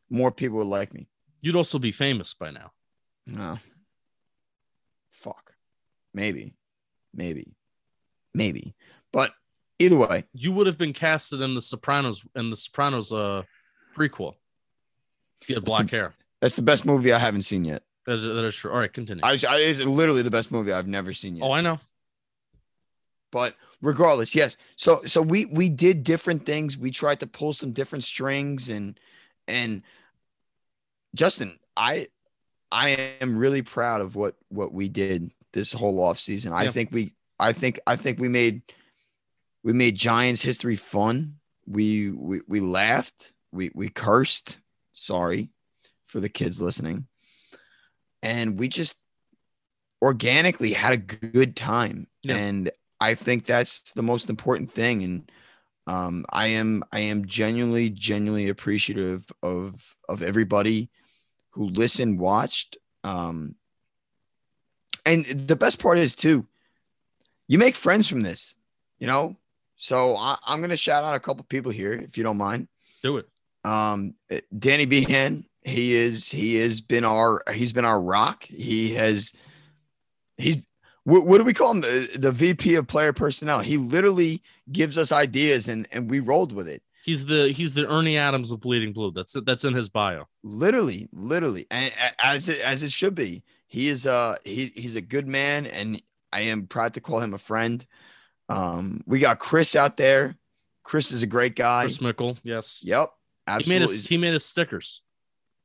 more 0.09 0.31
people 0.31 0.59
would 0.59 0.67
like 0.67 0.93
me. 0.95 1.09
You'd 1.41 1.57
also 1.57 1.79
be 1.79 1.93
famous 1.93 2.35
by 2.35 2.51
now. 2.51 2.73
No. 3.31 3.59
Fuck. 5.11 5.55
Maybe. 6.15 6.55
Maybe. 7.15 7.55
Maybe. 8.35 8.75
But 9.13 9.33
either 9.79 9.97
way, 9.97 10.25
You 10.33 10.53
would 10.53 10.67
have 10.67 10.79
been 10.79 10.93
casted 10.93 11.41
in 11.41 11.55
the 11.55 11.61
Sopranos 11.63 12.25
in 12.35 12.51
the 12.51 12.57
Sopranos 12.57 13.13
uh 13.13 13.43
prequel. 13.97 14.35
If 15.43 15.49
you 15.49 15.55
had 15.57 15.65
black 15.65 15.89
the- 15.89 15.97
hair. 15.97 16.15
that's 16.41 16.57
the 16.57 16.63
best 16.63 16.85
movie 16.87 17.13
I 17.13 17.19
haven't 17.19 17.43
seen 17.43 17.65
yet. 17.65 17.83
That 18.07 18.15
is, 18.19 18.25
that 18.25 18.45
is 18.45 18.57
true. 18.57 18.71
All 18.73 18.79
right, 18.79 18.93
continue. 18.93 19.23
I, 19.25 19.33
I, 19.49 19.57
it's 19.59 19.81
literally 19.81 20.23
the 20.23 20.31
best 20.31 20.51
movie 20.51 20.73
I've 20.73 20.87
never 20.89 21.13
seen 21.13 21.37
yet. 21.37 21.45
oh, 21.45 21.53
I 21.53 21.61
know. 21.61 21.79
but 23.31 23.55
regardless 23.83 24.35
yes 24.35 24.57
so 24.77 25.01
so 25.07 25.23
we 25.23 25.47
we 25.47 25.69
did 25.71 26.05
different 26.05 26.45
things 26.45 26.77
we 26.77 26.91
tried 26.91 27.19
to 27.21 27.27
pull 27.27 27.55
some 27.55 27.73
different 27.73 28.05
strings 28.05 28.69
and 28.69 29.01
and 29.49 29.83
justin 31.15 31.59
i 31.79 32.07
i 32.73 32.91
am 33.21 33.37
really 33.37 33.63
proud 33.63 34.01
of 34.01 34.15
what 34.15 34.37
what 34.49 34.73
we 34.73 34.89
did 34.89 35.33
this 35.53 35.73
whole 35.73 36.01
off 36.01 36.19
season. 36.19 36.53
I 36.53 36.69
think 36.69 36.91
we 36.93 37.15
i 37.39 37.53
think 37.53 37.81
i 37.87 37.97
think 37.97 38.19
we 38.19 38.29
made 38.29 38.63
we 39.63 39.73
made 39.73 39.95
giants 39.95 40.43
history 40.43 40.77
fun. 40.77 41.37
We 41.67 42.11
we, 42.11 42.41
we 42.49 42.61
laughed. 42.61 43.33
We 43.53 43.71
we 43.75 43.89
cursed. 43.89 44.59
Sorry 44.93 45.51
for 46.07 46.21
the 46.21 46.29
kids 46.29 46.61
listening. 46.61 47.07
And 48.23 48.59
we 48.59 48.69
just 48.69 48.97
organically 50.03 50.73
had 50.73 50.93
a 50.93 50.97
good 50.97 51.57
time. 51.57 52.07
Yeah. 52.23 52.37
and 52.37 52.71
I 53.01 53.15
think 53.15 53.47
that's 53.47 53.93
the 53.93 54.03
most 54.03 54.29
important 54.29 54.71
thing. 54.73 55.03
And 55.03 55.33
um, 55.87 56.27
I 56.31 56.49
am 56.49 56.85
I 56.93 57.01
am 57.01 57.27
genuinely, 57.27 57.91
genuinely 57.91 58.49
appreciative 58.49 59.27
of 59.43 59.97
of 60.09 60.23
everybody 60.23 60.91
who 61.51 61.67
listened, 61.67 62.19
watched. 62.19 62.77
Um, 63.05 63.55
and 65.05 65.25
the 65.25 65.57
best 65.57 65.79
part 65.79 65.99
is 65.99 66.15
too, 66.15 66.47
you 67.49 67.59
make 67.59 67.75
friends 67.75 68.09
from 68.09 68.23
this, 68.23 68.55
you 68.99 69.07
know. 69.07 69.37
So 69.77 70.17
I, 70.17 70.37
I'm 70.47 70.61
gonna 70.61 70.77
shout 70.77 71.05
out 71.05 71.17
a 71.17 71.21
couple 71.21 71.45
people 71.45 71.73
here, 71.73 71.93
if 71.93 72.17
you 72.19 72.25
don't 72.25 72.37
mind. 72.37 72.69
Do 73.03 73.17
it. 73.17 73.29
Um, 73.65 74.15
Danny 74.57 74.85
Behan, 74.85 75.47
he 75.63 75.95
is 75.95 76.31
he 76.31 76.57
has 76.57 76.81
been 76.81 77.05
our 77.05 77.43
he's 77.53 77.73
been 77.73 77.85
our 77.85 78.01
rock. 78.01 78.45
He 78.45 78.95
has 78.95 79.33
he's 80.37 80.59
what, 81.05 81.27
what 81.27 81.39
do 81.39 81.45
we 81.45 81.55
call 81.55 81.73
him? 81.73 81.81
The, 81.81 82.11
the 82.19 82.33
VP 82.33 82.75
of 82.75 82.87
player 82.87 83.13
personnel. 83.13 83.61
He 83.61 83.77
literally 83.77 84.43
gives 84.71 84.97
us 84.97 85.13
ideas 85.13 85.69
and 85.69 85.89
and 85.93 86.11
we 86.11 86.21
rolled 86.21 86.53
with 86.53 86.69
it. 86.69 86.83
He's 87.03 87.27
the 87.27 87.49
he's 87.49 87.75
the 87.75 87.89
Ernie 87.89 88.19
Adams 88.19 88.51
of 88.51 88.61
Bleeding 88.61 88.93
Blue. 88.93 89.11
That's 89.13 89.35
it. 89.35 89.45
That's 89.47 89.65
in 89.65 89.75
his 89.75 89.89
bio. 89.89 90.27
Literally, 90.43 91.09
literally, 91.13 91.67
and 91.71 91.93
as 92.23 92.49
it 92.49 92.61
as 92.61 92.83
it 92.83 92.93
should 92.93 93.15
be. 93.15 93.43
He 93.67 93.89
is 93.89 94.05
uh 94.07 94.35
he 94.45 94.73
he's 94.75 94.97
a 94.97 95.01
good 95.01 95.29
man, 95.29 95.67
and 95.67 96.03
I 96.33 96.41
am 96.43 96.67
proud 96.67 96.95
to 96.95 97.01
call 97.01 97.21
him 97.21 97.35
a 97.35 97.39
friend. 97.39 97.87
Um, 98.49 99.01
we 99.07 99.21
got 99.21 99.39
Chris 99.39 99.77
out 99.77 99.97
there. 99.97 100.37
Chris 100.83 101.13
is 101.13 101.23
a 101.23 101.27
great 101.27 101.55
guy. 101.55 101.83
Chris 101.85 102.01
Mickle. 102.01 102.37
Yes. 102.43 102.81
Yep, 102.83 103.09
He 103.47 103.53
made 103.53 103.55
absolutely. 103.55 103.85
us. 103.85 104.07
He 104.07 104.17
made 104.17 104.35
us 104.35 104.45
stickers. 104.45 105.03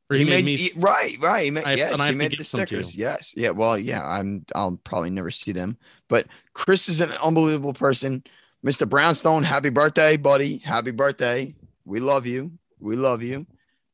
Or 0.08 0.18
he, 0.18 0.24
he, 0.24 0.30
made, 0.30 0.46
me. 0.46 0.56
he- 0.56 0.80
right, 0.80 1.18
right. 1.20 1.46
He 1.46 1.50
made, 1.52 1.66
I 1.66 1.74
yes, 1.74 2.00
he 2.08 2.16
made 2.16 2.38
the 2.38 2.44
some 2.44 2.60
to 2.64 2.76
you. 2.76 2.84
stickers. 2.84 2.96
Yes, 2.96 3.34
yeah. 3.36 3.50
Well, 3.50 3.76
yeah. 3.76 4.06
I'm. 4.06 4.46
I'll 4.54 4.80
probably 4.84 5.10
never 5.10 5.32
see 5.32 5.52
them, 5.52 5.78
but 6.08 6.28
Chris 6.54 6.88
is 6.90 7.02
an 7.02 7.12
unbelievable 7.24 7.74
person. 7.74 8.24
Mr. 8.66 8.90
Brownstone, 8.90 9.44
happy 9.44 9.70
birthday, 9.70 10.18
buddy! 10.18 10.58
Happy 10.58 10.92
birthday. 10.92 11.56
We 11.86 12.00
love 12.00 12.26
you. 12.26 12.54
We 12.80 12.96
love 12.96 13.22
you. 13.22 13.46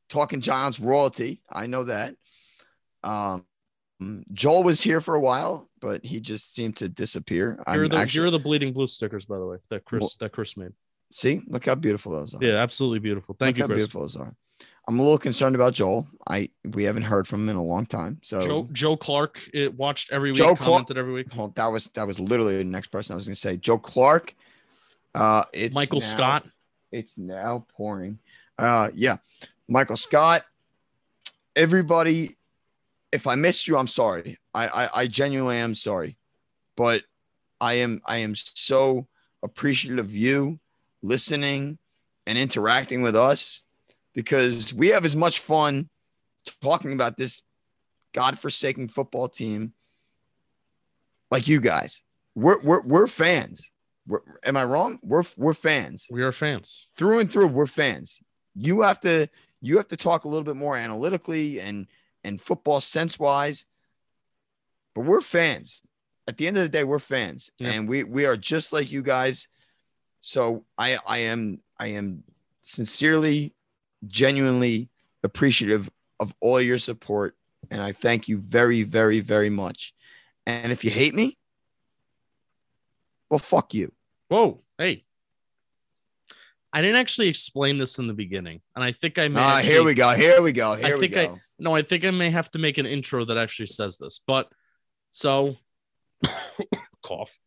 Talking 0.08 0.40
Giants 0.40 0.80
royalty. 0.80 1.42
I 1.50 1.66
know 1.66 1.84
that. 1.84 2.14
Um, 3.04 3.44
Joel 4.32 4.62
was 4.62 4.80
here 4.80 5.00
for 5.00 5.14
a 5.14 5.20
while, 5.20 5.68
but 5.80 6.04
he 6.04 6.20
just 6.20 6.54
seemed 6.54 6.76
to 6.78 6.88
disappear. 6.88 7.62
here 7.70 7.84
are 7.84 7.88
the 7.88 7.96
actually 7.96 8.12
here 8.12 8.26
are 8.26 8.30
the 8.30 8.38
Bleeding 8.38 8.72
Blue 8.72 8.86
stickers, 8.86 9.26
by 9.26 9.38
the 9.38 9.46
way, 9.46 9.58
that 9.68 9.84
Chris 9.84 10.00
Well- 10.00 10.10
that 10.20 10.32
Chris 10.32 10.56
made. 10.56 10.72
see. 11.10 11.42
Look 11.46 11.66
how 11.66 11.74
beautiful 11.74 12.12
those 12.12 12.34
are. 12.34 12.38
Yeah, 12.42 12.54
absolutely 12.54 12.98
beautiful. 13.00 13.36
Thank 13.38 13.56
Look 13.56 13.58
you, 13.58 13.62
how 13.64 13.66
Chris. 13.68 13.76
beautiful 13.78 14.00
those 14.02 14.16
are. 14.16 14.34
I'm 14.88 14.98
a 14.98 15.02
little 15.02 15.18
concerned 15.18 15.54
about 15.54 15.74
Joel. 15.74 16.08
I 16.26 16.48
we 16.64 16.84
haven't 16.84 17.02
heard 17.04 17.28
from 17.28 17.42
him 17.42 17.50
in 17.50 17.56
a 17.56 17.62
long 17.62 17.84
time. 17.86 18.18
So 18.22 18.40
Joe 18.40 18.68
Joe 18.72 18.96
Clark 18.96 19.38
it 19.52 19.74
watched 19.74 20.10
every 20.10 20.30
week, 20.30 20.38
Joe 20.38 20.56
Clark- 20.56 20.58
commented 20.58 20.96
every 20.98 21.12
week. 21.12 21.28
Well, 21.36 21.48
that 21.56 21.66
was 21.66 21.90
that 21.90 22.06
was 22.06 22.18
literally 22.18 22.56
the 22.56 22.64
next 22.64 22.88
person 22.88 23.12
I 23.12 23.16
was 23.16 23.26
going 23.26 23.34
to 23.34 23.40
say. 23.40 23.56
Joe 23.58 23.78
Clark. 23.78 24.34
Uh, 25.14 25.44
it's 25.52 25.74
Michael 25.74 26.00
now- 26.00 26.06
Scott. 26.06 26.46
It's 26.90 27.16
now 27.16 27.64
pouring. 27.74 28.18
Uh, 28.58 28.90
yeah, 28.94 29.16
Michael 29.68 29.96
Scott. 29.96 30.42
Everybody, 31.56 32.36
if 33.12 33.26
I 33.26 33.34
missed 33.34 33.66
you, 33.66 33.78
I'm 33.78 33.86
sorry. 33.86 34.38
I, 34.54 34.68
I 34.68 34.88
I 34.94 35.06
genuinely 35.06 35.56
am 35.56 35.74
sorry, 35.74 36.18
but 36.76 37.04
I 37.60 37.74
am 37.74 38.02
I 38.04 38.18
am 38.18 38.34
so 38.34 39.06
appreciative 39.42 39.98
of 40.04 40.14
you 40.14 40.60
listening 41.02 41.78
and 42.26 42.36
interacting 42.38 43.02
with 43.02 43.16
us 43.16 43.62
because 44.12 44.72
we 44.74 44.88
have 44.88 45.04
as 45.04 45.16
much 45.16 45.40
fun 45.40 45.88
talking 46.62 46.92
about 46.92 47.16
this 47.16 47.42
godforsaken 48.12 48.88
football 48.88 49.28
team 49.28 49.72
like 51.30 51.48
you 51.48 51.60
guys. 51.60 52.02
We're 52.34 52.60
we're 52.62 52.82
we're 52.82 53.06
fans. 53.08 53.71
We're, 54.06 54.20
am 54.44 54.56
I 54.56 54.64
wrong? 54.64 54.98
We're 55.02 55.24
we're 55.36 55.54
fans 55.54 56.06
We 56.10 56.22
are 56.22 56.32
fans. 56.32 56.86
through 56.96 57.20
and 57.20 57.30
through. 57.32 57.48
We're 57.48 57.66
fans. 57.66 58.20
You 58.54 58.80
have 58.82 59.00
to 59.00 59.28
you 59.60 59.76
have 59.76 59.88
to 59.88 59.96
talk 59.96 60.24
a 60.24 60.28
little 60.28 60.44
bit 60.44 60.56
more 60.56 60.76
analytically 60.76 61.60
and 61.60 61.86
and 62.24 62.40
football 62.40 62.80
sense 62.80 63.18
wise. 63.18 63.66
But 64.94 65.02
we're 65.04 65.20
fans. 65.20 65.82
At 66.28 66.36
the 66.36 66.46
end 66.46 66.56
of 66.56 66.62
the 66.62 66.68
day, 66.68 66.84
we're 66.84 66.98
fans, 67.00 67.50
Yeah. 67.58 67.70
and 67.70 67.88
we 67.88 68.04
we 68.04 68.26
are 68.26 68.36
just 68.36 68.72
like 68.72 68.90
you 68.92 69.02
guys. 69.02 69.48
So 70.20 70.64
I 70.78 70.98
I 71.06 71.18
am 71.18 71.60
I 71.78 71.88
am 71.88 72.24
sincerely, 72.60 73.54
genuinely 74.06 74.88
appreciative 75.24 75.90
of 76.20 76.34
all 76.40 76.60
your 76.60 76.78
support, 76.78 77.36
and 77.70 77.80
I 77.82 77.92
thank 77.92 78.28
you 78.28 78.38
very 78.38 78.82
very 78.82 79.20
very 79.20 79.50
much. 79.50 79.94
And 80.46 80.72
if 80.72 80.84
you 80.84 80.90
hate 80.90 81.14
me, 81.14 81.38
well, 83.32 83.38
fuck 83.38 83.72
you. 83.72 83.90
Whoa, 84.28 84.60
hey. 84.76 85.04
I 86.70 86.82
didn't 86.82 86.96
actually 86.96 87.28
explain 87.28 87.78
this 87.78 87.98
in 87.98 88.06
the 88.06 88.12
beginning, 88.12 88.60
and 88.76 88.84
I 88.84 88.92
think 88.92 89.18
I 89.18 89.28
may. 89.28 89.40
Ah, 89.40 89.56
actually- 89.56 89.72
here 89.72 89.84
we 89.84 89.94
go. 89.94 90.10
Here 90.12 90.42
we 90.42 90.52
go. 90.52 90.74
Here 90.74 90.98
we 90.98 91.08
think 91.08 91.16
I- 91.16 91.26
go. 91.28 91.38
No, 91.58 91.74
I 91.74 91.80
think 91.80 92.04
I 92.04 92.10
may 92.10 92.28
have 92.28 92.50
to 92.50 92.58
make 92.58 92.76
an 92.76 92.84
intro 92.84 93.24
that 93.24 93.38
actually 93.38 93.68
says 93.68 93.96
this. 93.96 94.20
But 94.26 94.50
so 95.12 95.56
cough. 97.02 97.38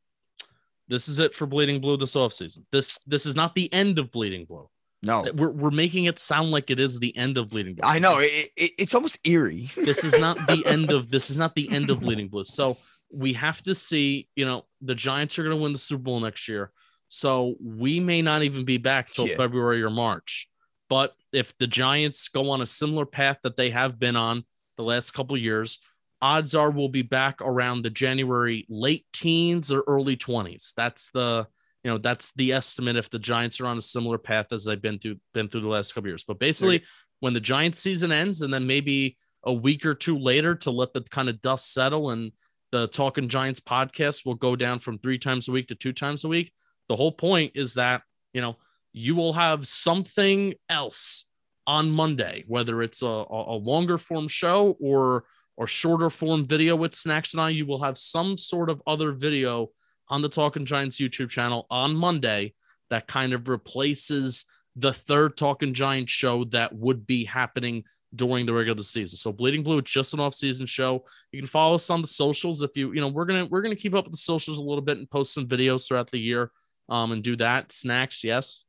This 0.87 1.07
is 1.07 1.19
it 1.19 1.35
for 1.35 1.45
Bleeding 1.45 1.81
Blue 1.81 1.97
this 1.97 2.15
offseason. 2.15 2.63
This 2.71 2.97
this 3.05 3.27
is 3.27 3.35
not 3.35 3.53
the 3.53 3.71
end 3.71 3.99
of 3.99 4.11
Bleeding 4.11 4.45
Blue. 4.45 4.67
no, 5.03 5.23
We're, 5.35 5.51
we're 5.51 5.71
making 5.71 6.05
it 6.05 6.17
sound 6.17 6.49
like 6.49 6.71
it 6.71 6.79
is 6.79 6.99
the 6.99 7.15
end 7.15 7.37
of 7.37 7.49
Bleeding 7.49 7.75
Blue. 7.75 7.87
I 7.87 7.99
know 7.99 8.17
it, 8.19 8.49
it, 8.57 8.71
it's 8.79 8.95
almost 8.95 9.19
eerie. 9.23 9.69
this 9.75 10.03
is 10.03 10.17
not 10.19 10.37
the 10.47 10.63
end 10.65 10.91
of 10.91 11.09
this 11.11 11.29
is 11.29 11.37
not 11.37 11.53
the 11.53 11.69
end 11.71 11.91
of 11.91 11.99
bleeding 12.01 12.27
blue 12.27 12.43
so 12.43 12.77
we 13.11 13.33
have 13.33 13.61
to 13.63 13.75
see 13.75 14.27
you 14.35 14.45
know 14.45 14.65
the 14.81 14.95
giants 14.95 15.37
are 15.39 15.43
going 15.43 15.55
to 15.55 15.61
win 15.61 15.73
the 15.73 15.79
super 15.79 16.03
bowl 16.03 16.19
next 16.19 16.47
year. 16.47 16.71
So 17.07 17.55
we 17.61 17.99
may 17.99 18.21
not 18.21 18.43
even 18.43 18.65
be 18.65 18.77
back 18.77 19.11
till 19.11 19.27
Yeah. 19.27 19.35
february 19.37 19.83
or 19.83 19.89
march. 19.89 20.47
But 20.89 21.13
if 21.33 21.57
the 21.57 21.67
giants 21.67 22.27
go 22.27 22.49
on 22.51 22.61
a 22.61 22.67
similar 22.67 23.05
path 23.05 23.39
that 23.43 23.57
they 23.57 23.69
have 23.71 23.99
been 23.99 24.15
on 24.15 24.43
the 24.77 24.83
last 24.83 25.11
couple 25.11 25.37
years 25.37 25.79
odds 26.21 26.55
are 26.55 26.71
we'll 26.71 26.89
be 26.89 27.01
back 27.01 27.41
around 27.41 27.81
the 27.81 27.89
january 27.89 28.65
late 28.69 29.05
teens 29.13 29.69
or 29.71 29.83
early 29.85 30.15
20s 30.15 30.73
that's 30.75 31.11
the 31.11 31.45
you 31.83 31.91
know 31.91 31.97
that's 31.97 32.31
the 32.33 32.51
estimate 32.53 32.95
if 32.95 33.09
the 33.09 33.19
giants 33.19 33.59
are 33.59 33.67
on 33.67 33.77
a 33.77 33.81
similar 33.81 34.17
path 34.17 34.51
as 34.51 34.63
they've 34.65 34.81
been 34.81 34.97
through 34.97 35.17
been 35.33 35.47
through 35.49 35.61
the 35.61 35.67
last 35.67 35.93
couple 35.93 36.09
years. 36.09 36.23
But 36.23 36.39
basically 36.39 36.83
when 37.19 37.33
the 37.33 37.39
giants 37.39 37.79
season 37.79 38.11
ends 38.11 38.41
and 38.41 38.51
then 38.53 38.65
maybe 38.65 39.17
a 39.45 39.53
week 39.53 39.85
or 39.85 39.93
two 39.93 40.17
later 40.17 40.55
to 40.55 40.71
let 40.71 40.93
the 40.93 41.01
kind 41.01 41.29
of 41.29 41.41
dust 41.41 41.71
settle 41.73 42.09
and 42.09 42.31
the 42.71 42.87
Talking 42.87 43.29
Giants 43.29 43.59
podcast 43.59 44.25
will 44.25 44.35
go 44.35 44.55
down 44.55 44.79
from 44.79 44.97
three 44.97 45.17
times 45.17 45.47
a 45.47 45.51
week 45.51 45.67
to 45.67 45.75
two 45.75 45.93
times 45.93 46.23
a 46.23 46.27
week. 46.27 46.51
The 46.89 46.95
whole 46.95 47.11
point 47.11 47.53
is 47.55 47.75
that, 47.75 48.01
you 48.33 48.41
know, 48.41 48.57
you 48.93 49.15
will 49.15 49.33
have 49.33 49.67
something 49.67 50.53
else 50.69 51.25
on 51.67 51.89
Monday, 51.89 52.43
whether 52.47 52.81
it's 52.81 53.01
a, 53.01 53.05
a, 53.05 53.57
longer 53.57 53.97
form 53.97 54.27
show 54.27 54.77
or 54.79 55.25
or 55.57 55.67
shorter 55.67 56.09
form 56.09 56.45
video 56.45 56.75
with 56.75 56.95
Snacks 56.95 57.33
and 57.33 57.41
I, 57.41 57.49
you 57.49 57.65
will 57.65 57.81
have 57.81 57.97
some 57.97 58.37
sort 58.37 58.69
of 58.69 58.81
other 58.85 59.11
video 59.11 59.69
on 60.09 60.21
the 60.21 60.29
Talking 60.29 60.65
Giants 60.65 60.97
YouTube 60.97 61.29
channel 61.29 61.65
on 61.69 61.95
Monday 61.95 62.53
that 62.89 63.07
kind 63.07 63.33
of 63.33 63.47
replaces 63.47 64.45
the 64.75 64.93
third 64.93 65.37
Talking 65.37 65.73
Giants 65.73 66.11
show 66.11 66.43
that 66.45 66.75
would 66.75 67.07
be 67.07 67.23
happening 67.23 67.83
during 68.15 68.45
the 68.45 68.53
regular 68.53 68.83
season. 68.83 69.17
So 69.17 69.31
Bleeding 69.31 69.63
Blue, 69.63 69.81
just 69.81 70.13
an 70.13 70.19
off-season 70.19 70.67
show. 70.67 71.05
You 71.31 71.41
can 71.41 71.47
follow 71.47 71.75
us 71.75 71.89
on 71.89 72.01
the 72.01 72.07
socials 72.07 72.61
if 72.61 72.75
you, 72.77 72.93
you 72.93 73.01
know, 73.01 73.07
we're 73.09 73.25
gonna 73.25 73.45
we're 73.45 73.61
gonna 73.61 73.75
keep 73.75 73.93
up 73.93 74.05
with 74.05 74.11
the 74.13 74.17
socials 74.17 74.57
a 74.57 74.61
little 74.61 74.81
bit 74.81 74.97
and 74.97 75.09
post 75.09 75.33
some 75.33 75.47
videos 75.47 75.87
throughout 75.87 76.11
the 76.11 76.19
year. 76.19 76.51
Um, 76.87 77.11
and 77.11 77.23
do 77.23 77.35
that. 77.37 77.71
Snacks, 77.71 78.23
yes. 78.23 78.63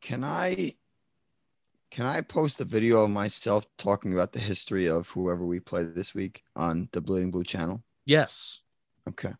Can 0.00 0.24
I 0.24 0.74
can 1.90 2.04
I 2.06 2.20
post 2.20 2.60
a 2.60 2.64
video 2.64 3.02
of 3.02 3.10
myself 3.10 3.66
talking 3.78 4.12
about 4.12 4.32
the 4.32 4.38
history 4.40 4.86
of 4.86 5.08
whoever 5.08 5.44
we 5.46 5.60
play 5.60 5.84
this 5.84 6.14
week 6.14 6.42
on 6.54 6.88
the 6.92 7.00
Bleeding 7.00 7.30
Blue 7.30 7.44
channel? 7.44 7.82
Yes. 8.04 8.60
Okay. 9.08 9.32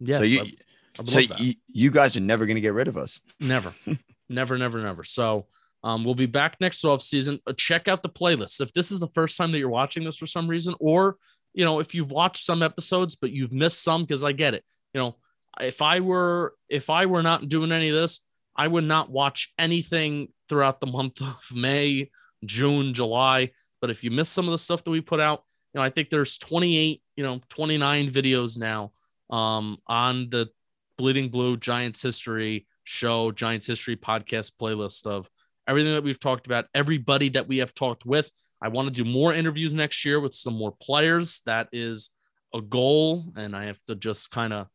Yes. 0.00 0.18
so 0.18 0.24
you, 0.24 0.40
I- 0.42 0.52
I 0.98 1.04
so 1.04 1.18
you, 1.18 1.52
you 1.68 1.90
guys 1.90 2.16
are 2.16 2.20
never 2.20 2.46
going 2.46 2.54
to 2.54 2.60
get 2.62 2.72
rid 2.72 2.88
of 2.88 2.96
us. 2.96 3.20
never, 3.38 3.74
never, 4.30 4.56
never, 4.56 4.82
never. 4.82 5.04
So 5.04 5.46
Um, 5.86 6.02
we'll 6.02 6.16
be 6.16 6.26
back 6.26 6.56
next 6.60 6.84
off 6.84 7.00
season. 7.00 7.38
Uh, 7.46 7.52
check 7.52 7.86
out 7.86 8.02
the 8.02 8.08
playlist. 8.08 8.60
If 8.60 8.72
this 8.72 8.90
is 8.90 8.98
the 8.98 9.06
first 9.06 9.38
time 9.38 9.52
that 9.52 9.58
you're 9.58 9.68
watching 9.68 10.02
this 10.02 10.16
for 10.16 10.26
some 10.26 10.48
reason, 10.48 10.74
or 10.80 11.16
you 11.54 11.64
know, 11.64 11.78
if 11.78 11.94
you've 11.94 12.10
watched 12.10 12.44
some 12.44 12.60
episodes 12.60 13.14
but 13.14 13.30
you've 13.30 13.52
missed 13.52 13.84
some, 13.84 14.02
because 14.02 14.24
I 14.24 14.32
get 14.32 14.54
it. 14.54 14.64
You 14.92 15.00
know, 15.00 15.16
if 15.60 15.80
I 15.82 16.00
were 16.00 16.54
if 16.68 16.90
I 16.90 17.06
were 17.06 17.22
not 17.22 17.48
doing 17.48 17.70
any 17.70 17.88
of 17.90 17.94
this, 17.94 18.18
I 18.56 18.66
would 18.66 18.82
not 18.82 19.10
watch 19.10 19.52
anything 19.60 20.32
throughout 20.48 20.80
the 20.80 20.88
month 20.88 21.20
of 21.22 21.40
May, 21.54 22.10
June, 22.44 22.92
July. 22.92 23.52
But 23.80 23.90
if 23.90 24.02
you 24.02 24.10
miss 24.10 24.28
some 24.28 24.46
of 24.46 24.50
the 24.50 24.58
stuff 24.58 24.82
that 24.82 24.90
we 24.90 25.00
put 25.00 25.20
out, 25.20 25.44
you 25.72 25.78
know, 25.78 25.84
I 25.84 25.90
think 25.90 26.10
there's 26.10 26.36
28, 26.36 27.00
you 27.14 27.22
know, 27.22 27.40
29 27.48 28.10
videos 28.10 28.58
now 28.58 28.90
um, 29.30 29.78
on 29.86 30.30
the 30.30 30.48
Bleeding 30.98 31.28
Blue 31.28 31.56
Giants 31.56 32.02
History 32.02 32.66
show, 32.82 33.30
Giants 33.30 33.68
History 33.68 33.94
podcast 33.94 34.52
playlist 34.60 35.06
of 35.06 35.30
everything 35.66 35.94
that 35.94 36.04
we've 36.04 36.20
talked 36.20 36.46
about, 36.46 36.66
everybody 36.74 37.28
that 37.30 37.48
we 37.48 37.58
have 37.58 37.74
talked 37.74 38.04
with. 38.06 38.30
I 38.62 38.68
want 38.68 38.88
to 38.88 39.02
do 39.02 39.08
more 39.08 39.34
interviews 39.34 39.72
next 39.72 40.04
year 40.04 40.18
with 40.20 40.34
some 40.34 40.54
more 40.54 40.74
players. 40.80 41.42
That 41.46 41.68
is 41.72 42.10
a 42.54 42.60
goal, 42.60 43.32
and 43.36 43.54
I 43.54 43.64
have 43.64 43.82
to 43.84 43.94
just 43.94 44.30
kind 44.30 44.52
of 44.52 44.66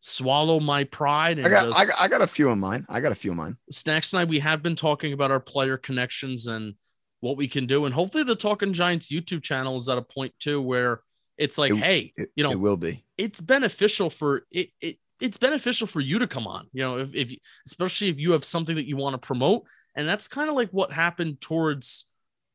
swallow 0.00 0.58
my 0.60 0.84
pride. 0.84 1.38
And 1.38 1.46
I 1.46 1.50
got, 1.50 1.66
I 1.68 1.84
got, 1.84 2.00
I 2.00 2.08
got 2.08 2.22
a 2.22 2.26
few 2.26 2.48
of 2.50 2.58
mine. 2.58 2.84
I 2.88 3.00
got 3.00 3.12
a 3.12 3.14
few 3.14 3.30
of 3.30 3.36
mine. 3.36 3.56
Snacks 3.70 4.12
and 4.12 4.20
I, 4.20 4.24
we 4.24 4.40
have 4.40 4.62
been 4.62 4.76
talking 4.76 5.12
about 5.12 5.30
our 5.30 5.40
player 5.40 5.76
connections 5.76 6.46
and 6.46 6.74
what 7.20 7.36
we 7.36 7.46
can 7.46 7.66
do, 7.66 7.84
and 7.84 7.94
hopefully, 7.94 8.24
the 8.24 8.34
Talking 8.34 8.72
Giants 8.72 9.08
YouTube 9.12 9.42
channel 9.44 9.76
is 9.76 9.88
at 9.88 9.96
a 9.98 10.02
point 10.02 10.34
too 10.40 10.60
where 10.60 11.02
it's 11.38 11.56
like, 11.56 11.70
It- 11.70 11.76
hey, 11.76 12.12
It, 12.16 12.30
you 12.34 12.42
know, 12.42 12.50
it 12.50 12.58
will 12.58 12.76
be. 12.76 13.04
it's 13.16 13.40
beneficial 13.40 14.10
for 14.10 14.42
it, 14.50 14.70
it 14.80 14.96
it's 15.20 15.38
beneficial 15.38 15.86
for 15.86 16.00
you 16.00 16.18
to 16.18 16.26
come 16.26 16.48
on 16.48 16.66
you 16.72 16.82
know 16.82 16.98
if, 16.98 17.14
if 17.14 17.32
especially 17.64 18.08
if 18.08 18.18
you 18.18 18.32
have 18.32 18.44
something 18.44 18.74
that 18.74 18.88
you 18.88 18.96
want 18.96 19.14
to 19.14 19.24
promote 19.24 19.62
and 19.94 20.08
that's 20.08 20.28
kind 20.28 20.48
of 20.48 20.56
like 20.56 20.70
what 20.70 20.92
happened 20.92 21.40
towards 21.40 22.06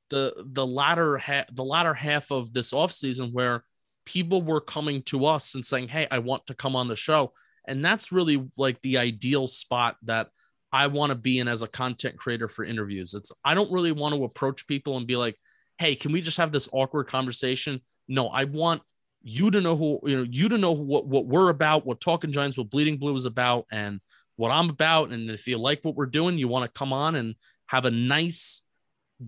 the 0.10 0.34
the 0.46 0.66
latter 0.66 1.18
half 1.18 1.46
the 1.54 1.64
latter 1.64 1.94
half 1.94 2.32
of 2.32 2.54
this 2.54 2.72
offseason 2.72 3.34
where 3.34 3.64
people 4.06 4.42
were 4.42 4.62
coming 4.62 5.02
to 5.04 5.26
us 5.26 5.56
and 5.56 5.66
saying 5.66 5.88
hey 5.88 6.08
i 6.12 6.20
want 6.20 6.46
to 6.48 6.54
come 6.54 6.76
on 6.76 6.88
the 6.88 6.96
show. 6.96 7.34
And 7.70 7.84
that's 7.84 8.14
really 8.14 8.48
like 8.56 8.82
the 8.82 8.98
ideal 8.98 9.48
spot 9.48 9.98
that 10.04 10.30
i 10.72 10.88
want 10.88 11.10
to 11.10 11.16
be 11.16 11.40
in 11.40 11.48
as 11.48 11.62
a 11.62 11.68
content 11.68 12.18
creator 12.18 12.48
for 12.48 12.64
interviews. 12.64 13.14
It's 13.14 13.32
i 13.44 13.54
don't 13.54 13.72
really 13.72 13.92
want 13.92 14.16
to 14.16 14.24
approach 14.24 14.68
people 14.68 14.98
and 14.98 15.06
be 15.06 15.18
like 15.18 15.36
hey 15.78 15.96
can 15.96 16.12
we 16.12 16.22
just 16.22 16.38
have 16.38 16.52
this 16.52 16.70
awkward 16.72 17.08
conversation? 17.08 17.82
No 18.08 18.28
i 18.30 18.46
want 18.46 18.82
you 19.22 19.52
to 19.52 19.60
know 19.60 19.76
who 19.76 20.00
you 20.06 20.16
know 20.16 20.26
you 20.30 20.48
to 20.48 20.58
know 20.58 20.72
what 20.72 21.06
what 21.06 21.26
we're 21.26 21.50
about 21.50 21.86
what 21.86 22.00
talking 22.00 22.32
giants 22.32 22.58
what 22.58 22.70
bleeding 22.70 22.98
blue 22.98 23.16
is 23.16 23.26
about 23.26 23.66
and 23.72 24.00
what 24.38 24.50
i'm 24.50 24.70
about 24.70 25.12
and 25.12 25.30
if 25.30 25.48
you 25.48 25.58
like 25.58 25.84
what 25.84 25.96
we're 25.96 26.06
doing 26.06 26.38
you 26.38 26.48
want 26.48 26.64
to 26.66 26.80
come 26.80 26.94
on 26.94 27.16
and 27.16 27.36
have 27.68 27.86
a 27.86 27.92
nice 27.92 28.62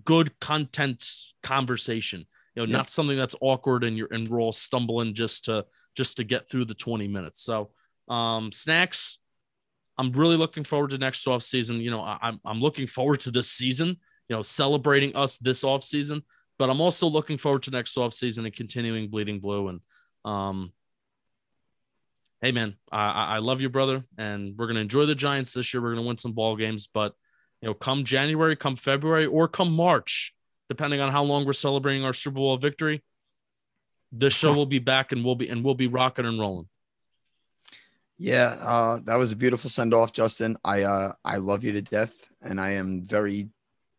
good 0.06 0.40
content 0.40 1.06
conversation 1.44 2.26
you 2.56 2.62
know 2.62 2.68
Yeah. 2.70 2.78
not 2.78 2.90
something 2.90 3.18
that's 3.18 3.36
awkward 3.42 3.84
and 3.84 3.98
you're 3.98 4.08
and 4.12 4.28
we're 4.28 4.42
all 4.42 4.52
stumbling 4.52 5.14
just 5.14 5.46
to 5.46 5.66
just 5.96 6.18
to 6.18 6.24
get 6.24 6.50
through 6.50 6.66
the 6.66 6.74
20 6.74 7.08
minutes 7.08 7.42
so 7.44 7.72
um 8.08 8.52
snacks 8.52 9.18
i'm 9.98 10.12
really 10.14 10.38
looking 10.38 10.64
forward 10.64 10.92
to 10.92 10.98
next 10.98 11.28
off 11.28 11.44
season 11.44 11.82
you 11.82 11.92
know 11.92 12.02
I, 12.02 12.18
i'm 12.22 12.40
i'm 12.46 12.62
looking 12.62 12.88
forward 12.88 13.20
to 13.22 13.32
this 13.32 13.52
season 13.52 13.98
you 14.30 14.36
know 14.36 14.42
celebrating 14.42 15.16
us 15.16 15.38
this 15.38 15.64
off 15.64 15.84
season 15.84 16.24
but 16.60 16.70
I'm 16.70 16.82
also 16.82 17.08
looking 17.08 17.38
forward 17.38 17.64
to 17.64 17.72
next 17.72 17.96
off 17.96 18.14
season 18.14 18.44
and 18.46 18.54
continuing 18.54 19.10
bleeding 19.10 19.40
blue. 19.40 19.70
And 19.70 19.80
um, 20.26 20.74
hey 22.42 22.52
man, 22.52 22.76
I, 22.92 23.36
I 23.36 23.38
love 23.40 23.62
you, 23.62 23.70
brother, 23.70 24.04
and 24.18 24.58
we're 24.58 24.68
gonna 24.68 24.80
enjoy 24.80 25.06
the 25.06 25.16
Giants 25.16 25.54
this 25.54 25.74
year. 25.74 25.82
We're 25.82 25.96
gonna 25.96 26.08
win 26.08 26.18
some 26.18 26.34
ball 26.34 26.56
games, 26.56 26.88
but 26.88 27.14
you 27.62 27.68
know, 27.68 27.74
come 27.74 28.06
January, 28.06 28.56
come 28.56 28.76
February, 28.76 29.26
or 29.26 29.48
come 29.48 29.72
March, 29.72 30.34
depending 30.70 31.02
on 31.02 31.12
how 31.12 31.24
long 31.24 31.46
we're 31.46 31.54
celebrating 31.54 32.04
our 32.04 32.14
Super 32.14 32.36
Bowl 32.36 32.58
victory, 32.58 33.04
this 34.12 34.34
show 34.34 34.54
will 34.54 34.66
be 34.66 34.80
back 34.80 35.12
and 35.12 35.24
we'll 35.24 35.36
be 35.36 35.50
and 35.50 35.64
we'll 35.64 35.76
be 35.76 35.88
rocking 35.88 36.26
and 36.26 36.40
rolling. 36.40 36.68
Yeah, 38.18 38.58
uh, 38.62 39.00
that 39.06 39.16
was 39.16 39.32
a 39.32 39.36
beautiful 39.36 39.70
send 39.70 39.94
off, 39.94 40.12
Justin. 40.12 40.58
I 40.64 40.84
uh, 40.84 41.14
I 41.24 41.38
love 41.38 41.64
you 41.64 41.74
to 41.74 41.82
death, 41.82 42.14
and 42.42 42.60
I 42.60 42.72
am 42.72 43.06
very, 43.06 43.50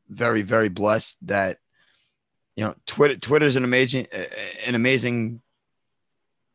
very, 0.09 0.43
very 0.43 0.69
blessed 0.69 1.19
that 1.27 1.59
you 2.57 2.65
know 2.65 2.75
Twitter. 2.87 3.17
Twitter 3.17 3.47
is 3.47 3.57
an 3.57 3.65
amazing, 3.65 4.07
an 4.67 4.75
amazing 4.75 5.41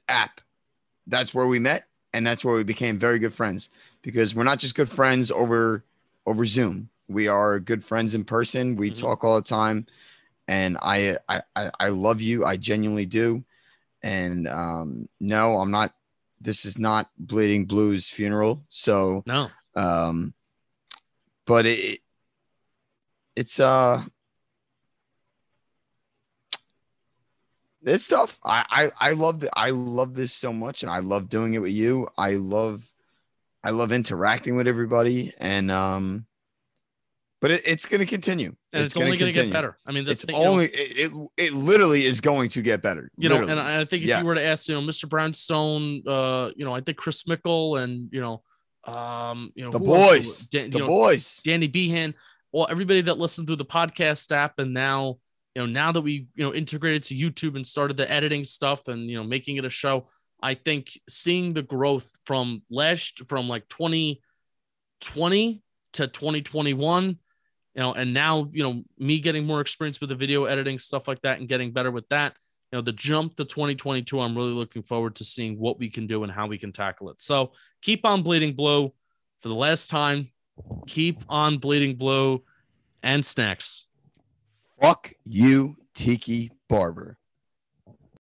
app. 0.08 0.41
That's 1.08 1.34
where 1.34 1.48
we 1.48 1.60
met, 1.60 1.88
and 2.13 2.26
that's 2.26 2.44
where 2.44 2.56
we 2.56 2.63
became 2.63 2.98
very 3.00 3.20
good 3.20 3.34
friends. 3.34 3.70
Because 4.02 4.36
we're 4.36 4.44
not 4.44 4.60
just 4.60 4.76
good 4.76 4.89
friends 4.89 5.32
over 5.32 5.84
over 6.26 6.46
Zoom. 6.46 6.89
We 7.08 7.28
are 7.28 7.60
good 7.60 7.84
friends 7.84 8.15
in 8.15 8.24
person. 8.26 8.76
We 8.76 8.91
Mhm. 8.91 9.00
talk 9.00 9.24
all 9.24 9.36
the 9.36 9.48
time, 9.48 9.86
and 10.48 10.78
I, 10.82 11.18
I 11.30 11.41
I 11.56 11.72
I 11.80 11.89
love 11.89 12.22
you. 12.22 12.46
I 12.46 12.58
genuinely 12.58 13.06
do. 13.06 13.44
And 14.04 14.48
um, 14.48 15.10
no, 15.20 15.58
I'm 15.60 15.72
not 15.72 15.94
this 16.41 16.65
is 16.65 16.78
not 16.78 17.10
bleeding 17.18 17.65
blues 17.65 18.10
funeral 18.10 18.63
so 18.70 19.24
No, 19.26 19.50
um 19.76 20.34
but 21.46 21.65
it 21.65 22.02
it's 23.36 23.60
uh 23.60 24.04
it's 27.86 28.06
stuff 28.06 28.39
i 28.43 28.65
i 28.69 29.10
i 29.10 29.12
love 29.12 29.39
the, 29.39 29.50
i 29.58 29.69
love 29.69 30.13
this 30.15 30.34
so 30.34 30.52
much 30.52 30.84
and 30.84 30.91
i 30.91 31.00
love 31.00 31.30
doing 31.30 31.54
it 31.54 31.60
with 31.60 31.71
you. 31.71 32.08
I 32.17 32.32
love 32.32 32.89
i 33.63 33.69
love 33.69 33.91
interacting 33.91 34.56
with 34.56 34.67
everybody 34.67 35.34
and 35.39 35.71
um 35.71 36.26
but 37.41 37.52
it, 37.52 37.62
it's 37.67 37.86
going 37.86 38.00
to 38.00 38.08
continue. 38.08 38.56
And 38.74 38.86
it's, 38.86 38.98
only 38.98 39.17
going 39.17 39.32
to 39.32 39.43
get 39.43 39.54
better. 39.54 39.78
I 39.86 39.91
mean, 39.91 40.04
that's 40.04 40.24
it's 40.24 40.34
only 40.34 40.65
it, 40.65 41.12
it 41.12 41.30
it 41.38 41.54
literally 41.54 42.04
is 42.06 42.19
going 42.19 42.50
to 42.50 42.62
get 42.63 42.82
better 42.82 43.12
you 43.17 43.30
know, 43.30 43.36
literally. 43.36 43.52
and 43.52 43.62
I 43.62 43.86
think 43.86 44.04
if 44.04 44.17
you 44.17 44.26
were 44.26 44.34
to 44.34 44.43
ask, 44.43 44.67
you 44.67 44.74
know, 44.74 44.82
Mr. 44.82 45.08
Brownstone, 45.08 46.02
uh, 46.08 46.50
you 46.56 46.65
know, 46.65 46.74
I 46.74 46.82
think 46.82 46.98
Chris 46.98 47.28
Mickle 47.28 47.76
and 47.76 48.10
you 48.12 48.19
know, 48.19 48.41
um, 48.86 49.52
you 49.54 49.63
know, 49.63 49.69
the 49.69 49.80
boys. 49.80 50.48
Dan- 50.48 50.71
the 50.71 50.80
you 50.80 50.84
know, 50.86 50.88
boys. 50.88 51.41
Danny 51.43 51.67
Behan, 51.67 52.15
well, 52.52 52.67
everybody 52.69 53.02
that 53.02 53.19
listened 53.19 53.48
through 53.48 53.58
the 53.58 53.65
podcast 53.65 54.32
app, 54.32 54.60
and 54.60 54.74
now, 54.74 55.17
you 55.56 55.62
know, 55.62 55.65
now 55.65 55.91
that 55.91 56.02
we, 56.02 56.28
you 56.36 56.44
know, 56.44 56.54
integrated 56.54 57.04
to 57.04 57.15
YouTube 57.15 57.56
and 57.56 57.65
started 57.65 57.98
the 57.98 58.12
editing 58.12 58.44
stuff 58.44 58.88
and 58.88 59.10
you 59.10 59.18
know, 59.18 59.24
making 59.24 59.58
it 59.58 59.65
a 59.65 59.70
show, 59.70 60.08
I 60.41 60.54
think 60.54 61.00
seeing 61.08 61.54
the 61.54 61.62
growth 61.62 62.12
from 62.26 62.62
last 62.70 63.26
from 63.26 63.48
like 63.48 63.68
2020 63.70 65.63
to 65.94 66.08
2021, 66.08 67.06
you 67.06 67.18
know, 67.76 67.94
and 67.94 68.13
now, 68.13 68.50
you 68.52 68.63
know, 68.63 68.84
me 68.98 69.20
getting 69.20 69.46
more 69.46 69.62
experience 69.62 70.00
with 70.00 70.10
the 70.10 70.15
video 70.15 70.46
editing, 70.46 70.78
stuff 70.78 71.08
like 71.08 71.22
that, 71.22 71.39
and 71.39 71.48
getting 71.48 71.72
better 71.72 71.91
with 71.91 72.08
that. 72.10 72.36
You 72.72 72.78
know, 72.78 72.82
the 72.82 72.91
jump 72.91 73.38
to 73.38 73.46
2022, 73.46 74.20
I'm 74.20 74.36
really 74.36 74.52
looking 74.52 74.84
forward 74.84 75.15
to 75.15 75.24
seeing 75.24 75.58
what 75.58 75.80
we 75.80 75.89
can 75.89 76.08
do 76.08 76.24
and 76.24 76.32
how 76.32 76.48
we 76.48 76.58
can 76.58 76.72
tackle 76.74 77.10
it. 77.10 77.22
So 77.22 77.54
keep 77.82 78.06
on 78.06 78.24
bleeding 78.24 78.54
blue 78.56 78.91
for 79.41 79.50
the 79.50 79.56
last 79.56 79.89
time 79.89 80.30
keep 80.88 81.22
on 81.30 81.58
bleeding 81.58 81.96
blue 81.96 82.44
and 83.04 83.26
snacks. 83.26 83.85
Fuck 84.80 85.14
you, 85.24 85.78
Tiki 85.94 86.52
Barber. 86.68 87.18